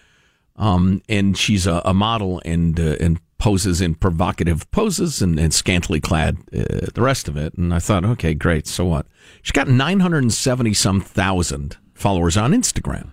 um, 0.56 1.02
and 1.08 1.36
she's 1.36 1.66
a, 1.66 1.82
a 1.84 1.92
model 1.92 2.40
and 2.44 2.80
uh, 2.80 2.96
and 3.00 3.20
poses 3.36 3.82
in 3.82 3.94
provocative 3.94 4.70
poses 4.70 5.20
and, 5.20 5.38
and 5.38 5.52
scantily 5.52 6.00
clad, 6.00 6.38
uh, 6.56 6.86
the 6.94 7.02
rest 7.02 7.28
of 7.28 7.36
it. 7.36 7.52
And 7.54 7.74
I 7.74 7.78
thought, 7.78 8.04
okay, 8.04 8.32
great. 8.32 8.66
So 8.66 8.86
what? 8.86 9.06
She's 9.42 9.52
got 9.52 9.68
nine 9.68 10.00
hundred 10.00 10.22
and 10.22 10.32
seventy 10.32 10.72
some 10.72 11.02
thousand 11.02 11.76
followers 11.92 12.38
on 12.38 12.52
Instagram, 12.52 13.10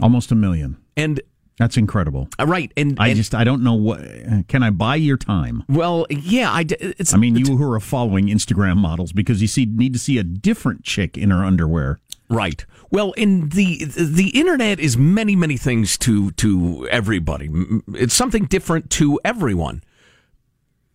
Almost 0.00 0.32
a 0.32 0.34
million. 0.34 0.76
and 0.96 1.20
That's 1.58 1.76
incredible. 1.76 2.28
uh, 2.40 2.46
right, 2.46 2.72
and, 2.76 2.96
I 2.98 3.08
and- 3.08 3.16
just 3.16 3.34
I 3.34 3.44
don't 3.44 3.62
know 3.62 3.74
what. 3.74 4.00
Can 4.48 4.62
I 4.62 4.70
buy 4.70 4.96
your 4.96 5.16
time? 5.16 5.64
well, 5.68 6.06
yeah, 6.10 6.50
I. 6.50 6.64
I 7.12 7.16
mean, 7.16 7.36
you 7.36 7.56
who 7.56 7.70
are 7.72 7.80
following 7.80 8.26
Instagram 8.28 8.76
models 8.78 9.12
because 9.12 9.40
you 9.42 9.48
see 9.48 9.66
need 9.66 9.92
to 9.92 9.98
see 9.98 10.18
a 10.18 10.24
different 10.24 10.82
chick 10.84 11.16
in 11.18 11.30
her 11.30 11.44
underwear. 11.44 11.98
Right. 12.28 12.64
Well, 12.90 13.12
in 13.12 13.50
the 13.50 13.84
the 13.84 14.30
internet 14.34 14.80
is 14.80 14.96
many 14.96 15.36
many 15.36 15.56
things 15.58 15.98
to 15.98 16.30
to 16.32 16.88
everybody. 16.90 17.50
It's 17.94 18.14
something 18.14 18.44
different 18.46 18.88
to 18.92 19.20
everyone. 19.24 19.82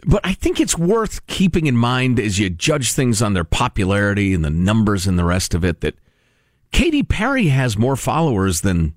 But 0.06 0.22
I 0.26 0.34
think 0.34 0.60
it's 0.60 0.78
worth 0.78 1.26
keeping 1.28 1.66
in 1.66 1.76
mind 1.76 2.20
as 2.20 2.38
you 2.40 2.50
judge 2.50 2.92
things 2.94 3.22
on 3.22 3.34
their 3.34 3.44
popularity 3.44 4.34
and 4.34 4.44
the 4.46 4.50
numbers 4.52 5.06
and 5.08 5.18
the 5.18 5.24
rest 5.26 5.54
of 5.54 5.64
it 5.66 5.82
that 5.82 5.96
Katy 6.72 7.04
Perry 7.04 7.48
has 7.48 7.78
more 7.78 7.96
followers 7.96 8.62
than 8.62 8.94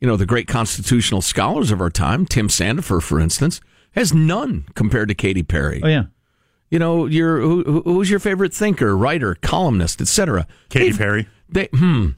you 0.00 0.08
know 0.08 0.16
the 0.16 0.26
great 0.26 0.48
constitutional 0.48 1.20
scholars 1.22 1.70
of 1.70 1.80
our 1.80 1.90
time. 1.90 2.26
Tim 2.26 2.48
Sandefur, 2.48 3.00
for 3.02 3.20
instance, 3.20 3.60
has 3.92 4.12
none 4.12 4.64
compared 4.74 5.08
to 5.08 5.14
Katy 5.14 5.42
Perry. 5.42 5.80
Oh 5.82 5.88
yeah. 5.88 6.04
You 6.70 6.78
know, 6.78 7.04
your 7.06 7.38
who, 7.40 7.62
who- 7.64 7.82
who's 7.82 8.10
your 8.10 8.18
favorite 8.18 8.54
thinker, 8.54 8.96
writer, 8.96 9.34
columnist, 9.42 10.00
etc. 10.00 10.46
Katy 10.70 10.92
Perry. 10.96 11.28
They, 11.52 11.68
hmm. 11.72 12.10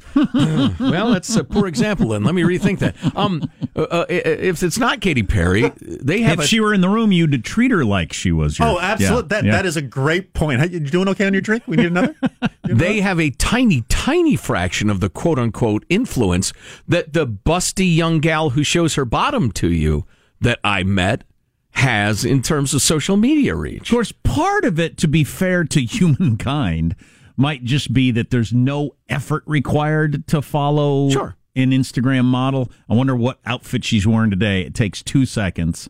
well, 0.78 1.12
that's 1.12 1.34
a 1.36 1.44
poor 1.44 1.66
example. 1.66 2.10
Then 2.10 2.22
let 2.24 2.34
me 2.34 2.42
rethink 2.42 2.78
that. 2.78 2.94
Um, 3.16 3.50
uh, 3.74 3.82
uh, 3.82 4.06
if 4.08 4.62
it's 4.62 4.78
not 4.78 5.00
Katy 5.00 5.24
Perry, 5.24 5.72
they 5.80 6.20
have 6.22 6.38
if 6.38 6.44
a, 6.44 6.48
she 6.48 6.60
were 6.60 6.72
in 6.72 6.80
the 6.80 6.88
room, 6.88 7.10
you'd 7.10 7.44
treat 7.44 7.70
her 7.70 7.84
like 7.84 8.12
she 8.12 8.30
was. 8.30 8.58
Your, 8.58 8.68
Oh, 8.68 8.78
absolutely. 8.80 9.22
Yeah, 9.22 9.28
that 9.28 9.44
yeah. 9.44 9.52
that 9.52 9.66
is 9.66 9.76
a 9.76 9.82
great 9.82 10.34
point. 10.34 10.60
How, 10.60 10.66
you 10.66 10.80
doing 10.80 11.08
okay 11.08 11.26
on 11.26 11.32
your 11.32 11.42
drink? 11.42 11.64
We 11.66 11.76
need 11.76 11.86
another. 11.86 12.14
they 12.62 13.00
have 13.00 13.18
a 13.18 13.30
tiny, 13.30 13.82
tiny 13.88 14.36
fraction 14.36 14.88
of 14.88 15.00
the 15.00 15.10
quote 15.10 15.38
unquote 15.38 15.84
influence 15.88 16.52
that 16.86 17.12
the 17.12 17.26
busty 17.26 17.94
young 17.94 18.20
gal 18.20 18.50
who 18.50 18.62
shows 18.62 18.94
her 18.94 19.04
bottom 19.04 19.50
to 19.52 19.70
you 19.70 20.06
that 20.40 20.60
I 20.62 20.84
met 20.84 21.24
has 21.72 22.24
in 22.24 22.40
terms 22.40 22.72
of 22.72 22.82
social 22.82 23.16
media 23.16 23.54
reach. 23.54 23.90
Of 23.90 23.94
course, 23.94 24.12
part 24.12 24.64
of 24.64 24.78
it, 24.78 24.96
to 24.98 25.08
be 25.08 25.24
fair 25.24 25.64
to 25.64 25.80
humankind, 25.84 26.94
might 27.36 27.64
just 27.64 27.92
be 27.92 28.10
that 28.12 28.30
there's 28.30 28.52
no 28.52 28.94
effort 29.08 29.42
required 29.46 30.26
to 30.28 30.40
follow 30.42 31.10
Sure. 31.10 31.36
an 31.56 31.70
Instagram 31.70 32.24
model. 32.24 32.70
I 32.88 32.94
wonder 32.94 33.16
what 33.16 33.38
outfit 33.44 33.84
she's 33.84 34.06
wearing 34.06 34.30
today. 34.30 34.62
It 34.62 34.74
takes 34.74 35.02
two 35.02 35.26
seconds. 35.26 35.88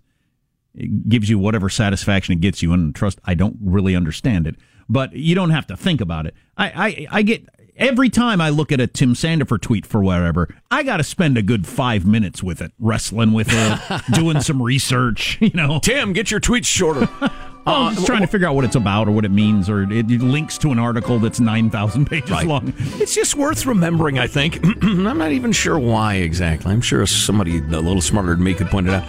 It 0.74 1.09
gives 1.09 1.28
you 1.28 1.38
whatever 1.38 1.68
satisfaction 1.68 2.32
it 2.34 2.40
gets 2.40 2.62
you. 2.62 2.72
And 2.72 2.95
trust, 2.95 3.18
I 3.24 3.34
don't 3.34 3.57
really 3.61 3.95
understand 3.95 4.47
it, 4.47 4.57
but 4.88 5.12
you 5.12 5.34
don't 5.34 5.51
have 5.51 5.66
to 5.68 5.76
think 5.76 6.01
about 6.01 6.26
it. 6.26 6.34
I, 6.57 6.66
I, 7.11 7.18
I 7.18 7.22
get 7.22 7.47
every 7.76 8.09
time 8.09 8.40
I 8.40 8.49
look 8.51 8.72
at 8.72 8.80
a 8.80 8.86
Tim 8.86 9.14
Sandefur 9.14 9.61
tweet 9.61 9.84
for 9.86 10.03
whatever, 10.03 10.49
I 10.70 10.82
got 10.82 10.97
to 10.97 11.05
spend 11.05 11.36
a 11.38 11.42
good 11.42 11.66
five 11.66 12.07
minutes 12.07 12.42
with 12.42 12.61
it, 12.61 12.72
wrestling 12.78 13.32
with 13.32 13.49
it, 13.51 14.03
doing 14.14 14.40
some 14.40 14.61
research. 14.62 15.38
You 15.40 15.51
know, 15.55 15.78
Tim, 15.80 16.12
get 16.12 16.30
your 16.30 16.40
tweets 16.40 16.66
shorter. 16.66 17.09
Oh, 17.66 17.84
I'm 17.86 17.94
just 17.94 18.06
trying 18.06 18.20
to 18.20 18.26
figure 18.26 18.46
out 18.46 18.54
what 18.54 18.64
it's 18.64 18.76
about 18.76 19.08
or 19.08 19.12
what 19.12 19.24
it 19.24 19.30
means, 19.30 19.70
or 19.70 19.82
it, 19.90 20.08
links 20.10 20.58
to 20.58 20.70
an 20.72 20.78
article 20.78 21.18
that's 21.18 21.40
9,000 21.40 22.04
pages 22.04 22.30
Right. 22.30 22.46
long. 22.46 22.74
It's 22.76 23.14
just 23.14 23.36
worth 23.36 23.64
remembering, 23.64 24.18
I 24.18 24.26
think. 24.26 24.60
I'm 24.82 25.02
not 25.18 25.32
even 25.32 25.50
sure 25.52 25.78
why 25.78 26.16
exactly. 26.16 26.72
I'm 26.72 26.82
sure 26.82 27.06
somebody 27.06 27.58
a 27.58 27.62
little 27.62 28.02
smarter 28.02 28.34
than 28.34 28.44
me 28.44 28.52
could 28.54 28.68
point 28.68 28.88
it 28.88 28.94
out. 28.94 29.04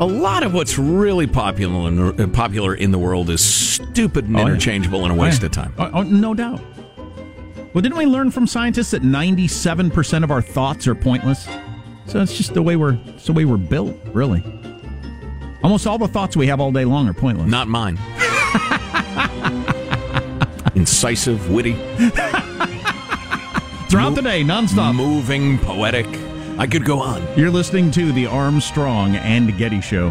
A 0.00 0.04
lot 0.04 0.42
of 0.42 0.52
what's 0.52 0.76
really 0.78 1.26
popular 1.26 1.88
in, 1.88 2.20
uh, 2.20 2.26
popular 2.28 2.74
in 2.74 2.90
the 2.90 2.98
world 2.98 3.30
is 3.30 3.40
stupid 3.42 4.26
and 4.26 4.36
Oh, 4.36 4.40
yeah. 4.40 4.46
interchangeable 4.46 5.04
and 5.04 5.12
a 5.12 5.14
waste 5.14 5.42
Oh, 5.42 5.46
of 5.46 5.52
time. 5.52 5.72
Oh, 5.78 5.90
oh, 5.94 6.02
no 6.02 6.34
doubt. 6.34 6.60
Well, 7.72 7.80
didn't 7.82 7.96
we 7.96 8.04
learn 8.06 8.30
from 8.30 8.46
scientists 8.46 8.90
that 8.90 9.02
97% 9.02 10.22
of 10.24 10.30
our 10.30 10.42
thoughts 10.42 10.86
are 10.86 10.94
pointless? 10.94 11.48
So 12.06 12.20
it's 12.20 12.36
just 12.36 12.52
the 12.54 12.62
way 12.62 12.76
we're 12.76 12.98
it's 13.06 13.26
the 13.26 13.32
way 13.32 13.44
we're 13.46 13.56
built, 13.56 13.96
really. 14.12 14.42
Almost 15.64 15.86
all 15.86 15.96
the 15.96 16.06
thoughts 16.06 16.36
we 16.36 16.46
have 16.48 16.60
all 16.60 16.70
day 16.70 16.84
long 16.84 17.08
are 17.08 17.14
pointless. 17.14 17.50
Not 17.50 17.68
mine. 17.68 17.94
Incisive, 20.74 21.50
witty. 21.50 21.72
Throughout 23.88 24.14
the 24.14 24.20
day, 24.22 24.44
nonstop. 24.44 24.94
Moving, 24.94 25.58
poetic. 25.58 26.06
I 26.58 26.66
could 26.66 26.84
go 26.84 27.00
on. 27.00 27.26
You're 27.38 27.50
listening 27.50 27.90
to 27.92 28.12
the 28.12 28.26
Armstrong 28.26 29.16
and 29.16 29.56
Getty 29.56 29.80
Show. 29.80 30.10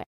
way. 0.00 0.09